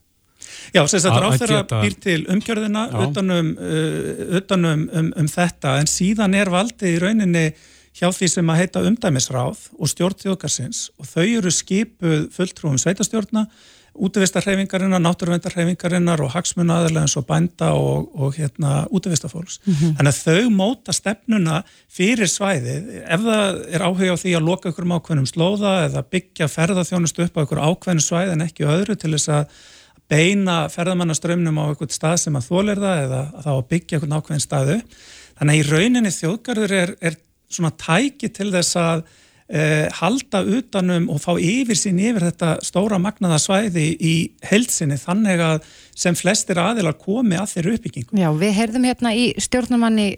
Já, 0.74 0.82
þess 0.86 1.06
að 1.08 1.20
ráþæra 1.22 1.60
býr 1.68 1.94
til 2.02 2.20
umgjörðina 2.30 2.84
utanum, 3.04 3.52
uh, 3.58 4.36
utanum 4.38 4.88
um, 4.92 5.12
um 5.16 5.28
þetta 5.28 5.78
en 5.80 5.90
síðan 5.90 6.34
er 6.38 6.50
valdið 6.52 6.96
í 6.96 7.00
rauninni 7.02 7.44
hjá 7.94 8.10
því 8.10 8.30
sem 8.32 8.50
að 8.50 8.60
heita 8.62 8.82
umdæmisráð 8.88 9.68
og 9.78 9.90
stjórnþjókarsins 9.92 10.88
og 10.98 11.08
þau 11.08 11.24
eru 11.24 11.54
skipuð 11.54 12.28
fulltrúum 12.34 12.80
sveitastjórna 12.80 13.46
útvistarhefingarinnar, 13.94 14.98
náttúruvendarhefingarinnar 14.98 16.22
og 16.24 16.32
hagsmunaðarlega 16.34 17.04
eins 17.06 17.14
og 17.18 17.26
bænda 17.28 17.70
og, 17.78 18.08
og 18.18 18.34
hérna 18.34 18.88
útvistafólks. 18.90 19.60
Mm 19.64 19.74
-hmm. 19.74 19.92
Þannig 19.96 20.12
að 20.12 20.22
þau 20.26 20.50
móta 20.50 20.92
stefnuna 20.92 21.62
fyrir 21.88 22.26
svæðið 22.26 22.90
ef 23.06 23.20
það 23.20 23.60
er 23.70 23.86
áhuga 23.86 24.14
á 24.14 24.22
því 24.22 24.34
að 24.36 24.46
loka 24.48 24.68
ykkur 24.68 24.84
um 24.84 24.96
ákveðnum 24.98 25.30
slóða 25.30 25.72
eða 25.86 26.02
byggja 26.10 26.48
ferðarþjónust 26.48 27.18
upp 27.18 27.36
á 27.38 27.42
ykkur 27.42 27.62
ákveðnum 27.62 28.02
svæð 28.02 28.32
en 28.32 28.40
ekki 28.42 28.64
öðru 28.66 28.96
til 28.96 29.12
þess 29.14 29.28
að 29.28 29.46
beina 30.08 30.68
ferðamannaströmmnum 30.68 31.58
á 31.62 31.64
einhvern 31.70 31.90
stað 31.90 32.16
sem 32.16 32.36
að 32.36 32.48
þólir 32.50 32.82
það 32.82 33.04
eða 33.04 33.20
að 33.34 33.44
þá 33.46 33.52
að 33.54 33.68
byggja 33.68 33.96
einhvern 33.96 34.18
ákveðin 34.18 34.46
staðu. 34.46 34.80
Þannig 35.38 35.54
að 35.54 35.60
í 35.60 35.70
rauninni 35.70 36.10
þjóðgarður 36.10 36.72
er, 36.72 36.96
er 37.00 37.14
svona 37.52 37.72
tæki 37.78 38.30
til 38.34 38.50
þess 38.54 38.78
að 38.80 39.04
eh, 39.48 39.86
halda 39.98 40.42
utanum 40.56 41.08
og 41.12 41.20
fá 41.22 41.32
yfir 41.36 41.78
sín 41.78 42.00
yfir 42.02 42.28
þetta 42.30 42.56
stóra 42.64 42.98
magnaða 43.02 43.38
svæði 43.42 43.86
í 44.00 44.14
heilsinni 44.48 44.98
þannig 45.00 45.42
að 45.44 45.68
sem 45.94 46.16
flestir 46.18 46.58
aðilar 46.58 46.96
komi 46.98 47.38
að 47.38 47.52
þeirra 47.52 47.74
uppbyggingu. 47.78 48.18
Já, 48.18 48.28
við 48.40 48.54
heyrðum 48.58 48.88
hérna 48.88 49.14
í 49.14 49.26
stjórnumanni 49.42 50.08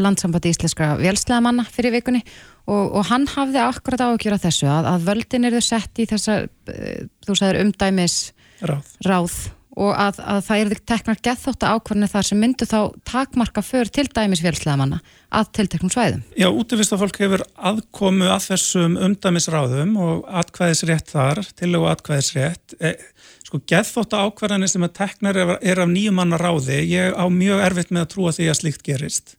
landsambandi 0.00 0.52
íslenska 0.52 0.94
vélslegamanna 1.00 1.64
fyrir 1.72 1.94
vikunni 1.96 2.24
og, 2.66 2.98
og 2.98 3.02
hann 3.10 3.26
hafði 3.30 3.62
akkurat 3.64 4.04
áhugjur 4.08 4.36
af 4.36 4.44
þessu 4.44 4.70
að, 4.70 4.90
að 4.94 5.10
völdin 5.10 5.50
eru 5.50 5.62
sett 5.64 6.02
í 6.02 6.08
þessa, 6.10 6.40
eh, 6.72 7.04
þú 7.24 7.38
sagður 7.40 7.62
umdæmis 7.64 8.18
ráð, 8.64 8.96
ráð 9.06 9.38
og 9.74 9.90
að, 9.98 10.20
að 10.22 10.40
það 10.46 10.60
er 10.60 10.80
teknar 10.86 11.20
gethótt 11.24 11.64
að 11.66 11.76
ákvarðinu 11.78 12.08
þar 12.12 12.26
sem 12.28 12.40
myndu 12.40 12.66
þá 12.70 12.78
takmarka 13.08 13.62
för 13.64 13.90
til 13.90 14.06
dæmis 14.14 14.42
félslegamanna 14.44 15.00
að 15.34 15.50
tilteknum 15.58 15.90
svæðum. 15.90 16.22
Já, 16.38 16.46
útvistafólk 16.50 17.18
hefur 17.24 17.44
aðkomu 17.70 18.28
að 18.30 18.48
þessum 18.52 18.96
umdæmisráðum 19.08 19.96
og 19.98 20.24
atkvæðisrétt 20.42 21.10
þar, 21.10 21.42
til 21.58 21.72
og 21.80 21.88
atkvæðisrétt. 21.90 22.76
E, 22.78 22.94
sko, 23.48 23.62
gethótt 23.70 24.14
að 24.14 24.28
ákvarðinu 24.30 24.70
sem 24.70 24.86
að 24.86 24.96
teknar 25.00 25.40
er, 25.42 25.82
af 25.82 25.90
nýjumanna 25.90 26.38
ráði, 26.38 26.82
ég 26.94 27.14
á 27.18 27.26
mjög 27.26 27.64
erfitt 27.66 27.94
með 27.94 28.06
að 28.06 28.12
trúa 28.14 28.34
því 28.36 28.50
að 28.52 28.60
slíkt 28.62 28.86
gerist. 28.86 29.38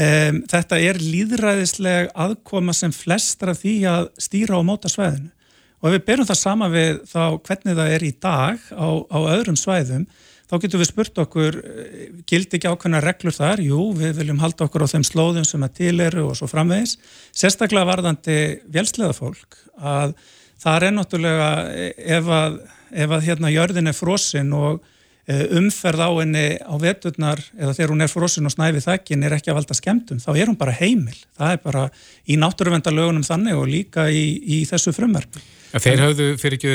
Um, 0.00 0.44
þetta 0.48 0.78
er 0.78 0.98
líðræðisleg 1.02 2.12
aðkoma 2.14 2.72
sem 2.74 2.92
flestra 2.94 3.56
því 3.58 3.74
að 3.90 4.04
stýra 4.22 4.58
á 4.58 4.62
móta 4.62 4.90
svæðinu 4.90 5.32
og 5.80 5.88
ef 5.88 5.96
við 5.96 6.04
berum 6.08 6.28
það 6.28 6.40
sama 6.40 6.68
við 6.72 7.00
þá 7.08 7.22
hvernig 7.46 7.78
það 7.78 7.94
er 7.94 8.04
í 8.04 8.12
dag 8.20 8.66
á, 8.76 8.88
á 9.08 9.18
öðrum 9.36 9.58
svæðum 9.58 10.04
þá 10.50 10.56
getum 10.64 10.82
við 10.82 10.90
spurt 10.90 11.20
okkur 11.22 11.58
eh, 11.62 12.04
gildi 12.28 12.58
ekki 12.58 12.70
ákveðna 12.70 13.02
reglur 13.04 13.34
þar? 13.36 13.62
Jú, 13.62 13.80
við 13.96 14.18
viljum 14.18 14.42
halda 14.42 14.66
okkur 14.66 14.84
á 14.86 14.92
þeim 14.92 15.06
slóðum 15.06 15.46
sem 15.46 15.64
að 15.66 15.76
til 15.78 15.96
eru 16.02 16.26
og 16.30 16.38
svo 16.38 16.50
framvegis. 16.50 16.96
Sérstaklega 17.30 17.86
varðandi 17.88 18.38
vjelsleða 18.66 19.16
fólk 19.16 19.60
að 19.78 20.16
það 20.60 20.86
er 20.88 20.96
náttúrulega 20.96 21.50
eh, 21.70 21.92
ef 22.18 22.32
að, 22.34 22.62
ef 22.90 23.14
að 23.14 23.28
hérna 23.28 23.52
jörðin 23.54 23.92
er 23.92 23.96
frosinn 23.96 24.50
og 24.58 24.82
eh, 25.30 25.46
umferð 25.60 26.02
á 26.02 26.10
henni 26.18 26.44
á 26.58 26.74
veturnar 26.82 27.44
eða 27.54 27.76
þegar 27.78 27.94
hún 27.94 28.04
er 28.08 28.12
frosinn 28.12 28.50
og 28.50 28.56
snæfið 28.56 28.88
þekkin 28.88 29.24
er 29.28 29.38
ekki 29.38 29.54
að 29.54 29.60
valda 29.60 29.78
skemmtum, 29.78 30.18
þá 30.18 30.30
er 30.34 30.50
hún 30.50 30.58
bara 30.58 30.74
heimil. 30.82 31.16
Það 31.38 31.54
er 31.54 31.62
bara 31.62 31.86
í 32.26 32.42
náttúruvendalögunum 32.42 33.26
þannig 33.28 33.62
og 33.62 33.70
líka 33.70 34.10
í, 34.10 34.26
í 34.58 34.62
þessu 34.66 34.96
frumverfi. 34.98 35.46
Þeir 35.70 36.02
hafðu 36.02 36.26
fyrir 36.40 36.58
ekki, 36.58 36.74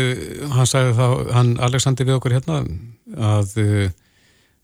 hann 0.55 0.69
sagði 0.69 0.95
þá, 0.95 1.05
hann 1.35 1.53
Alexander 1.67 2.07
við 2.07 2.17
okkur 2.19 2.35
hérna 2.37 2.61
að, 2.63 3.55
eh, 3.59 3.93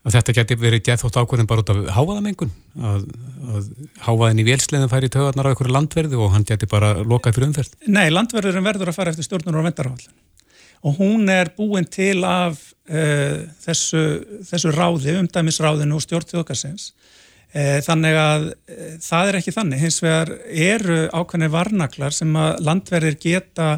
að 0.08 0.16
þetta 0.16 0.36
geti 0.40 0.58
verið 0.62 0.84
gett 0.88 1.04
þótt 1.04 1.20
ákveðin 1.20 1.50
bara 1.50 1.66
út 1.66 1.72
af 1.74 1.82
háaðamengun 1.98 2.54
að, 2.80 3.06
að 3.52 3.70
háaðin 4.08 4.42
í 4.44 4.48
vélsleginn 4.48 4.92
færi 4.92 5.12
tögarnar 5.12 5.50
á 5.50 5.52
einhverju 5.52 5.76
landverði 5.76 6.20
og 6.22 6.32
hann 6.36 6.48
geti 6.48 6.70
bara 6.72 6.94
lokað 7.04 7.38
fyrir 7.38 7.52
umferð. 7.52 7.76
Nei, 7.92 8.08
landverðurinn 8.14 8.70
verður 8.70 8.94
að 8.94 9.00
fara 9.02 9.14
eftir 9.14 9.28
stjórnur 9.28 9.60
og 9.60 9.68
vendarhaldin 9.68 10.20
og 10.82 10.98
hún 10.98 11.30
er 11.30 11.52
búin 11.58 11.86
til 11.86 12.24
af 12.26 12.58
uh, 12.90 13.42
þessu, 13.62 14.02
þessu 14.48 14.72
ráði, 14.74 15.14
umdæmisráðinu 15.20 15.98
og 15.98 16.06
stjórnþjókarsins 16.08 16.88
uh, 17.54 17.78
þannig 17.86 18.18
að 18.18 18.48
það 19.04 19.30
er 19.30 19.40
ekki 19.42 19.54
þannig, 19.54 19.84
hins 19.84 20.02
vegar 20.02 20.34
eru 20.50 21.04
ákveðinir 21.12 21.54
varnaklar 21.54 22.18
sem 22.18 22.34
að 22.34 22.64
landverðir 22.66 23.20
geta 23.22 23.70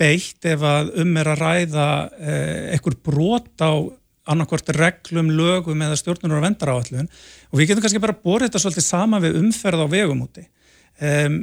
beitt 0.00 0.44
ef 0.48 0.64
að 0.66 0.92
um 1.02 1.14
er 1.20 1.30
að 1.32 1.42
ræða 1.42 1.86
eh, 2.18 2.74
einhver 2.76 2.98
brot 3.04 3.64
á 3.64 3.72
annarkort 4.26 4.68
reglum, 4.74 5.30
lögum 5.38 5.82
eða 5.86 5.96
stjórnunar 6.00 6.40
og 6.40 6.46
vendaráallun 6.48 7.08
og 7.52 7.58
við 7.60 7.70
getum 7.70 7.84
kannski 7.84 8.02
bara 8.02 8.16
borðið 8.18 8.50
þetta 8.50 8.62
svolítið 8.64 8.86
sama 8.88 9.20
við 9.22 9.38
umferð 9.40 9.86
á 9.86 9.92
vegum 9.92 10.24
úti. 10.26 10.46
Um, 10.96 11.40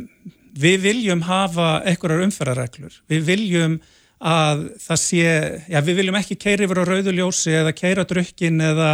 við 0.58 0.80
viljum 0.84 1.24
hafa 1.26 1.80
einhverjar 1.88 2.26
umferðarreglur, 2.28 2.96
við 3.10 3.28
viljum 3.28 3.78
að 4.24 4.68
það 4.84 5.00
sé, 5.02 5.28
já 5.72 5.80
við 5.84 6.00
viljum 6.00 6.18
ekki 6.20 6.40
keira 6.40 6.66
yfir 6.66 6.80
á 6.80 6.90
rauðuljósi 6.90 7.56
eða 7.60 7.74
keira 7.76 8.06
drukkin 8.08 8.62
eða, 8.64 8.92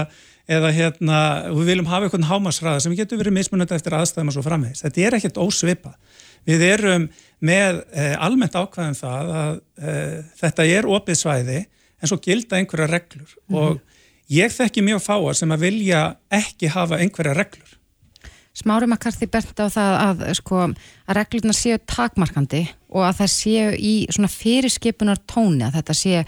eða 0.50 0.72
hérna, 0.74 1.20
við 1.54 1.74
viljum 1.74 1.90
hafa 1.92 2.08
einhvern 2.08 2.30
hámasræða 2.30 2.86
sem 2.86 2.96
getur 2.98 3.22
verið 3.22 3.38
mismunandi 3.38 3.78
eftir 3.78 3.98
aðstæðum 3.98 4.32
og 4.32 4.38
svo 4.38 4.46
framvegis. 4.46 4.84
Þetta 4.86 5.06
er 5.06 5.18
ekkert 5.20 5.42
ósvipað. 5.44 5.98
Við 6.50 6.66
erum 6.66 7.10
með 7.40 7.82
eh, 7.96 8.16
almennt 8.20 8.56
ákvæðum 8.56 8.98
það 9.00 9.34
að 9.42 9.54
eh, 9.82 10.16
þetta 10.40 10.66
er 10.68 10.90
opið 10.90 11.20
svæði 11.22 11.60
en 12.00 12.12
svo 12.12 12.20
gilda 12.24 12.60
einhverja 12.60 12.90
reglur 12.92 13.28
mm 13.28 13.56
-hmm. 13.56 13.58
og 13.60 13.80
ég 14.30 14.54
þekki 14.54 14.84
mjög 14.86 15.04
fáar 15.04 15.36
sem 15.36 15.52
að 15.52 15.66
vilja 15.68 16.02
ekki 16.30 16.68
hafa 16.68 17.00
einhverja 17.00 17.34
reglur. 17.34 17.76
Smári 18.54 18.88
McCarthy 18.88 19.28
bent 19.28 19.60
á 19.62 19.68
það 19.72 19.94
að, 20.04 20.24
sko, 20.36 20.62
að 21.08 21.16
reglurna 21.16 21.54
séu 21.54 21.78
takmarkandi 21.86 22.68
og 22.90 23.06
að 23.08 23.20
það 23.22 23.30
séu 23.32 23.68
í 23.78 23.94
svona 24.10 24.28
fyrirskipunar 24.28 25.22
tóni 25.30 25.64
að 25.64 25.78
þetta 25.80 25.94
sé 25.94 26.24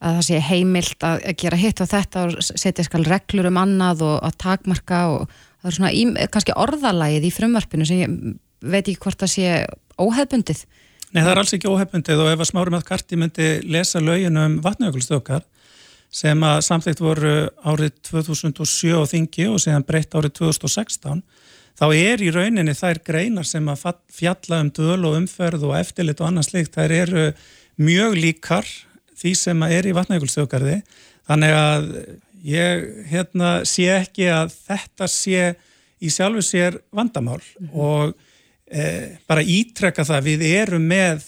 að 0.00 0.16
það 0.16 0.26
sé 0.26 0.40
heimilt 0.40 1.04
að 1.04 1.34
gera 1.36 1.56
hitt 1.60 1.80
og 1.80 1.88
þetta 1.90 2.22
og 2.24 2.38
setja 2.40 2.84
skal 2.84 3.04
reglur 3.04 3.50
um 3.50 3.58
annað 3.60 4.04
og 4.06 4.22
að 4.24 4.36
takmarka 4.40 5.00
og 5.12 5.34
það 5.60 5.68
er 5.70 5.76
svona 5.76 5.92
í, 5.92 6.04
kannski 6.32 6.56
orðalagið 6.56 7.26
í 7.28 7.32
frumvarpinu 7.36 7.88
sem 7.88 8.00
ég 8.00 8.14
veit 8.60 8.84
ekki 8.84 9.00
hvort 9.04 9.20
það 9.20 9.32
sé 9.34 9.54
óhefbundið. 10.00 10.64
Nei 11.10 11.22
það 11.24 11.32
er 11.32 11.40
alls 11.42 11.54
ekki 11.56 11.70
óhefbundið 11.70 12.22
og 12.22 12.30
ef 12.30 12.42
að 12.42 12.50
Smári 12.52 12.74
McCarthy 12.74 13.18
myndi 13.18 13.48
lesa 13.66 14.02
lögin 14.02 14.38
um 14.38 14.60
vatnajökulstökar 14.64 15.42
sem 16.10 16.42
að 16.42 16.60
samþýtt 16.66 17.02
voru 17.02 17.34
árið 17.66 17.94
2007 18.10 18.98
á 18.98 19.02
þingi 19.10 19.46
og 19.50 19.60
síðan 19.62 19.86
breytt 19.86 20.14
árið 20.14 20.36
2016 20.40 21.22
þá 21.78 21.86
er 21.94 22.22
í 22.22 22.30
rauninni 22.34 22.74
þær 22.76 23.02
greinar 23.06 23.46
sem 23.46 23.68
að 23.70 23.84
fjalla 24.12 24.60
um 24.64 24.70
döl 24.74 25.00
og 25.08 25.18
umferð 25.20 25.68
og 25.68 25.76
eftirlit 25.78 26.20
og 26.20 26.30
annars 26.30 26.50
líkt, 26.54 26.74
þær 26.74 26.94
eru 26.94 27.26
mjög 27.80 28.18
líkar 28.18 28.66
því 29.20 29.34
sem 29.38 29.62
að 29.64 29.76
er 29.78 29.88
í 29.88 29.94
vatnægulstjókarði 29.96 30.80
þannig 31.30 31.56
að 31.56 31.86
ég 32.46 32.86
hérna, 33.10 33.60
sé 33.68 33.86
ekki 33.94 34.30
að 34.32 34.54
þetta 34.66 35.08
sé 35.10 35.54
í 36.00 36.10
sjálfu 36.10 36.42
sér 36.44 36.80
vandamál 36.96 37.40
mm 37.40 37.68
-hmm. 37.68 37.78
og 37.78 38.14
bara 39.26 39.42
ítrekka 39.42 40.04
það 40.06 40.26
við 40.28 40.42
erum 40.46 40.84
með 40.86 41.24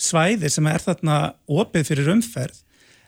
svæði 0.00 0.48
sem 0.52 0.68
er 0.70 0.80
þarna 0.80 1.16
opið 1.48 1.90
fyrir 1.90 2.12
umferð 2.14 2.62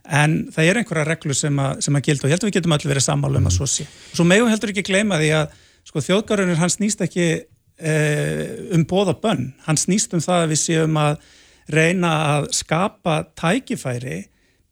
en 0.08 0.36
það 0.52 0.70
er 0.70 0.80
einhverja 0.80 1.06
reglu 1.08 1.36
sem 1.36 1.60
að, 1.60 1.82
sem 1.84 1.96
að 1.96 2.06
gilda 2.06 2.24
og 2.24 2.30
ég 2.30 2.36
held 2.36 2.44
að 2.44 2.48
við 2.48 2.56
getum 2.58 2.74
allir 2.76 2.92
verið 2.94 3.06
sammálu 3.06 3.40
um 3.40 3.48
að 3.50 3.56
svo 3.58 3.68
sé. 3.68 3.84
Svo 4.16 4.24
megum 4.28 4.48
heldur 4.48 4.72
ekki 4.72 4.86
gleyma 4.88 5.18
því 5.20 5.30
að 5.36 5.58
sko 5.88 6.04
þjóðgarunir 6.04 6.60
hann 6.60 6.72
snýst 6.72 7.04
ekki 7.04 7.26
eh, 7.36 8.42
um 8.76 8.86
bóða 8.88 9.16
bönn, 9.20 9.52
hann 9.66 9.80
snýst 9.80 10.16
um 10.16 10.24
það 10.24 10.44
að 10.44 10.54
við 10.54 10.62
séum 10.64 10.98
að 11.00 11.20
reyna 11.68 12.12
að 12.32 12.50
skapa 12.56 13.20
tækifæri 13.36 14.22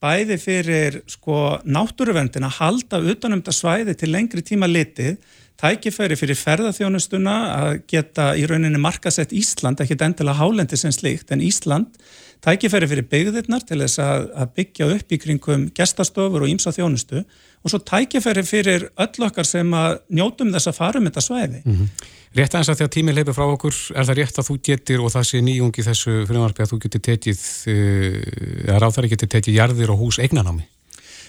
bæði 0.01 0.37
fyrir 0.41 1.01
sko 1.11 1.59
náttúruverndin 1.65 2.47
að 2.47 2.59
halda 2.61 3.01
utanum 3.13 3.43
þetta 3.43 3.57
svæði 3.57 3.97
til 3.97 4.13
lengri 4.13 4.45
tíma 4.45 4.69
litið 4.69 5.17
tækifæri 5.61 6.19
fyrir 6.19 6.37
ferðarþjónustuna 6.37 7.37
að 7.57 7.71
geta 7.89 8.31
í 8.37 8.45
rauninni 8.49 8.81
markasett 8.81 9.33
Ísland, 9.33 9.81
ekki 9.81 9.97
endilega 9.97 10.37
hálendi 10.41 10.77
sem 10.77 10.93
slíkt, 10.93 11.33
en 11.33 11.45
Ísland 11.45 11.97
tækifæri 12.45 12.89
fyrir 12.91 13.07
byggðirnar 13.11 13.65
til 13.67 13.81
þess 13.81 14.01
að, 14.03 14.29
að 14.37 14.53
byggja 14.59 14.89
upp 14.95 15.15
í 15.15 15.19
kringum 15.23 15.65
gestastofur 15.77 16.45
og 16.45 16.53
ímsa 16.53 16.73
þjónustu 16.77 17.23
og 17.23 17.73
svo 17.73 17.81
tækifæri 17.81 18.45
fyrir 18.47 18.87
öll 18.93 19.27
okkar 19.27 19.49
sem 19.49 19.73
að 19.75 19.99
njótum 20.21 20.53
þess 20.55 20.71
að 20.71 20.79
fara 20.79 21.01
um 21.01 21.09
þetta 21.09 21.25
svæði. 21.25 21.63
Mm 21.65 21.77
-hmm. 21.81 22.07
Rétt 22.37 22.55
aðeins 22.55 22.69
að 22.69 22.79
því 22.79 22.87
að 22.87 22.95
tímið 22.95 23.17
leipur 23.17 23.35
frá 23.35 23.47
okkur, 23.49 23.77
er 23.97 24.05
það 24.05 24.19
rétt 24.21 24.39
að 24.39 24.49
þú 24.51 24.57
getur 24.69 25.01
og 25.01 25.13
það 25.15 25.29
sé 25.31 25.41
nýjungi 25.41 25.87
þessu 25.89 26.17
frumarfi 26.29 26.63
að 26.63 26.73
þú 26.73 26.79
getur 26.85 27.03
tekið, 27.09 27.45
eh, 27.73 28.67
eða 28.69 28.81
ráþæri 28.83 29.13
getur 29.15 29.29
tekið 29.33 29.57
jarðir 29.57 29.93
og 29.95 29.99
hús 30.05 30.19
eignanámi? 30.21 30.69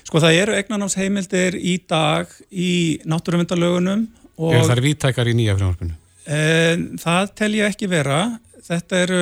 Sko 0.08 0.22
það 0.24 0.42
eru 0.42 0.56
eignanámsheimildir 0.56 1.58
í 1.60 1.78
dag 1.90 2.32
í 2.50 2.72
náttúruvendalögunum. 3.08 4.06
Er 4.48 4.64
það 4.70 4.86
viðtækar 4.86 5.28
í 5.28 5.34
nýja 5.36 5.58
frumarfinu? 5.58 5.98
E, 6.24 6.40
það 7.02 7.34
tel 7.36 7.52
ég 7.58 7.74
ekki 7.74 7.90
vera. 7.92 8.22
Þetta 8.68 9.04
eru 9.04 9.20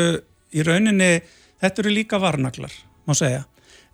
í 0.55 0.63
rauninni 0.65 1.09
Þetta 1.65 1.81
eru 1.81 1.93
líka 1.93 2.19
varnaglar, 2.21 2.73
má 3.07 3.15
segja, 3.17 3.45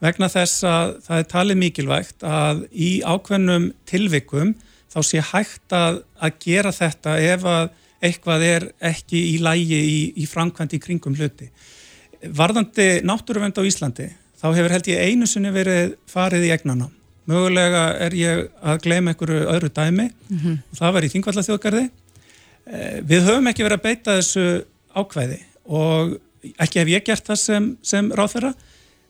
vegna 0.01 0.27
þess 0.31 0.65
að 0.67 0.95
það 1.05 1.21
er 1.21 1.27
talið 1.31 1.59
mikilvægt 1.61 2.25
að 2.25 2.63
í 2.73 2.89
ákveðnum 3.05 3.69
tilvikum 3.89 4.55
þá 4.91 4.99
sé 5.07 5.21
hægt 5.23 5.75
að, 5.75 6.01
að 6.19 6.39
gera 6.43 6.73
þetta 6.75 7.13
ef 7.23 7.45
að 7.47 7.69
eitthvað 8.01 8.43
er 8.47 8.65
ekki 8.89 9.21
í 9.29 9.37
lægi 9.45 9.77
í, 9.77 9.99
í 10.19 10.25
framkvæmdi 10.27 10.79
í 10.79 10.83
kringum 10.83 11.15
hluti. 11.15 11.51
Varðandi 12.21 12.87
náttúruvend 13.05 13.61
á 13.61 13.63
Íslandi, 13.63 14.09
þá 14.41 14.47
hefur 14.55 14.75
held 14.75 14.89
ég 14.91 15.11
einu 15.11 15.29
sinni 15.29 15.53
verið 15.53 15.95
farið 16.09 16.47
í 16.47 16.51
egnana. 16.55 16.89
Mögulega 17.29 17.85
er 18.01 18.15
ég 18.17 18.47
að 18.65 18.81
gleyma 18.87 19.13
einhverju 19.13 19.45
öðru 19.53 19.69
dæmi, 19.69 20.09
mm 20.09 20.37
-hmm. 20.37 20.57
það 20.75 20.93
var 20.93 21.05
í 21.05 21.11
Þingvallathjóðgarði. 21.13 21.85
Eh, 22.65 22.99
við 23.01 23.29
höfum 23.29 23.47
ekki 23.47 23.63
verið 23.63 23.79
að 23.79 23.87
beita 23.87 24.17
þessu 24.17 24.65
ákveði 24.95 25.39
og 25.65 26.17
ekki 26.57 26.81
hef 26.81 26.91
ég 26.91 27.05
gert 27.05 27.25
það 27.25 27.39
sem, 27.41 27.77
sem 27.81 28.11
ráðferða 28.11 28.53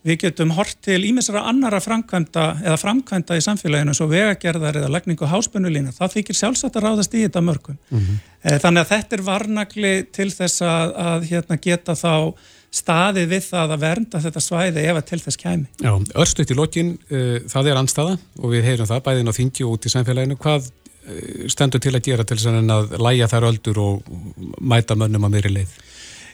við 0.08 0.18
getum 0.24 0.54
hort 0.58 0.80
til 0.82 1.04
ímessara 1.06 1.44
annara 1.50 1.80
framkvæmda 1.84 2.46
eða 2.64 2.78
framkvæmda 2.82 3.38
í 3.38 3.44
samfélaginu 3.46 3.94
svo 3.98 4.08
vegagerðar 4.10 4.80
eða 4.80 4.94
lagningu 4.96 5.30
háspennulína 5.30 5.94
það 5.94 6.16
þykir 6.16 6.40
sjálfsagt 6.40 6.80
að 6.80 6.88
ráðast 6.88 7.14
í 7.14 7.22
þetta 7.26 7.44
mörgum 7.46 7.78
mm 7.78 8.00
-hmm. 8.00 8.58
þannig 8.64 8.82
að 8.82 8.92
þetta 8.96 9.18
er 9.18 9.26
varnagli 9.28 9.94
til 10.12 10.30
þess 10.34 10.66
að, 10.66 10.96
að 11.06 11.28
hérna, 11.30 11.60
geta 11.62 11.94
þá 11.94 12.34
staðið 12.72 13.32
við 13.34 13.48
það 13.50 13.74
að 13.76 13.82
vernda 13.84 14.22
þetta 14.24 14.44
svæði 14.44 14.84
ef 14.88 15.00
að 15.00 15.08
til 15.10 15.22
þess 15.26 15.40
kæmi. 15.42 15.66
Já, 15.84 15.92
örstuðt 16.24 16.54
í 16.54 16.58
lokin, 16.58 16.94
uh, 17.12 17.40
það 17.52 17.72
er 17.72 17.80
anstaða 17.82 18.20
og 18.40 18.54
við 18.54 18.68
heyrum 18.70 18.90
það 18.90 19.04
bæðin 19.08 19.32
á 19.32 19.38
þingi 19.40 19.66
og 19.68 19.76
út 19.76 19.88
í 19.88 19.92
samfélaginu. 19.92 20.38
Hvað 20.40 20.70
uh, 20.70 21.48
stendur 21.52 21.84
til 21.84 21.96
að 21.98 22.06
gera 22.08 22.28
til 22.28 22.40
þess 22.40 22.72
að 22.78 22.96
læja 23.04 23.32
þær 23.32 23.50
öldur 23.52 23.82
og 23.84 24.14
mæta 24.60 24.96
mönnum 25.00 25.28
að 25.28 25.36
meiri 25.36 25.56
leið? 25.58 25.76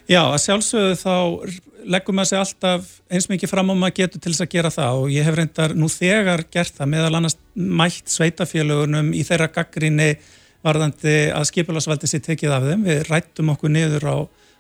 Já, 0.08 0.22
að 0.24 0.40
sjálfsögðu 0.46 1.00
þá 1.02 1.16
leggum 1.88 2.16
maður 2.16 2.30
sig 2.30 2.40
alltaf 2.40 2.92
eins 3.12 3.28
mikið 3.28 3.52
fram 3.52 3.72
og 3.74 3.80
maður 3.80 3.98
getur 3.98 4.22
til 4.24 4.32
þess 4.32 4.46
að 4.46 4.54
gera 4.54 4.72
það 4.72 5.02
og 5.02 5.12
ég 5.12 5.28
hef 5.28 5.36
reyndar 5.36 5.74
nú 5.76 5.90
þegar 5.92 6.44
gert 6.54 6.76
það 6.78 6.92
meðal 6.94 7.18
annars 7.20 7.36
mætt 7.56 8.12
sveitafélagunum 8.12 9.14
í 9.16 9.24
þeirra 9.28 9.50
gaggrinni 9.52 10.14
varðandi 10.64 11.16
að 11.36 11.48
skipularsvaldi 11.50 12.10
sér 12.10 12.24
tekið 12.24 12.56
af 12.56 12.68
þeim. 12.70 12.86
Við 12.88 13.04
rættum 13.10 13.52
okkur 13.54 13.74
niður 13.74 14.08
á 14.08 14.18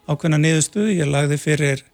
ákveðna 0.07 0.41
niðurstuð, 0.41 0.91
ég 0.95 1.11
lagði 1.11 1.37
fyrir 1.41 1.85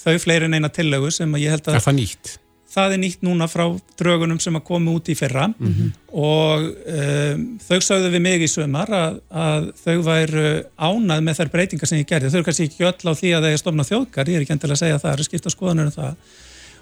þau 0.00 0.16
fleirin 0.22 0.54
eina 0.54 0.70
tillögu 0.72 1.10
sem 1.14 1.38
ég 1.42 1.56
held 1.56 1.68
að... 1.68 1.80
Er 1.80 1.86
það 1.86 1.98
nýtt? 2.00 2.36
það 2.76 2.94
er 2.94 3.00
nýtt 3.00 3.22
núna 3.24 3.46
frá 3.48 3.64
draugunum 3.98 4.40
sem 4.42 4.56
að 4.58 4.64
koma 4.66 4.94
út 4.96 5.08
í 5.08 5.16
fyrra 5.16 5.46
mm 5.48 5.68
-hmm. 5.68 5.92
og 6.12 6.64
um, 6.92 7.44
þau 7.62 7.78
sagðu 7.88 8.10
við 8.14 8.24
mig 8.26 8.44
í 8.44 8.50
sömar 8.50 8.90
að, 8.92 9.20
að 9.30 9.70
þau 9.84 9.96
væru 10.08 10.48
ánað 10.76 11.22
með 11.28 11.38
þær 11.40 11.52
breytingar 11.54 11.90
sem 11.90 12.02
ég 12.02 12.10
gerði. 12.10 12.30
Þau 12.30 12.38
eru 12.40 12.48
kannski 12.48 12.68
ekki 12.68 12.88
öll 12.90 13.08
á 13.08 13.12
því 13.20 13.30
að 13.32 13.46
það 13.46 13.52
er 13.52 13.62
stofna 13.62 13.88
þjóðgar, 13.90 14.28
ég 14.28 14.36
er 14.36 14.44
ekki 14.44 14.56
endilega 14.56 14.76
að 14.76 14.82
segja 14.82 14.98
að 14.98 15.04
það 15.04 15.14
eru 15.14 15.28
skipta 15.28 15.54
skoðanur 15.54 15.90
um 15.90 15.96
það. 15.96 16.12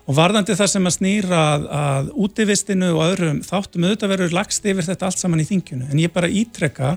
Og 0.05 0.17
varðandi 0.19 0.57
það 0.59 0.73
sem 0.73 0.87
að 0.87 0.97
snýra 0.99 1.43
að, 1.55 1.63
að 1.85 2.11
útivistinu 2.27 2.91
og 2.93 3.05
öðrum 3.05 3.39
þáttum 3.45 3.87
auðvitað 3.87 4.13
verður 4.13 4.35
lagst 4.37 4.67
yfir 4.67 4.85
þetta 4.85 5.07
allt 5.07 5.23
saman 5.23 5.41
í 5.41 5.49
þingjunu. 5.49 5.87
En 5.91 6.03
ég 6.03 6.13
bara 6.13 6.29
ítrekka 6.29 6.97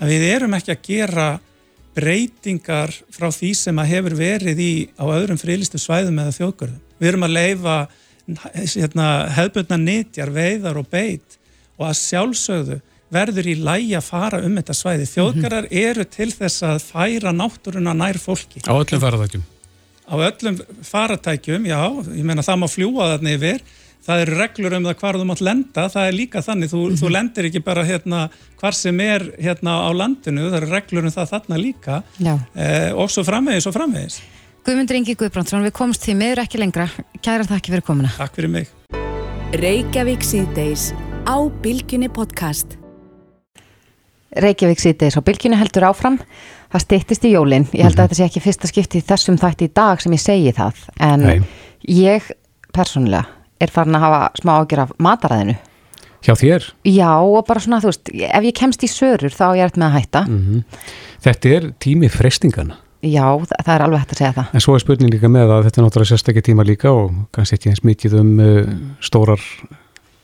að 0.00 0.12
við 0.12 0.22
erum 0.30 0.54
ekki 0.56 0.72
að 0.72 0.86
gera 0.86 1.26
breytingar 1.96 2.92
frá 3.14 3.30
því 3.32 3.52
sem 3.56 3.78
að 3.80 3.92
hefur 3.94 4.16
verið 4.18 4.60
í 4.60 4.72
á 5.00 5.04
öðrum 5.08 5.40
frílistu 5.40 5.80
svæðum 5.80 6.20
eða 6.22 6.34
þjóðgörðum. 6.36 6.82
Við 7.00 7.08
erum 7.12 7.26
að 7.26 7.36
leifa 7.36 7.76
hérna, 8.74 9.06
hefðbundna 9.36 9.78
nýtjar, 9.80 10.32
veiðar 10.34 10.80
og 10.80 10.90
beit 10.92 11.38
og 11.76 11.88
að 11.88 11.98
sjálfsögðu 12.00 12.78
verður 13.12 13.48
í 13.48 13.56
lægi 13.62 13.94
að 13.96 14.06
fara 14.08 14.40
um 14.42 14.56
þetta 14.58 14.74
svæði. 14.74 15.06
Mhm. 15.22 15.68
eru 15.70 16.04
til 16.04 16.30
þess 16.32 16.62
að 16.66 16.82
færa 16.82 17.32
náttúruna 17.32 17.94
nær 17.94 18.18
fólki. 18.18 18.62
Á 18.66 18.74
öllum 18.74 19.00
faratækjum? 19.00 19.44
Á 20.06 20.14
öllum 20.16 20.60
faratækjum, 20.82 21.66
já. 21.66 21.80
Ég 22.16 22.24
menna 22.24 22.42
það 22.42 22.58
má 22.58 22.68
fljúa 22.68 23.10
þarna 23.14 23.34
yfir. 23.36 23.60
Það 24.06 24.22
eru 24.22 24.36
reglur 24.38 24.74
um 24.76 24.84
það 24.86 25.00
hvar 25.00 25.16
þú 25.18 25.24
mátt 25.26 25.42
lenda. 25.42 25.84
Það 25.90 26.08
er 26.08 26.14
líka 26.14 26.42
þannig. 26.44 26.70
Þú, 26.70 26.78
mm 26.78 26.86
-hmm. 26.90 27.00
þú 27.00 27.08
lendir 27.10 27.44
ekki 27.48 27.62
bara 27.64 27.84
hérna, 27.84 28.28
hvar 28.60 28.74
sem 28.74 29.00
er 29.00 29.22
hérna, 29.38 29.72
á 29.82 29.90
landinu. 29.90 30.50
Það 30.50 30.56
eru 30.62 30.70
reglur 30.70 31.04
um 31.04 31.10
það 31.10 31.30
þarna 31.32 31.56
líka. 31.58 32.02
Eh, 32.54 32.92
og 32.94 33.10
svo 33.10 33.24
framvegis 33.24 33.66
og 33.66 33.74
framvegis. 33.74 34.20
Guðmundur 34.66 34.96
Ingi 34.96 35.14
Guðbrandsson, 35.14 35.62
við 35.62 35.72
komst 35.72 36.02
því 36.02 36.14
meður 36.14 36.42
ekki 36.42 36.58
lengra. 36.58 36.88
Kæra 37.22 37.44
þakki 37.46 37.70
fyrir 37.70 37.82
komuna. 37.82 38.10
Takk 38.16 38.34
fyrir 38.34 38.50
mig. 38.50 38.68
Reykjavík 39.52 40.22
síðdeis 40.22 40.92
á 41.26 41.36
Bilginni 41.62 42.08
podcast. 42.08 42.78
Reykjavík 44.34 44.78
síðdeis 44.78 45.16
á 45.18 45.22
Bilginni 45.22 45.56
heldur 45.56 45.86
áfram. 45.86 46.18
Það 46.70 46.82
stýttist 46.82 47.24
í 47.24 47.32
jólinn. 47.34 47.66
Ég 47.72 47.86
held 47.86 47.98
að 47.98 48.08
þetta 48.08 48.18
sé 48.18 48.24
ekki 48.26 48.42
fyrsta 48.42 48.66
skipti 48.66 49.00
þessum 49.00 49.38
þætti 49.38 49.70
í 49.70 49.72
dag 49.72 50.02
sem 50.02 50.12
ég 50.12 50.20
segi 50.20 50.52
það. 50.52 50.74
En 50.98 51.20
Nei. 51.20 51.40
ég 51.86 52.22
persónulega 52.74 53.26
er 53.60 53.72
farin 53.72 53.98
að 53.98 54.06
hafa 54.06 54.20
smá 54.40 54.52
ágjör 54.60 54.84
af 54.86 54.94
mataræðinu. 55.02 55.56
Hjá 56.26 56.34
þér? 56.40 56.64
Já 56.88 57.12
og 57.22 57.44
bara 57.46 57.62
svona 57.62 57.78
þú 57.82 57.92
veist, 57.92 58.10
ef 58.10 58.48
ég 58.48 58.56
kemst 58.56 58.82
í 58.82 58.90
sörur 58.90 59.34
þá 59.34 59.46
er 59.50 59.60
ég 59.60 59.70
eftir 59.70 59.82
með 59.82 59.88
að 59.88 59.96
hætta. 60.00 60.24
Mm 60.26 60.42
-hmm. 60.42 60.82
Þetta 61.26 61.48
er 61.48 61.72
tími 61.78 62.08
frestingana. 62.10 62.76
Já, 63.04 63.26
það 63.62 63.72
er 63.74 63.82
alveg 63.84 64.02
hægt 64.02 64.14
að 64.14 64.20
segja 64.20 64.34
það. 64.36 64.46
En 64.52 64.60
svo 64.64 64.74
er 64.74 64.82
spurning 64.82 65.12
líka 65.12 65.28
með 65.28 65.52
að 65.54 65.66
þetta 65.66 65.80
er 65.80 65.84
náttúrulega 65.84 66.10
sérstaklega 66.10 66.46
tíma 66.48 66.64
líka 66.66 66.92
og 66.92 67.12
kannski 67.32 67.58
ekki 67.58 67.70
eins 67.70 67.84
mikið 67.84 68.16
um 68.20 68.40
uh, 68.40 68.70
stórar, 69.00 69.42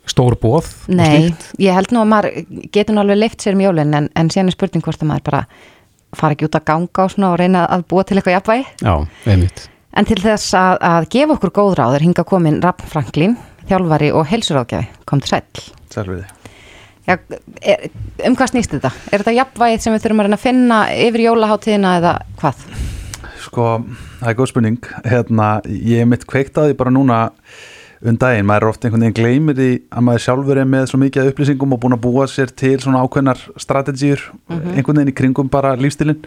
stór 0.07 0.37
bóð. 0.41 0.70
Nei, 0.89 1.35
ég 1.59 1.76
held 1.76 1.93
nú 1.93 2.03
að 2.03 2.11
maður 2.14 2.30
getur 2.72 2.99
alveg 2.99 3.20
leift 3.20 3.45
sér 3.45 3.55
um 3.55 3.61
jólinn 3.61 3.95
en, 3.95 4.09
en 4.16 4.33
síðan 4.33 4.51
er 4.51 4.57
spurning 4.57 4.83
hvort 4.83 5.05
að 5.05 5.12
maður 5.12 5.28
bara 5.30 5.45
fara 6.16 6.37
ekki 6.37 6.49
út 6.49 6.59
að 6.59 6.66
ganga 6.72 7.07
og, 7.07 7.18
og 7.28 7.37
reyna 7.41 7.66
að 7.68 7.87
búa 7.93 8.05
til 8.05 8.16
eitthvað 8.18 8.39
jafnvægi. 8.39 8.66
Já, 8.83 8.95
einmitt. 9.26 9.68
En 9.93 10.07
til 10.09 10.16
þess 10.22 10.55
að, 10.57 10.78
að 10.88 11.07
gefa 11.12 11.34
okkur 11.36 11.51
góð 11.53 11.74
ráður 11.76 12.05
hinga 12.07 12.24
komin 12.24 12.62
Raffn 12.64 12.88
Franklín, 12.88 13.34
þjálfari 13.68 14.09
og 14.16 14.24
helsuráðgjafi, 14.30 14.88
kom 15.09 15.20
til 15.20 15.34
sæl. 15.34 15.66
Sælviði. 15.93 16.24
Já, 17.03 17.16
er, 17.66 17.90
um 18.28 18.36
hvað 18.38 18.53
snýst 18.53 18.72
þetta? 18.76 18.93
Er 19.11 19.20
þetta 19.20 19.34
jafnvægið 19.36 19.84
sem 19.84 19.93
við 19.93 20.05
þurfum 20.05 20.22
að 20.22 20.28
reyna 20.28 20.38
að 20.38 20.47
finna 20.47 20.78
yfir 20.95 21.24
jólaháttíðina 21.26 21.93
eða 21.99 22.14
hvað? 22.40 22.64
Sko, 23.43 23.68
það 24.20 24.30
er 24.30 24.38
góð 24.38 24.51
spurning 24.53 24.90
hérna, 25.11 25.49
ég 25.66 26.05
er 26.05 26.09
mitt 26.09 26.24
kveikt 26.30 26.61
að 26.62 26.70
því 26.70 26.78
bara 26.78 26.95
núna 26.95 27.20
um 28.03 28.18
daginn, 28.18 28.47
maður 28.49 28.64
er 28.64 28.72
ofta 28.72 28.88
einhvern 28.88 29.05
veginn 29.05 29.18
gleymir 29.18 29.59
því 29.59 29.68
að 29.93 30.07
maður 30.07 30.24
sjálfur 30.24 30.62
er 30.62 30.70
með 30.72 30.88
svo 30.90 31.03
mikið 31.03 31.30
upplýsingum 31.32 31.76
og 31.76 31.82
búin 31.82 31.99
að 31.99 32.03
búa 32.07 32.26
sér 32.30 32.55
til 32.55 32.74
svona 32.82 33.03
ákveðnar 33.05 33.45
strategýr, 33.61 34.24
mm 34.32 34.57
-hmm. 34.57 34.74
einhvern 34.76 35.03
veginn 35.03 35.12
í 35.12 35.18
kringum 35.20 35.51
bara 35.51 35.76
lífstilinn 35.76 36.24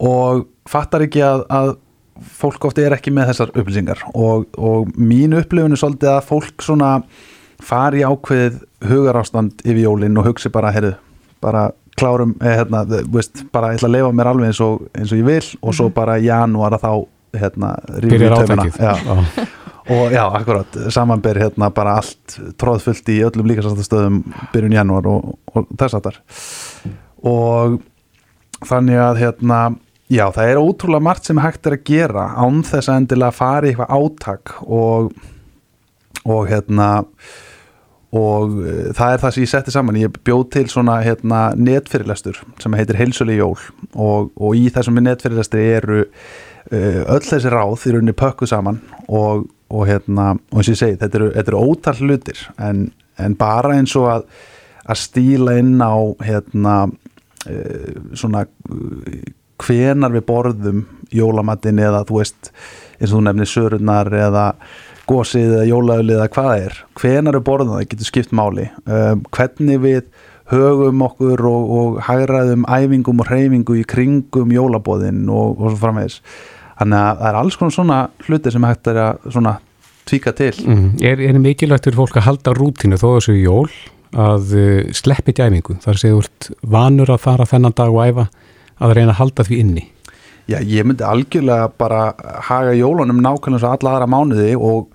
og 0.00 0.46
fattar 0.68 1.06
ekki 1.06 1.22
að, 1.22 1.46
að 1.48 1.76
fólk 2.22 2.68
ofta 2.68 2.84
er 2.84 2.94
ekki 2.96 3.12
með 3.14 3.32
þessar 3.32 3.54
upplýsingar 3.54 4.04
og, 4.14 4.46
og 4.56 4.90
mín 4.98 5.34
upplifun 5.38 5.74
er 5.74 5.80
svolítið 5.80 6.12
að 6.14 6.28
fólk 6.28 6.64
svona 6.64 6.90
fari 7.64 8.04
ákveðið 8.04 8.60
hugarástand 8.84 9.64
yfir 9.64 9.84
jólinn 9.86 10.20
og 10.20 10.28
hugsi 10.28 10.52
bara, 10.52 10.72
heyrðu, 10.74 10.94
bara 11.42 11.68
klárum, 11.98 12.34
eh, 12.42 12.56
hérna, 12.58 12.84
veist, 13.10 13.44
bara 13.54 13.72
ég 13.72 13.80
ætla 13.80 13.90
að 13.90 13.96
leifa 13.96 14.14
mér 14.14 14.30
alveg 14.30 14.50
eins 14.50 14.62
og, 14.64 14.86
eins 14.94 15.12
og 15.12 15.20
ég 15.20 15.28
vil 15.28 15.50
og 15.62 15.74
svo 15.74 15.88
mhm. 15.88 15.96
bara 15.96 16.18
í 16.18 16.28
janúar 16.28 16.76
að 16.76 16.86
þá 16.86 16.92
hérna, 17.44 17.74
byrjar 18.02 18.36
átakið. 18.38 19.46
Og 19.84 20.14
já, 20.14 20.22
akkurat, 20.32 20.76
samanber 20.88 21.36
hérna 21.36 21.68
bara 21.74 21.98
allt 22.00 22.38
tróðfullt 22.56 23.08
í 23.12 23.18
öllum 23.26 23.50
líkastastöðum 23.50 24.22
byrjun 24.54 24.76
janúar 24.78 25.08
og, 25.10 25.34
og 25.52 25.66
þess 25.76 25.98
að 25.98 26.06
þar 26.06 26.20
og 27.28 27.74
þannig 28.64 29.02
að 29.04 29.20
hérna 29.20 29.58
já, 30.14 30.24
það 30.34 30.50
er 30.50 30.62
ótrúlega 30.62 31.06
margt 31.08 31.28
sem 31.28 31.42
hægt 31.42 31.66
er 31.68 31.78
að 31.78 31.86
gera 31.88 32.28
án 32.38 32.62
þess 32.66 32.90
að 32.90 33.00
endilega 33.02 33.34
fari 33.34 33.72
eitthvað 33.72 33.94
átak 33.98 34.54
og 34.64 35.14
og 36.24 36.46
hérna 36.48 36.88
og 38.14 38.58
eh, 38.62 38.90
það 38.94 39.12
er 39.12 39.22
það 39.22 39.34
sem 39.34 39.44
ég 39.44 39.50
setti 39.50 39.74
saman. 39.74 39.98
Ég 39.98 40.18
bjóð 40.26 40.44
til 40.54 40.64
svona 40.70 41.00
hérna, 41.04 41.40
netfyrirlestur 41.58 42.40
sem 42.62 42.76
heitir 42.78 42.98
Heilsuli 43.00 43.38
Jól 43.40 43.58
og, 43.92 44.30
og 44.38 44.56
í 44.58 44.68
þessum 44.74 45.00
netfyrirlestri 45.02 45.64
eru 45.80 46.00
uh, 46.04 47.00
öll 47.02 47.24
þessi 47.26 47.52
ráð 47.52 47.88
í 47.88 47.94
rauninni 47.94 48.16
pökku 48.16 48.48
saman 48.48 48.80
og, 49.08 49.48
og 49.68 49.86
hérna, 49.90 50.34
og 50.52 50.60
eins 50.62 50.70
og 50.70 50.76
ég 50.76 50.82
segi, 50.84 50.98
þetta 51.02 51.20
eru, 51.20 51.30
þetta 51.34 51.54
eru 51.54 51.62
ótal 51.72 51.96
hlutir 52.00 52.44
en, 52.62 52.84
en 53.18 53.38
bara 53.40 53.74
eins 53.80 53.96
og 53.98 54.10
að, 54.12 54.28
að 54.86 55.00
stíla 55.02 55.58
inn 55.60 55.74
á 55.82 55.94
hérna 56.22 56.76
uh, 56.86 57.96
svona 58.14 58.46
hvenar 59.62 60.14
við 60.14 60.26
borðum 60.28 60.84
jólamattin 61.14 61.78
eða 61.82 62.02
þú 62.08 62.20
veist 62.20 62.50
eins 62.98 63.10
og 63.10 63.18
þú 63.18 63.22
nefnir 63.28 63.50
sörurnar 63.50 64.10
eða 64.14 64.46
gósið 65.08 65.58
eða 65.58 65.66
jólaulið 65.68 66.16
eða 66.18 66.30
hvað 66.32 66.52
er. 66.62 66.78
Hvenar 67.00 67.38
er 67.38 67.44
borðan 67.44 67.74
það 67.76 67.88
getur 67.90 68.08
skipt 68.08 68.32
máli. 68.36 68.68
Um, 68.88 69.24
hvernig 69.34 69.82
við 69.82 70.02
högum 70.52 71.04
okkur 71.06 71.44
og, 71.48 71.70
og 71.78 72.00
hægraðum 72.04 72.66
æfingum 72.68 73.22
og 73.22 73.30
hreyfingu 73.30 73.78
í 73.80 73.86
kringum 73.88 74.52
jólabóðin 74.52 75.24
og, 75.32 75.56
og 75.56 75.72
svo 75.72 75.80
framvegs 75.80 76.18
þannig 76.74 76.98
að 77.00 77.20
það 77.20 77.30
er 77.30 77.38
alls 77.40 77.56
konar 77.60 77.76
svona 77.76 77.98
hluti 78.26 78.52
sem 78.52 78.66
hægt 78.68 78.90
er 78.90 79.00
að 79.00 79.26
svona 79.30 79.54
tvíka 80.04 80.34
til. 80.36 80.52
Mm. 80.68 80.86
Er, 81.00 81.22
er 81.30 81.40
mikilvægt 81.40 81.88
fyrir 81.88 82.00
fólk 82.02 82.18
að 82.20 82.26
halda 82.28 82.54
rútinu 82.56 82.98
þó 83.00 83.06
þessu 83.14 83.36
jól 83.38 83.68
að 84.12 84.56
uh, 84.58 84.80
sleppi 84.96 85.34
dæmingu? 85.36 85.78
Þar 85.84 86.00
séu 86.00 86.20
vanur 86.60 87.14
að 87.14 87.22
fara 87.24 87.48
þennan 87.48 87.76
dag 87.76 87.94
og 87.94 88.04
æfa 88.04 88.28
að 88.78 88.96
reyna 88.98 89.12
að 89.12 89.20
halda 89.22 89.46
því 89.48 89.60
inni 89.64 89.84
Já, 90.44 90.58
ég 90.60 90.84
myndi 90.84 91.04
algjörlega 91.08 91.70
bara 91.80 92.12
haga 92.44 92.74
jólunum 92.76 93.22
nákvæmlega 93.24 93.62
svo 93.62 93.70
alla 93.72 93.94
aðra 93.94 94.08
mánuði 94.12 94.50
og, 94.58 94.90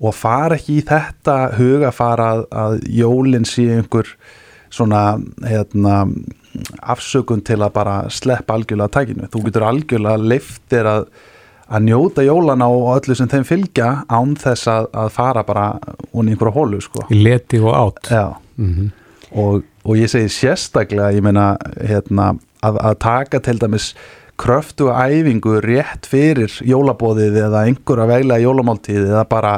og 0.00 0.14
fara 0.16 0.56
ekki 0.56 0.78
í 0.78 0.84
þetta 0.88 1.34
huga 1.58 1.90
fara 1.92 2.30
að, 2.32 2.46
að 2.48 2.78
jólinn 2.88 3.44
sé 3.44 3.66
einhver 3.74 4.08
svona 4.72 5.02
hérna, 5.44 6.06
afsökun 6.80 7.44
til 7.44 7.60
að 7.62 7.74
bara 7.76 7.98
sleppa 8.12 8.56
algjörlega 8.56 8.94
tækinu. 8.96 9.28
Þú 9.28 9.44
getur 9.48 9.66
algjörlega 9.68 10.30
leiftir 10.32 10.88
að, 10.88 11.06
að 11.68 11.86
njóta 11.90 12.24
jólana 12.24 12.70
og 12.72 12.88
öllu 12.96 13.18
sem 13.18 13.30
þeim 13.30 13.46
fylgja 13.48 13.90
án 14.08 14.34
þess 14.40 14.70
að, 14.72 14.88
að 15.04 15.12
fara 15.14 15.44
bara 15.46 15.68
unni 16.12 16.34
einhverju 16.34 16.56
hólu. 16.56 16.80
Sko. 16.84 17.06
Í 17.12 17.20
leti 17.20 17.60
og 17.62 17.76
átt. 17.76 18.10
Já, 18.10 18.26
mm 18.56 18.74
-hmm. 18.74 18.90
og, 19.44 19.62
og 19.84 20.00
ég 20.00 20.10
segi 20.10 20.32
sérstaklega, 20.32 21.12
ég 21.14 21.24
meina, 21.24 21.54
hérna, 21.84 22.32
að 22.64 22.94
taka 23.04 23.40
til 23.44 23.58
dæmis 23.60 23.92
kröftu 24.40 24.88
og 24.90 24.98
æfingu 24.98 25.60
rétt 25.62 26.08
fyrir 26.10 26.52
jólabóðið 26.66 27.36
eða 27.44 27.66
einhverja 27.68 28.08
veglega 28.10 28.42
jólamáltíð 28.42 29.04
eða 29.04 29.26
bara 29.30 29.52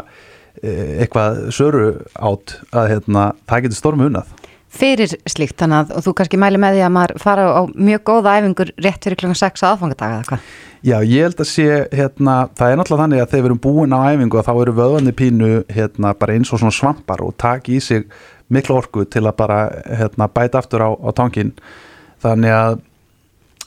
e, 0.60 1.04
eitthvað 1.04 1.46
söru 1.56 1.86
átt 2.14 2.58
að 2.74 2.90
hérna, 2.92 3.30
það 3.48 3.66
getur 3.66 3.80
stormu 3.80 4.10
unnað. 4.10 4.34
Fyrir 4.76 5.14
slíkt 5.30 5.56
þannig 5.62 5.94
að 5.94 6.04
þú 6.04 6.12
kannski 6.18 6.38
mæli 6.40 6.58
með 6.60 6.76
því 6.76 6.82
að 6.84 6.92
maður 6.92 7.20
fara 7.22 7.44
á 7.48 7.62
mjög 7.72 8.02
góða 8.10 8.34
æfingur 8.36 8.72
rétt 8.84 9.06
fyrir 9.06 9.20
kl. 9.22 9.32
6 9.38 9.64
aðfangadaga 9.70 10.18
eða 10.18 10.28
hvað? 10.28 10.48
Já, 10.86 10.96
ég 11.08 11.24
held 11.24 11.40
að 11.40 11.48
sé, 11.48 11.68
hérna, 11.96 12.34
það 12.58 12.72
er 12.72 12.76
náttúrulega 12.78 13.02
þannig 13.06 13.22
að 13.22 13.30
þegar 13.30 13.44
við 13.44 13.48
erum 13.48 13.62
búin 13.64 13.96
á 13.96 14.00
æfingu 14.12 14.42
þá 14.44 14.52
eru 14.52 14.74
vöðvanni 14.76 15.14
pínu 15.16 15.52
hérna, 15.72 16.12
bara 16.18 16.36
eins 16.36 16.52
og 16.52 16.60
svona 16.60 16.76
svampar 16.76 17.24
og 17.24 17.32
taki 17.40 17.78
í 17.78 17.82
sig 17.82 18.04
miklu 18.52 18.76
orku 18.78 19.04
til 19.10 19.24
að 19.26 19.36
bara 19.36 19.60
hérna, 19.86 20.28
bæta 20.28 20.62
aftur 20.62 20.84
á, 20.86 20.90
á 20.94 21.10
tankin 21.16 21.54
þannig 22.22 22.54
að 22.54 22.78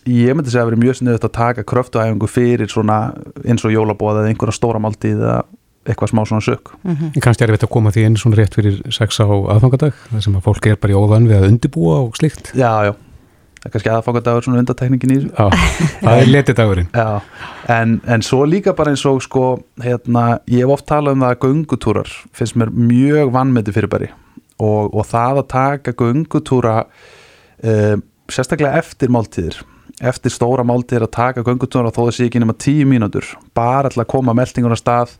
ég 0.09 0.35
myndi 0.35 0.51
segja 0.51 0.63
að 0.65 0.71
verið 0.71 0.83
mjög 0.83 0.99
sniðut 0.99 1.27
að 1.27 1.35
taka 1.35 1.65
kröftuæfingu 1.67 2.29
fyrir 2.29 2.71
svona 2.71 2.99
eins 3.43 3.65
og 3.67 3.73
jólabóð 3.73 4.21
eða 4.21 4.31
einhverja 4.31 4.55
stóra 4.55 4.81
máltíð 4.81 5.19
eða 5.19 5.41
eitthvað 5.89 6.11
smá 6.11 6.23
svona 6.27 6.43
sök. 6.43 6.71
Mm 6.83 6.95
-hmm. 6.95 7.21
Kannski 7.21 7.43
er 7.43 7.51
þetta 7.55 7.67
að 7.67 7.75
koma 7.75 7.91
því 7.91 8.05
einu 8.05 8.17
svona 8.17 8.37
rétt 8.37 8.55
fyrir 8.55 8.81
sex 8.91 9.19
á 9.19 9.27
aðfangadag 9.27 9.93
þar 10.11 10.23
sem 10.23 10.35
að 10.35 10.43
fólk 10.43 10.67
er 10.67 10.75
bara 10.75 10.93
í 10.93 10.95
óðan 10.95 11.27
við 11.27 11.37
að 11.37 11.47
undibúa 11.49 11.95
og 12.03 12.15
slikt 12.15 12.51
Já, 12.53 12.85
já, 12.85 12.93
það 12.93 13.65
er 13.65 13.71
kannski 13.71 13.89
aðfangadagur 13.89 14.43
svona 14.43 14.59
undatekningin 14.59 15.11
í 15.11 15.19
þessu. 15.19 15.31
Já, 15.39 15.49
það 16.01 16.21
er 16.21 16.27
letidagurinn. 16.27 16.89
Já, 16.93 17.21
en, 17.67 18.01
en 18.07 18.21
svo 18.21 18.45
líka 18.45 18.73
bara 18.73 18.91
eins 18.91 19.05
og 19.05 19.21
sko, 19.21 19.63
hérna, 19.81 20.39
ég 20.47 20.59
hef 20.59 20.69
oft 20.69 20.85
talað 20.85 21.13
um 21.13 21.21
það 21.21 21.35
að 21.35 21.39
göngutúrar 21.47 22.09
finnst 22.33 22.55
mér 22.55 22.69
mjög 22.69 23.31
vannmeti 23.31 23.71
fyrirbæri 23.71 24.09
og, 24.59 24.93
og 24.93 25.05
það 25.07 25.41
að 25.43 25.49
taka 25.55 25.95
göngutúra 25.97 26.77
um, 27.63 28.03
sérstaklega 28.29 28.77
eftir 28.79 29.11
máltíðir 29.11 29.61
eftir 29.99 30.31
stóra 30.31 30.63
máltir 30.63 31.03
að 31.03 31.13
taka 31.15 31.43
göngutunar 31.43 31.89
og 31.89 31.95
þó 31.95 32.01
það 32.05 32.15
sé 32.15 32.27
ekki 32.29 32.41
nema 32.41 32.55
tíu 32.55 32.87
mínútur 32.87 33.27
bara 33.57 33.91
að 33.91 34.07
koma 34.09 34.35
meldingur 34.37 34.75
á 34.75 34.79
stað. 34.79 35.15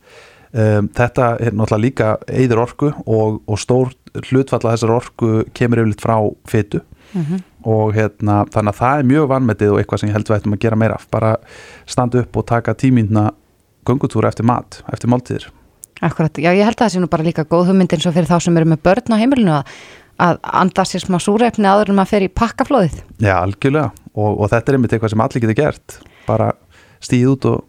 Um, 0.49 0.87
þetta 0.95 1.35
er 1.37 1.53
náttúrulega 1.53 1.83
líka 1.83 2.05
eður 2.25 2.63
orku 2.63 2.87
og, 3.05 3.41
og 3.45 3.59
stór 3.61 3.91
hlutfalla 4.31 4.73
þessar 4.73 4.95
orku 4.95 5.43
kemur 5.53 5.83
yfirleitt 5.83 6.01
frá 6.01 6.15
fytu 6.49 6.79
mm 6.79 7.21
-hmm. 7.21 7.43
og 7.69 7.93
hérna, 7.93 8.45
þannig 8.49 8.73
að 8.73 8.79
það 8.79 8.99
er 8.99 9.09
mjög 9.11 9.27
vanmetið 9.29 9.71
og 9.71 9.77
eitthvað 9.79 9.99
sem 9.99 10.09
ég 10.09 10.15
held 10.15 10.29
við 10.29 10.37
ættum 10.37 10.53
að 10.53 10.59
gera 10.59 10.75
meira 10.75 10.97
bara 11.11 11.35
standa 11.85 12.19
upp 12.19 12.37
og 12.37 12.45
taka 12.45 12.73
tímínuna 12.73 13.31
göngutúra 13.85 14.27
eftir 14.27 14.45
mat, 14.45 14.81
eftir 14.93 15.09
máltíðir 15.09 15.51
Akkurat, 16.05 16.37
já 16.39 16.51
ég 16.53 16.63
held 16.63 16.77
að 16.77 16.85
það 16.85 16.93
sé 16.93 17.01
nú 17.03 17.09
bara 17.11 17.25
líka 17.25 17.47
góð 17.47 17.71
hugmynd 17.71 17.95
eins 17.95 18.07
og 18.07 18.15
fyrir 18.15 18.29
þá 18.29 18.37
sem 18.43 18.59
eru 18.59 18.69
með 18.71 18.83
börn 18.87 19.15
á 19.15 19.21
heimilinu 19.21 19.55
að 19.57 19.73
að 20.19 20.39
anda 20.61 20.85
sér 20.87 21.05
smá 21.05 21.17
súreifni 21.23 21.67
aður 21.69 21.93
en 21.93 21.99
maður 21.99 22.11
fer 22.11 22.25
í 22.25 22.31
pakkaflóðið. 22.35 23.01
Já, 23.23 23.37
algjörlega. 23.39 23.91
Og, 24.19 24.33
og 24.35 24.49
þetta 24.51 24.71
er 24.71 24.77
einmitt 24.77 24.95
eitthvað 24.95 25.13
sem 25.13 25.23
allir 25.23 25.43
getur 25.45 25.57
gert. 25.59 25.99
Bara 26.27 26.53
stíð 26.99 27.33
út 27.33 27.51
og 27.53 27.65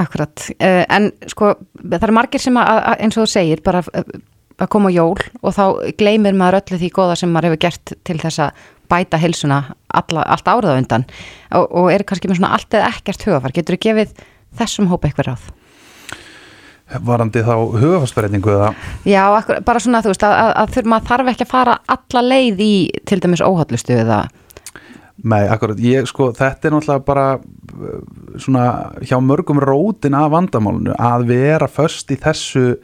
Akkurat, 0.00 0.46
uh, 0.54 0.84
en 0.88 1.10
sko 1.28 1.50
það 1.76 2.04
er 2.06 2.12
margir 2.16 2.40
sem 2.40 2.56
að, 2.56 2.78
eins 3.04 3.18
og 3.18 3.26
þú 3.26 3.32
segir 3.34 3.60
bara 3.66 3.82
að 3.84 4.68
koma 4.72 4.88
jól 4.94 5.18
og 5.42 5.52
þá 5.52 5.64
gleymir 6.00 6.38
maður 6.38 6.60
öllu 6.60 6.78
því 6.80 6.90
goða 6.96 7.18
sem 7.20 7.32
maður 7.32 7.50
hefur 7.50 7.62
gert 7.66 7.92
til 8.08 8.16
þess 8.22 8.40
að 8.46 8.62
bæta 8.88 9.20
hilsuna 9.20 9.58
alla, 9.92 10.24
allt 10.24 10.48
árað 10.48 10.72
á 10.72 10.80
undan. 10.80 11.04
Og, 11.58 11.66
og 11.68 11.90
er 11.92 12.06
kannski 12.08 12.30
með 12.30 12.40
svona 12.40 12.54
allt 12.56 12.78
eða 12.78 12.88
ekkert 12.94 13.26
hugafar, 13.28 13.56
getur 13.56 13.76
þú 13.76 13.82
gefið 13.90 14.14
þessum 14.62 14.88
hópa 14.88 15.10
eitthvað 15.10 15.32
ráð? 15.32 15.50
Varandi 17.06 17.42
þá 17.46 17.54
hugafastbreytingu 17.54 18.52
eða? 18.54 18.70
Já, 19.08 19.22
bara 19.66 19.82
svona 19.82 20.02
þú 20.04 20.12
veist 20.12 20.26
að, 20.26 20.36
að, 20.42 20.76
að 20.80 20.90
maður 20.90 21.08
þarf 21.10 21.32
ekki 21.32 21.46
að 21.46 21.52
fara 21.52 21.78
alla 21.94 22.22
leið 22.26 22.62
í 22.64 22.74
til 23.08 23.20
dæmis 23.22 23.44
óhallustu 23.44 23.96
eða? 24.00 24.24
Nei, 25.20 25.44
akkurat, 25.52 25.80
ég 25.84 26.08
sko 26.08 26.30
þetta 26.36 26.68
er 26.68 26.74
náttúrulega 26.74 27.04
bara 27.04 27.26
svona 28.40 28.64
hjá 29.04 29.18
mörgum 29.20 29.60
rótin 29.60 30.16
af 30.16 30.30
vandamálunu 30.32 30.94
að 30.96 31.26
vera 31.28 31.68
först 31.68 32.12
í 32.14 32.16
þessu 32.20 32.78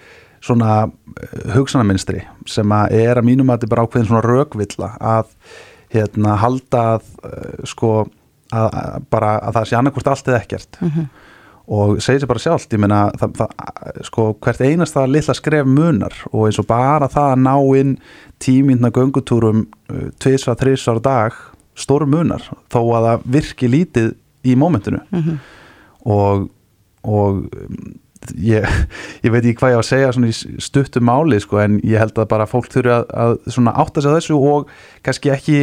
svona 0.45 0.83
eh, 0.85 1.55
hugsanarminstri 1.57 2.21
sem 2.47 2.75
að 2.77 2.99
er 3.01 3.19
að 3.19 3.29
mínum 3.31 3.49
að 3.49 3.57
þetta 3.57 3.67
er 3.67 3.73
bara 3.73 3.87
ákveðin 3.87 4.11
svona 4.11 4.27
rögvilla 4.27 4.91
að 5.01 5.33
hérna 5.95 6.37
halda 6.43 6.83
að 6.97 7.09
eh, 7.25 7.65
sko 7.73 7.95
að, 8.53 8.69
að 8.69 9.09
bara 9.11 9.33
að 9.41 9.57
það 9.57 9.71
sé 9.71 9.79
annarkvort 9.81 10.13
allt 10.13 10.29
eða 10.31 10.43
ekkert. 10.45 10.79
Mm 10.83 10.93
-hmm 10.93 11.33
og 11.67 11.99
segir 12.03 12.23
sér 12.23 12.31
bara 12.31 12.43
sjálft, 12.43 12.73
ég 12.75 12.83
meina 12.83 13.01
það, 13.19 13.41
það, 13.41 14.01
sko, 14.07 14.29
hvert 14.45 14.63
einasta 14.63 15.07
lilla 15.11 15.35
skref 15.35 15.67
munar. 15.67 16.15
Og 16.31 16.47
eins 16.47 16.61
og 16.63 16.69
bara 16.69 17.09
það 17.11 17.33
að 17.33 17.43
ná 17.43 17.55
inn 17.81 17.93
tímindna 18.43 18.93
göngutúrum 18.95 19.67
uh, 19.67 20.09
tviðsvar, 20.23 20.59
þriðsvar 20.63 21.03
dag 21.03 21.39
stóru 21.77 22.07
munar, 22.09 22.45
þó 22.73 22.81
að 22.97 23.09
það 23.11 23.29
virki 23.37 23.71
lítið 23.73 24.13
í 24.47 24.55
mómentinu. 24.57 25.03
Mm 25.11 25.23
-hmm. 25.23 25.39
og, 26.15 26.49
og 27.03 27.49
ég, 28.35 28.67
ég 29.25 29.33
veit 29.33 29.43
ekki 29.45 29.59
hvað 29.61 29.75
ég 29.75 29.79
á 29.79 29.83
að 29.83 29.89
segja 29.91 30.13
svona 30.15 30.31
í 30.31 30.61
stuttu 30.63 31.03
máli 31.05 31.39
sko 31.43 31.61
en 31.63 31.79
ég 31.85 32.01
held 32.01 32.19
að 32.19 32.31
bara 32.31 32.49
fólk 32.51 32.71
þurfi 32.73 32.95
að, 32.95 33.05
að 33.13 33.37
svona 33.47 33.75
átta 33.77 34.03
sig 34.03 34.11
á 34.11 34.17
þessu 34.17 34.39
og 34.39 34.73
kannski 35.07 35.33
ekki, 35.35 35.61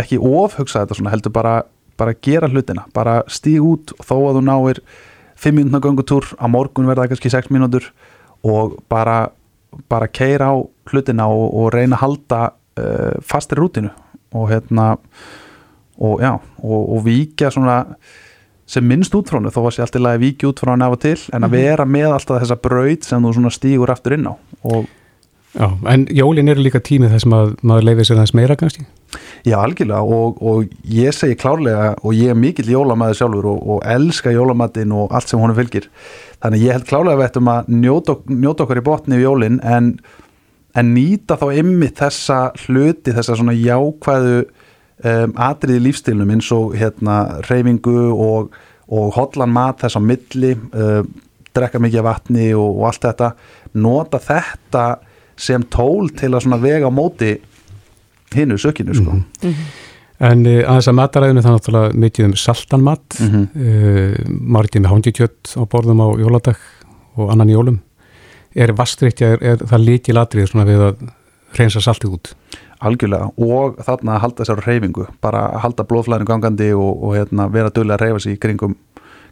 ekki 0.00 0.18
ofhugsa 0.18 0.84
þetta 0.84 0.98
svona 0.98 1.14
heldur 1.14 1.34
bara, 1.34 1.54
bara 2.00 2.16
gera 2.26 2.50
hlutina, 2.50 2.86
bara 2.94 3.22
stíg 3.28 3.62
út 3.64 3.94
þó 4.02 4.16
að 4.18 4.40
þú 4.40 4.44
náir 4.50 4.82
5 5.44 5.54
minútna 5.58 5.80
gangutúr, 5.84 6.24
á 6.40 6.46
morgun 6.48 6.88
verða 6.88 7.08
kannski 7.12 7.30
6 7.32 7.52
mínútur 7.54 7.90
og 8.44 8.78
bara 8.88 9.28
bara 9.90 10.06
keira 10.08 10.52
á 10.52 10.56
hlutina 10.90 11.26
og, 11.28 11.48
og 11.54 11.72
reyna 11.74 11.96
að 11.98 12.02
halda 12.04 12.42
uh, 12.78 13.16
fastir 13.26 13.58
rútinu 13.58 13.90
og 14.34 14.48
hérna 14.50 14.92
og 15.98 16.20
já, 16.22 16.32
og, 16.62 16.80
og 16.96 17.04
víkja 17.06 17.50
svona 17.54 17.84
sem 18.66 18.86
minnst 18.86 19.12
út 19.14 19.28
frá 19.28 19.36
hennu, 19.38 19.50
þó 19.52 19.60
að 19.66 19.74
sé 19.76 19.82
alltaf 19.84 20.06
að 20.08 20.22
víkja 20.22 20.48
út 20.48 20.60
frá 20.62 20.72
hennu 20.72 20.86
af 20.86 20.94
og 20.96 21.00
til, 21.02 21.18
en 21.32 21.44
að 21.44 21.50
Mhm. 21.50 21.56
vera 21.58 21.84
með 21.84 22.12
alltaf 22.16 22.40
þessa 22.42 22.56
braut 22.62 23.04
sem 23.04 23.22
þú 23.22 23.32
svona 23.36 23.52
stígur 23.52 23.90
aftur 23.92 24.14
inn 24.16 24.26
á 24.30 24.34
og 24.64 24.86
Já, 25.54 25.68
en 25.86 26.06
jólin 26.10 26.50
eru 26.50 26.64
líka 26.64 26.80
tímið 26.82 27.12
þess 27.14 27.28
að 27.30 27.52
maður 27.62 27.84
leifir 27.86 28.08
sér 28.08 28.18
aðeins 28.18 28.34
meira 28.34 28.56
kannski? 28.58 28.86
Já, 29.46 29.54
algjörlega 29.60 30.16
og, 30.16 30.40
og 30.42 30.72
ég 30.90 31.14
segi 31.14 31.36
klárlega 31.38 31.92
og 32.02 32.16
ég 32.18 32.32
er 32.32 32.38
mikill 32.38 32.72
jólamæður 32.72 33.20
sjálfur 33.20 33.48
og, 33.52 33.60
og 33.76 33.86
elska 33.94 34.32
jólamatinn 34.34 34.94
og 34.96 35.14
allt 35.14 35.30
sem 35.30 35.38
honum 35.38 35.54
fylgir. 35.58 35.86
Þannig 36.42 36.66
ég 36.66 36.74
held 36.74 36.88
klárlega 36.90 37.20
við 37.20 37.28
ættum 37.28 37.52
að 37.52 37.70
njóta, 37.70 38.18
njóta 38.34 38.66
okkur 38.66 38.82
í 38.82 38.84
botni 38.90 39.20
í 39.20 39.22
jólin 39.22 39.60
en, 39.62 39.92
en 40.74 40.92
nýta 40.96 41.38
þá 41.38 41.46
ymmið 41.62 41.94
þessa 42.02 42.40
hluti, 42.64 43.14
þessa 43.14 43.38
svona 43.38 43.54
jákvæðu 43.54 44.36
um, 44.42 45.38
atriði 45.38 45.86
lífstilnum 45.86 46.34
eins 46.34 46.50
og 46.56 46.74
hérna 46.82 47.22
reyfingu 47.46 48.10
og, 48.10 48.58
og 48.90 49.14
hotlan 49.14 49.54
mat 49.54 49.86
þess 49.86 49.98
á 49.98 50.02
milli 50.02 50.56
um, 50.58 51.14
drekka 51.54 51.78
mikið 51.78 52.08
vatni 52.10 52.52
og 52.58 52.88
allt 52.90 53.04
þetta. 53.06 53.34
Nota 53.78 54.18
þetta 54.18 54.88
sem 55.36 55.64
tól 55.70 56.10
til 56.14 56.32
að 56.34 56.44
svona 56.46 56.60
vega 56.62 56.90
móti 56.92 57.34
hinnu 58.34 58.58
sökinu 58.58 58.94
sko. 58.96 59.18
En 60.24 60.46
uh, 60.46 60.60
aðeins 60.62 60.90
að 60.90 60.98
mataræðinu 61.00 61.42
það 61.42 61.50
er 61.50 61.58
náttúrulega 61.58 61.98
mikið 62.04 62.28
um 62.28 62.36
saltan 62.38 62.84
mat 62.86 63.18
mm. 63.18 63.32
-hmm. 63.32 64.30
margir 64.30 64.80
með 64.80 64.92
hangikjött 64.92 65.56
á 65.58 65.62
borðum 65.66 66.00
á 66.00 66.08
jóladag 66.20 66.60
og 67.16 67.32
annan 67.32 67.50
jólum. 67.50 67.80
Er 68.54 68.72
vastriktja, 68.72 69.34
er, 69.34 69.42
er 69.42 69.56
það 69.58 69.86
líkil 69.88 70.18
atrið 70.18 70.50
svona 70.50 70.66
við 70.68 70.82
að 70.88 71.06
reynsa 71.58 71.82
saltið 71.82 72.16
út? 72.18 72.34
Algjörlega 72.84 73.30
og 73.40 73.78
þarna 73.86 74.16
að 74.16 74.22
halda 74.26 74.46
sér 74.46 74.60
á 74.60 74.66
reyfingu 74.66 75.06
bara 75.24 75.46
að 75.54 75.62
halda 75.64 75.86
blóðflæðinu 75.88 76.28
gangandi 76.28 76.70
og, 76.76 77.02
og 77.02 77.16
hérna, 77.16 77.48
vera 77.52 77.72
dögulega 77.72 77.98
að 77.98 78.04
reyfa 78.04 78.22
sig 78.24 78.36
í 78.36 78.40
kringum, 78.42 78.76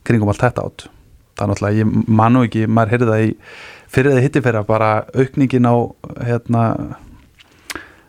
kringum 0.07 0.32
allt 0.32 0.44
þetta 0.44 0.66
átt. 0.66 0.86
Það 1.36 1.44
er 1.44 1.53
náttúrulega, 1.53 1.78
ég 1.78 2.12
manu 2.20 2.44
ekki, 2.46 2.66
maður 2.68 2.94
heyrði 2.94 3.11
það 3.11 3.24
í 3.26 3.32
fyrir 3.93 4.14
það 4.16 4.24
hitti 4.26 4.43
fyrir 4.45 4.61
að 4.62 4.68
bara 4.70 4.90
aukningin 5.14 5.68
á 5.68 5.74
hérna 6.26 6.62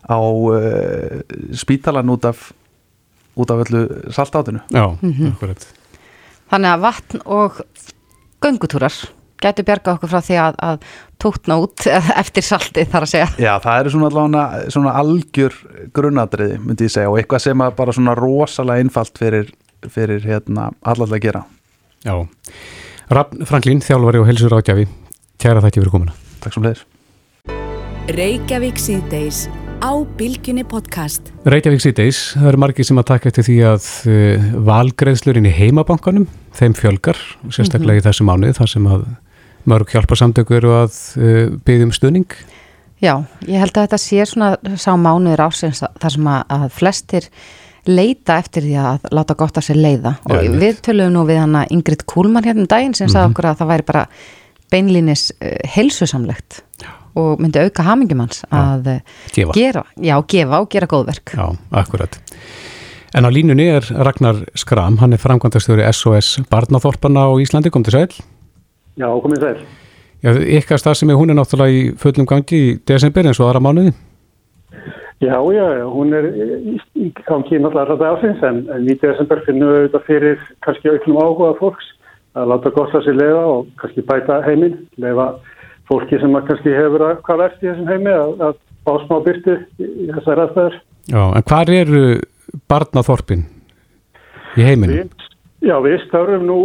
á 0.04 0.18
uh, 0.20 1.24
spítalan 1.56 2.10
út 2.14 2.26
af 2.28 2.52
út 3.36 3.50
af 3.50 3.64
öllu 3.66 3.88
saltátinu. 4.14 4.60
Já, 4.70 4.98
Mhm. 5.02 5.32
akkurat. 5.34 5.64
Þannig 6.52 6.70
að 6.76 6.82
vatn 6.84 7.22
og 7.26 7.62
göngutúrar 8.44 8.94
gætu 9.42 9.64
bjarga 9.66 9.96
okkur 9.98 10.10
frá 10.12 10.22
því 10.22 10.36
að, 10.40 10.56
að 10.62 10.84
tókna 11.20 11.56
út 11.64 11.88
eftir 12.22 12.44
saltið 12.46 12.92
þar 12.92 13.02
að 13.08 13.12
segja. 13.12 13.30
Já, 13.42 13.54
það 13.64 13.80
eru 13.80 13.90
svona 13.96 14.10
allavega 14.12 14.70
svona 14.76 14.94
algjör 15.02 15.54
grunnadriði, 15.96 16.60
myndi 16.62 16.86
ég 16.88 16.94
segja 16.94 17.10
og 17.10 17.18
eitthvað 17.20 17.42
sem 17.48 17.64
að 17.66 17.76
bara 17.76 17.92
svona 17.98 18.16
rosalega 18.16 18.80
einfalt 18.86 19.18
fyrir, 19.18 19.50
fyrir 19.90 20.22
hérna 20.28 20.70
allallega 20.84 21.18
að 21.20 21.26
gera. 21.26 21.44
Já, 22.06 22.16
Rafn 23.14 23.46
Franklín, 23.50 23.82
þjálfari 23.84 24.20
og 24.22 24.28
helsur 24.30 24.54
ágjafi 24.60 24.86
kæra 25.44 25.64
þakki 25.64 25.84
fyrir 25.84 25.94
komuna 25.94 26.16
Takk 26.44 26.56
sem 26.58 26.66
leiðis 26.68 26.84
Reykjavík 28.14 28.80
síðdeis 28.84 29.46
á 29.84 29.92
Bilginni 30.20 30.64
podcast. 30.68 31.30
Reykjavík 31.48 31.82
síðdeis, 31.84 32.20
það 32.38 32.50
eru 32.52 32.60
margir 32.64 32.88
sem 32.88 33.00
að 33.00 33.08
taka 33.10 33.30
eftir 33.32 33.46
því 33.48 33.56
að 33.68 33.88
uh, 34.12 34.46
valgreðslurinn 34.70 35.48
í 35.48 35.54
heimabankanum, 35.56 36.26
þeim 36.56 36.76
fjölgar 36.78 37.20
sérstaklega 37.52 38.00
í 38.02 38.06
þessu 38.06 38.28
mánuði 38.28 38.56
þar 38.60 38.72
sem 38.74 38.88
að 38.92 39.06
mörg 39.72 39.94
hjálparsamtöku 39.96 40.58
eru 40.60 40.74
að 40.82 41.00
uh, 41.20 41.56
byggja 41.68 41.88
um 41.88 41.96
stuðning 41.96 42.36
Já, 43.04 43.18
ég 43.48 43.60
held 43.60 43.76
að 43.76 43.88
þetta 43.88 44.00
sé 44.00 44.28
svona 44.30 44.78
sá 44.80 44.94
mánuður 45.00 45.44
ásins 45.50 45.82
þar 45.84 46.14
sem 46.16 46.28
að, 46.32 46.44
að 46.56 46.68
flestir 46.78 47.26
leita 47.88 48.38
eftir 48.40 48.64
því 48.68 48.78
að 48.80 49.10
láta 49.16 49.36
gott 49.40 49.60
að 49.60 49.66
sér 49.68 49.80
leiða 49.84 50.14
og 50.24 50.38
Já, 50.38 50.44
einmitt. 50.46 50.62
við 50.64 50.80
tölum 50.88 51.12
nú 51.18 51.26
við 51.28 51.42
hana 51.44 51.66
Ingrid 51.76 52.06
Kúlmann 52.08 52.48
hérna 52.48 52.64
um 52.64 52.72
daginn 52.72 52.96
sem 52.96 53.08
sagði 53.12 53.26
Mhm. 53.28 53.34
okkur 53.36 53.50
að 53.52 53.60
það 53.64 53.72
væri 53.74 53.88
bara 53.92 54.06
beinlínis 54.74 55.30
uh, 55.38 55.56
helsusamlegt 55.76 56.64
og 57.20 57.42
myndi 57.42 57.62
auka 57.62 57.86
hamingjum 57.86 58.24
hans 58.26 58.42
að 58.50 58.90
uh, 58.96 59.18
Gefa. 59.36 59.54
gera, 59.54 59.84
já, 60.02 60.16
gefa 60.34 60.62
og 60.64 60.70
gera 60.74 60.90
góðverk. 60.90 61.36
Já, 61.38 61.46
akkurat. 61.84 62.18
En 63.14 63.26
á 63.26 63.30
línunni 63.30 63.68
er 63.70 63.86
Ragnar 63.86 64.40
Skram, 64.58 64.98
hann 64.98 65.14
er 65.14 65.22
framkvæmdastjóri 65.22 65.86
SOS 65.94 66.40
Barnaþorparna 66.50 67.28
á 67.30 67.32
Íslandi, 67.38 67.70
kom 67.70 67.86
til 67.86 67.94
sæl. 67.94 68.16
Já, 68.98 69.06
komið 69.22 69.46
sæl. 69.46 69.62
Já, 70.24 70.32
ykkar 70.58 70.82
stað 70.82 70.98
sem 70.98 71.12
er 71.14 71.20
hún 71.20 71.30
er 71.30 71.38
náttúrulega 71.38 71.78
í 71.78 71.86
fullum 72.00 72.26
gangi 72.30 72.58
í 72.58 72.74
desember 72.90 73.30
eins 73.30 73.42
og 73.42 73.52
aðra 73.52 73.62
mánuði. 73.62 73.94
Já, 75.24 75.38
já, 75.54 75.66
hún 75.88 76.16
er 76.18 76.30
í, 76.34 77.12
gangi 77.28 77.60
náttúrulega 77.62 77.94
alltaf 77.94 78.18
ásins 78.18 78.42
en, 78.48 78.64
en 78.74 78.88
í 78.90 78.98
desember 79.02 79.44
finnum 79.46 79.70
við 79.70 79.82
auðvitað 79.84 80.08
fyrir 80.08 80.48
kannski 80.66 80.94
auknum 80.96 81.22
áhuga 81.22 81.52
fólks 81.62 81.92
að 82.34 82.52
láta 82.52 82.72
gott 82.74 82.96
að 82.98 83.08
sér 83.08 83.18
leiða 83.20 83.44
og 83.54 83.72
kannski 83.82 84.06
bæta 84.08 84.40
heiminn, 84.48 84.78
leiða 85.02 85.28
fólki 85.90 86.20
sem 86.22 86.38
kannski 86.48 86.74
hefur 86.74 87.08
að 87.10 87.20
hvað 87.28 87.44
verst 87.44 87.64
í 87.64 87.70
þessum 87.70 87.92
heimi 87.92 88.14
að, 88.14 88.34
að 88.48 88.62
fá 88.84 88.94
smá 89.06 89.18
byrtu 89.28 89.58
í, 89.58 89.90
í 90.08 90.08
þessar 90.16 90.44
aðstæður. 90.46 90.80
Já, 91.14 91.24
en 91.24 91.46
hvar 91.52 91.74
eru 91.74 92.04
Barnaþorpin 92.72 93.46
í 94.58 94.66
heiminum? 94.66 95.00
Við, 95.04 95.30
já, 95.68 95.76
við 95.84 95.98
störfum 96.08 96.46
nú 96.50 96.60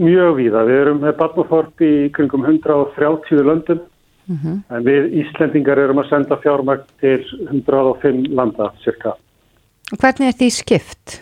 mjög 0.00 0.36
víða. 0.38 0.66
Við 0.68 0.82
erum 0.84 1.00
með 1.04 1.16
barnaþorp 1.20 1.86
í 1.86 1.94
kringum 2.16 2.46
130 2.46 3.46
löndum 3.46 3.86
en 4.30 4.84
við 4.86 5.08
Íslendingar 5.24 5.80
erum 5.82 6.02
að 6.02 6.12
senda 6.12 6.38
fjármagn 6.42 6.86
til 7.02 7.18
105 7.48 8.28
landa 8.38 8.70
cirka. 8.84 9.16
Hvernig 9.90 10.30
er 10.30 10.36
því 10.38 10.50
skipt? 10.54 11.16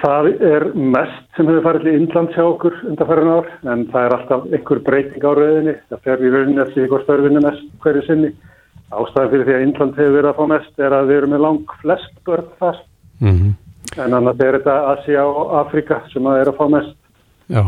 Það 0.00 0.30
er 0.46 0.66
mest 0.74 1.26
sem 1.36 1.48
hefur 1.50 1.66
farið 1.66 1.86
til 1.86 1.98
Indland 1.98 2.34
hjá 2.36 2.44
okkur 2.44 2.78
undanfærin 2.90 3.32
ár 3.34 3.50
en 3.72 3.86
það 3.92 4.06
er 4.06 4.16
alltaf 4.18 4.46
einhver 4.50 4.82
breyting 4.86 5.26
á 5.26 5.32
rauðinni. 5.34 5.76
Það 5.90 6.04
fer 6.06 6.24
í 6.24 6.32
rauninni 6.34 6.64
eftir 6.64 6.86
ykkur 6.86 7.04
störfinu 7.04 7.44
mest 7.44 7.66
hverju 7.84 8.06
sinni. 8.08 8.32
Ástæðan 8.94 9.32
fyrir 9.32 9.48
því 9.48 9.58
að 9.58 9.66
Indland 9.66 10.00
hefur 10.00 10.16
verið 10.20 10.30
að 10.30 10.38
fá 10.38 10.48
mest 10.54 10.86
er 10.86 10.96
að 10.96 11.10
við 11.10 11.20
erum 11.20 11.34
með 11.34 11.44
lang 11.48 11.76
flest 11.82 12.18
börn 12.26 12.50
þar 12.60 12.82
Mm 13.22 13.54
en 14.00 14.14
annars 14.16 14.40
er 14.42 14.58
þetta 14.58 14.76
Asia 14.94 15.24
og 15.26 15.56
Afrika 15.60 16.00
sem 16.12 16.26
að 16.28 16.40
er 16.42 16.50
að 16.50 16.60
fá 16.60 16.64
mest. 16.72 16.96
Já. 17.52 17.62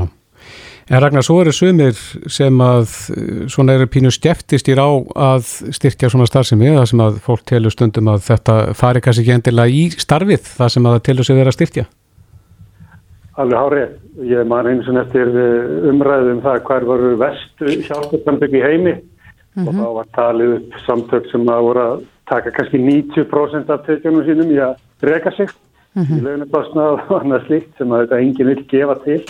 En 0.87 1.03
Ragnar, 1.03 1.25
svo 1.27 1.41
eru 1.43 1.51
sumir 1.51 1.97
sem 2.31 2.61
að 2.63 2.85
eh, 3.17 3.47
svona 3.51 3.75
eru 3.75 3.89
pínu 3.91 4.13
skeftistir 4.15 4.79
á 4.79 4.87
að 4.87 5.49
styrkja 5.75 6.11
svona 6.13 6.29
starfsemi, 6.31 6.71
það 6.77 6.89
sem 6.93 7.03
að 7.03 7.19
fólk 7.25 7.43
telur 7.51 7.75
stundum 7.75 8.13
að 8.13 8.23
þetta 8.29 8.59
fari 8.79 9.03
kannski 9.03 9.25
ekki 9.25 9.35
endilega 9.35 9.75
í 9.75 9.89
starfið, 9.99 10.47
það 10.61 10.75
sem 10.77 10.87
að 10.87 10.97
það 10.97 11.07
telur 11.09 11.29
sig 11.29 11.41
vera 11.41 11.53
að 11.53 11.59
styrkja. 11.59 11.87
Alveg 13.37 13.59
hárið. 13.61 13.95
Ég 14.31 14.49
man 14.49 14.69
eins 14.71 14.89
og 14.89 15.01
eftir 15.03 15.29
eh, 15.29 15.91
umræðu 15.91 16.33
um 16.37 16.43
það 16.45 16.63
hver 16.69 16.89
voru 16.89 17.13
vestu 17.21 17.77
hjálparsamtök 17.89 18.57
í 18.57 18.65
heimi 18.65 18.97
og 19.65 19.73
þá 19.73 19.87
var 19.99 20.09
talið 20.17 20.55
upp 20.59 20.79
samtök 20.85 21.29
sem 21.31 21.47
að 21.49 21.67
voru 21.69 21.85
að 21.85 22.01
taka 22.29 22.53
kannski 22.57 22.81
90% 22.83 23.71
af 23.73 23.85
tekjunum 23.87 24.25
sínum 24.27 24.53
í 24.53 24.59
að 24.61 24.75
reka 25.07 25.33
sig 25.37 25.53
í 25.97 26.19
launakostnað 26.21 26.97
og 26.97 27.13
annað 27.21 27.47
slíkt 27.47 27.79
sem 27.79 27.93
að 27.93 28.03
þetta 28.05 28.19
enginn 28.25 28.51
vil 28.53 28.65
gefa 28.73 28.97
til. 29.05 29.21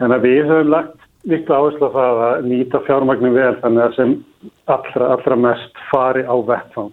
En 0.00 0.12
að 0.12 0.26
við 0.26 0.42
höfum 0.48 0.72
lagt 0.74 1.06
miklu 1.28 1.56
áherslu 1.56 1.88
á 1.88 1.96
það 1.96 2.22
að 2.26 2.48
nýta 2.48 2.82
fjármagnum 2.86 3.36
vel 3.36 3.54
þannig 3.62 3.84
að 3.84 3.96
sem 3.96 4.12
allra, 4.72 5.08
allra 5.14 5.36
mest 5.36 5.80
fari 5.90 6.24
á 6.24 6.36
vettfang, 6.36 6.92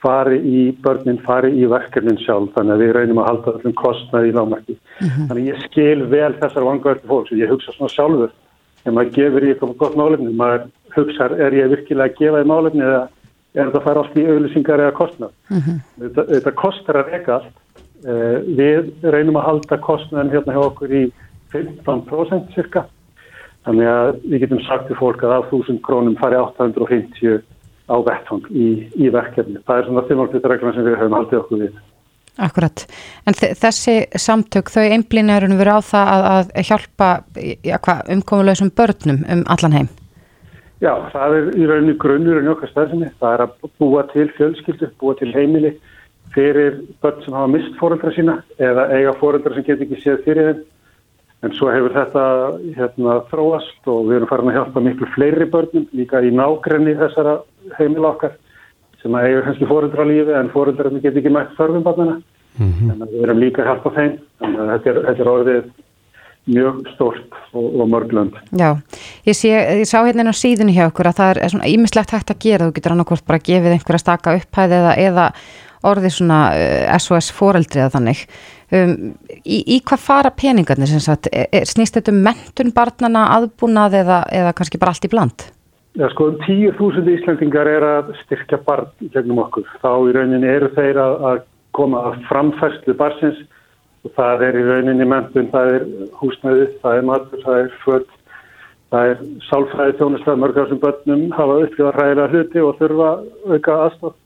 fari 0.00 0.38
í 0.40 0.60
börnin, 0.84 1.20
fari 1.26 1.52
í 1.60 1.68
verkefnin 1.68 2.18
sjálf 2.22 2.54
þannig 2.56 2.74
að 2.74 2.82
við 2.84 2.92
reynum 2.96 3.20
að 3.20 3.28
halda 3.28 3.54
öllum 3.58 3.76
kostnaði 3.78 4.30
í 4.30 4.36
lágmætti. 4.36 4.76
Þannig 5.00 5.36
að 5.36 5.48
ég 5.50 5.64
skil 5.66 6.04
vel 6.12 6.32
þessar 6.40 6.66
vangavertu 6.68 7.10
fólks 7.10 7.32
og 7.34 7.42
ég 7.42 7.52
hugsa 7.52 7.74
svona 7.76 7.94
sjálfur 7.94 8.32
ef 8.80 8.92
maður 8.96 9.14
gefur 9.16 9.44
í 9.44 9.50
eitthvað 9.52 9.74
gott 9.82 9.96
málefni, 10.00 10.34
maður 10.36 10.68
hugsar 10.94 11.34
er 11.36 11.56
ég 11.56 11.72
virkilega 11.74 12.08
að 12.08 12.20
gefa 12.20 12.40
í 12.40 12.48
málefni 12.48 12.86
eða 12.86 13.02
er 13.54 13.66
þetta 13.66 13.80
að 13.80 13.86
fara 13.88 14.04
allt 14.04 14.16
í 14.16 14.26
auðlýsingar 14.28 14.84
eða 14.84 14.94
kostnað. 14.96 15.34
Þetta, 15.98 16.24
þetta 16.30 16.54
kostar 16.60 17.00
að 17.00 17.12
reyka 17.12 17.36
allt. 17.36 17.56
Uh, 18.00 18.38
við 18.56 18.86
reynum 19.12 19.36
að 19.36 19.46
halda 19.50 19.76
kostnaðin 19.84 20.32
hérna 20.32 20.54
hjá 20.56 20.62
okkur 20.62 20.94
í 20.96 21.02
15% 21.52 22.54
cirka. 22.54 22.86
Þannig 23.66 23.90
að 23.92 24.10
við 24.24 24.44
getum 24.46 24.62
sagt 24.64 24.86
til 24.88 24.96
fólk 24.96 25.24
að 25.26 25.34
af 25.36 25.50
1000 25.52 25.82
krónum 25.84 26.16
fari 26.16 26.38
850 26.40 27.42
á 27.90 27.96
vettfang 28.06 28.50
í, 28.54 28.66
í 28.94 29.10
verkefni. 29.12 29.60
Það 29.66 29.80
er 29.80 29.88
svona 29.88 30.04
þimmalflýttareglan 30.08 30.76
sem 30.76 30.86
við 30.86 30.98
höfum 31.00 31.16
haldið 31.18 31.40
okkur 31.42 31.62
við. 31.64 31.78
Akkurat, 32.40 32.84
en 33.28 33.36
þessi 33.36 33.94
samtök 34.16 34.70
þau 34.72 34.84
einblýnarinn 34.86 35.58
verið 35.58 35.76
á 35.76 35.80
það 35.90 36.12
að, 36.30 36.52
að 36.54 36.68
hjálpa 36.70 37.08
ja, 37.66 37.80
umkomulegsum 38.14 38.70
börnum 38.78 39.24
um 39.34 39.42
allan 39.50 39.76
heim? 39.76 39.90
Já, 40.80 40.94
það 41.12 41.36
er 41.36 41.48
í 41.60 41.66
rauninni 41.68 41.96
grunnur 42.00 42.40
en 42.40 42.52
okkar 42.54 42.70
stafsinni, 42.70 43.10
það 43.20 43.34
er 43.34 43.42
að 43.44 43.72
búa 43.82 44.06
til 44.14 44.30
fjölskyldu, 44.38 44.88
búa 45.02 45.18
til 45.18 45.28
heimili 45.34 45.74
fyrir 46.32 46.78
börn 47.02 47.20
sem 47.24 47.36
hafa 47.36 47.50
mist 47.50 47.74
fóreldra 47.80 48.12
sína 48.14 48.38
eða 48.62 48.86
eiga 48.94 49.12
fóreldra 49.20 49.52
sem 49.56 49.66
getur 49.66 49.84
ekki 49.88 50.00
séð 50.00 50.22
fyrir 50.24 50.48
þeim 50.48 50.62
en 51.40 51.54
svo 51.56 51.70
hefur 51.72 51.94
þetta 51.94 52.24
hérna, 52.76 53.16
þróast 53.30 53.88
og 53.88 54.08
við 54.08 54.18
erum 54.18 54.30
farin 54.30 54.52
að 54.52 54.58
hjálpa 54.58 54.84
miklu 54.84 55.08
fleiri 55.14 55.48
börnum 55.52 55.86
líka 55.96 56.20
í 56.20 56.32
nákrenni 56.36 56.96
þessara 56.98 57.38
heimila 57.78 58.12
okkar 58.14 58.34
sem 59.00 59.14
að 59.16 59.28
eiga 59.28 59.44
kannski 59.46 59.68
fóreldra 59.70 60.04
lífi 60.08 60.34
en 60.36 60.50
fóreldra 60.52 60.90
sem 60.90 61.00
getur 61.00 61.22
ekki 61.22 61.32
mætt 61.32 61.54
þörfum 61.56 61.86
barnana 61.86 62.18
mm 62.58 62.72
-hmm. 62.72 62.90
en 62.92 63.06
við 63.12 63.22
erum 63.24 63.40
líka 63.40 63.62
að 63.62 63.70
hjálpa 63.70 63.94
þeim. 63.96 64.12
Að 64.40 64.68
þetta 64.72 64.90
er, 64.90 65.00
þetta 65.06 65.22
er 65.22 65.32
orðið 65.34 65.70
mjög 66.50 66.84
stórt 66.94 67.32
og, 67.52 67.66
og 67.80 67.88
mörglönd 67.88 68.36
Já, 68.56 68.76
ég, 69.28 69.36
sé, 69.36 69.50
ég 69.80 69.88
sá 69.88 70.00
hérna 70.04 70.32
á 70.32 70.34
síðunni 70.34 70.72
hjá 70.76 70.86
okkur 70.88 71.10
að 71.10 71.18
það 71.20 71.30
er 71.36 71.52
svona 71.52 71.68
ímislegt 71.68 72.14
hægt 72.14 72.30
að 72.30 72.40
gera. 72.44 72.68
Þú 72.68 72.76
getur 72.76 72.92
annarkort 72.92 73.26
bara 73.26 73.44
gefið 73.48 73.76
einhverja 73.76 74.04
staka 74.04 74.36
upphæði 74.36 74.78
eða, 74.80 74.94
eða 74.96 75.26
orðið 75.90 76.16
svona 76.16 76.40
SOS 76.98 77.30
uh, 77.30 77.36
fóreldri 77.36 77.80
eða 77.80 77.94
þannig 77.96 78.24
um, 78.76 78.96
í, 79.44 79.60
í 79.76 79.78
hvað 79.86 80.04
fara 80.04 80.32
peningarnir 80.34 80.90
sem 80.90 81.02
sagt, 81.04 81.30
er, 81.32 81.48
er, 81.52 81.68
snýst 81.68 81.98
þetta 81.98 82.14
um 82.14 82.20
mentun 82.26 82.74
barnana 82.76 83.28
aðbúnað 83.36 84.00
eða, 84.02 84.20
eða 84.42 84.54
kannski 84.58 84.80
bara 84.80 84.94
allt 84.94 85.08
í 85.08 85.12
bland? 85.12 85.46
Já 85.98 86.06
sko, 86.12 86.28
um 86.30 86.36
10.000 86.46 87.16
Íslandingar 87.16 87.66
er 87.66 87.82
að 87.82 88.12
styrkja 88.20 88.60
barn 88.66 88.92
gegnum 89.10 89.40
okkur. 89.42 89.66
Þá 89.82 89.90
í 90.06 90.12
rauninni 90.14 90.46
eru 90.46 90.68
þeir 90.76 91.00
að, 91.02 91.16
að 91.30 91.40
koma 91.74 92.04
að 92.10 92.20
framfærslu 92.28 92.94
barsins 92.98 93.40
og 94.06 94.14
það 94.16 94.46
er 94.46 94.58
í 94.60 94.64
rauninni 94.68 95.08
mentun, 95.08 95.50
það 95.52 95.74
er 95.74 95.84
húsnæði, 96.20 96.68
það 96.84 97.00
er 97.00 97.06
matur, 97.10 97.42
það 97.44 97.58
er 97.64 97.74
född, 97.82 98.14
það 98.94 99.10
er 99.10 99.24
sálfræði 99.48 99.96
þjónustað 99.98 100.40
mörgar 100.44 100.70
sem 100.70 100.80
börnum 100.84 101.26
hafa 101.36 101.58
upplifað 101.66 101.98
ræðilega 101.98 102.30
hluti 102.34 102.64
og 102.64 102.78
þurfa 102.80 103.10
auka 103.50 103.78
aðstof. 103.86 104.16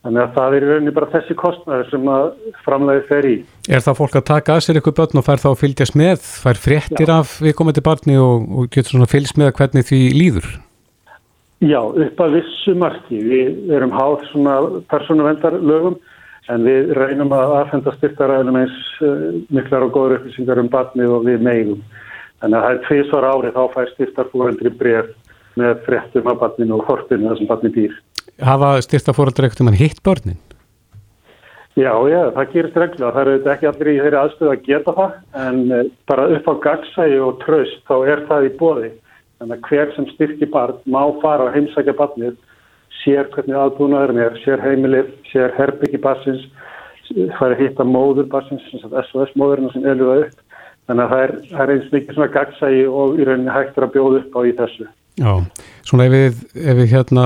Þannig 0.00 0.22
að 0.22 0.30
það 0.36 0.54
er 0.56 0.64
rauninni 0.64 0.92
bara 0.96 1.10
þessi 1.12 1.34
kostnæður 1.36 1.88
sem 1.90 2.06
að 2.08 2.28
framlega 2.64 3.02
fer 3.10 3.26
í. 3.28 3.34
Er 3.68 3.82
það 3.84 3.98
fólk 3.98 4.14
að 4.16 4.26
taka 4.30 4.54
að 4.56 4.62
sér 4.64 4.80
ykkur 4.80 4.94
börn 4.96 5.20
og 5.20 5.26
fær 5.26 5.42
þá 5.42 5.48
að 5.50 5.58
fylgjast 5.60 5.98
með, 6.00 6.24
fær 6.40 6.60
fréttir 6.62 7.12
Já. 7.12 7.18
af 7.18 7.34
viðkomandi 7.44 7.84
barni 7.84 8.16
og, 8.16 8.46
og 8.48 8.70
getur 8.72 8.94
svona 8.94 9.10
fylgst 9.10 9.36
með 9.40 9.52
hvernig 9.58 9.84
því 9.90 10.00
líður? 10.16 10.48
Já, 11.60 11.80
upp 11.84 12.24
að 12.24 12.38
vissu 12.38 12.72
marki. 12.80 13.20
Við 13.20 13.74
erum 13.76 13.92
háð 13.92 14.24
svona 14.30 14.56
persónuvendarlögum 14.88 15.98
en 16.50 16.64
við 16.64 16.94
reynum 16.96 17.36
að 17.36 17.56
aðfenda 17.58 17.92
styrtaræðinum 17.98 18.60
eins 18.62 18.78
uh, 19.04 19.26
miklar 19.52 19.84
og 19.84 19.92
góður 19.98 20.16
upplýsingar 20.22 20.62
um 20.62 20.72
barnið 20.72 21.12
og 21.18 21.28
við 21.28 21.44
meigum. 21.44 21.82
Þannig 22.40 22.56
að 22.56 22.64
það 22.64 22.72
er 22.72 22.86
tviðsvar 22.86 23.32
árið 23.34 23.58
þá 23.58 23.64
fær 23.76 23.92
styrtarfúrandri 23.98 24.78
bref 24.80 25.12
með 25.60 25.82
fréttum 25.84 26.32
af 26.32 26.40
barninu 26.40 26.78
og 26.78 26.88
hortinu 26.88 27.28
þessum 27.28 27.50
barni 27.50 27.74
býr 27.74 27.92
hafa 28.44 28.76
styrtafóraldar 28.84 29.48
ekkert 29.48 29.64
um 29.64 29.70
hann 29.70 29.80
hitt 29.80 30.02
börnin? 30.06 30.38
Já, 31.78 31.92
já, 32.10 32.22
það 32.34 32.52
gerist 32.52 32.76
reglulega. 32.76 33.12
Það 33.14 33.20
eru 33.22 33.50
ekki 33.52 33.68
allir 33.70 33.88
í 33.88 33.98
þeirri 34.00 34.18
aðstöðu 34.20 34.50
að 34.52 34.64
geta 34.66 34.94
það, 34.96 35.12
en 35.44 35.60
eh, 35.72 35.90
bara 36.10 36.26
upp 36.34 36.48
á 36.50 36.54
gagsægi 36.66 37.20
og 37.24 37.38
tröst 37.44 37.84
þá 37.88 37.94
er 38.10 38.24
það 38.28 38.46
í 38.48 38.50
bóði. 38.58 38.90
Þannig 39.40 39.56
að 39.56 39.68
hver 39.68 39.92
sem 39.94 40.08
styrkir 40.10 40.50
barn 40.52 40.80
má 40.90 41.00
fara 41.22 41.46
að 41.46 41.54
heimsækja 41.56 41.94
barnið, 41.96 42.34
sér 43.00 43.30
hvernig 43.32 43.56
aðbúnaðurinn 43.56 44.24
er, 44.26 44.36
sér 44.42 44.60
heimilið, 44.60 45.14
sér 45.30 45.54
herbyggi 45.56 46.02
barsins, 46.04 46.42
fara 47.38 47.54
að 47.54 47.62
hitta 47.62 47.86
móður 47.86 48.28
barsins, 48.34 48.66
SOS 48.74 49.32
móðurinn 49.38 49.72
sem 49.72 49.86
eluða 49.88 50.26
upp. 50.26 50.42
Þannig 50.90 51.06
að 51.06 51.14
það 51.14 51.24
er, 51.24 51.32
það 51.52 51.62
er 51.62 51.72
eins 51.76 51.92
mikið 51.94 52.18
svona 52.18 52.34
gagsægi 52.34 52.84
og 52.90 53.16
í 53.16 53.26
rauninni 53.28 53.54
hægtur 53.54 53.86
að 53.86 53.94
bjóða 53.94 54.20
upp 54.24 54.36
á 54.36 54.40
í 54.42 54.56
þessu. 54.58 54.90
Já, 55.20 55.34
svona 55.84 56.06
ef 56.08 56.14
við, 56.14 56.36
ef 56.56 56.78
við 56.78 56.92
hérna 56.94 57.24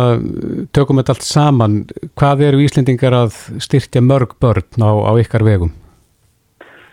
tökum 0.75 0.99
þetta 0.99 1.15
allt 1.15 1.27
saman, 1.29 1.75
hvað 2.19 2.41
eru 2.49 2.63
Íslendingar 2.65 3.15
að 3.15 3.37
styrkja 3.63 4.03
mörg 4.03 4.35
börn 4.43 4.83
á, 4.83 4.91
á 4.91 5.13
ykkar 5.23 5.45
vegum? 5.47 5.71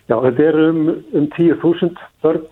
Já, 0.05 0.19
þetta 0.27 0.45
er 0.45 0.59
um, 0.67 0.81
um 1.17 1.25
10.000 1.33 1.95
börn 2.21 2.43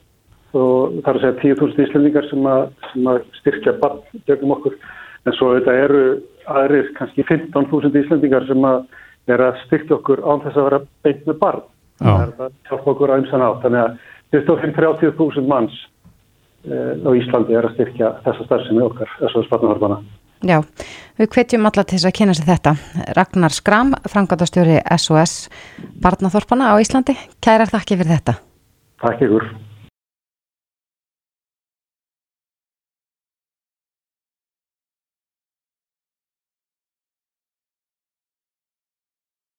og 0.57 0.95
það 1.03 1.11
er 1.11 1.19
að 1.19 1.25
segja 1.25 1.53
10.000 1.59 1.85
Íslendingar 1.85 2.29
sem 2.31 2.49
að, 2.49 2.63
sem 2.89 3.11
að 3.11 3.19
styrkja 3.37 3.75
barn 3.83 4.01
gegum 4.25 4.55
okkur, 4.57 4.79
en 5.27 5.37
svo 5.37 5.51
þetta 5.59 5.77
eru 5.83 6.03
aðrir 6.49 6.89
kannski 6.97 7.27
15.000 7.29 8.01
Íslendingar 8.01 8.49
sem 8.49 8.65
að 8.65 8.81
er 9.29 9.45
að 9.45 9.61
styrkja 9.67 9.99
okkur 9.99 10.23
án 10.25 10.41
þess 10.47 10.57
að 10.57 10.69
vera 10.71 10.81
beint 11.05 11.29
með 11.29 11.39
barn. 11.43 11.63
Já. 11.99 12.09
Það 12.09 12.25
er 12.25 12.45
að 12.47 12.57
hjálpa 12.71 12.93
okkur 12.95 13.13
að 13.13 13.21
ymsan 13.21 13.45
á, 13.45 13.49
þannig 13.61 13.83
að 13.83 13.95
þetta 14.33 14.57
er 14.57 14.75
30.000 14.81 15.49
manns 15.53 15.79
á 16.67 17.09
Íslandi 17.15 17.55
er 17.55 17.67
að 17.69 17.77
styrkja 17.77 18.15
þessa 18.25 18.47
starfsemi 18.47 18.83
okkar, 18.83 19.13
þessu 19.21 19.45
spartnahorfana. 19.47 20.01
Já, 20.39 20.61
við 21.19 21.31
hvetjum 21.35 21.67
alla 21.67 21.83
til 21.83 21.97
þess 21.97 22.07
að 22.07 22.15
kynna 22.15 22.35
sér 22.37 22.47
þetta. 22.47 22.75
Ragnar 23.17 23.55
Skram, 23.55 23.95
frangatastjóri 24.07 24.77
SOS 24.95 25.49
Barnathorfana 25.99 26.71
á 26.71 26.79
Íslandi. 26.79 27.17
Kærar 27.43 27.71
þakki 27.71 27.99
fyrir 27.99 28.15
þetta. 28.15 28.37
Takk 29.03 29.25
ykkur. 29.27 29.49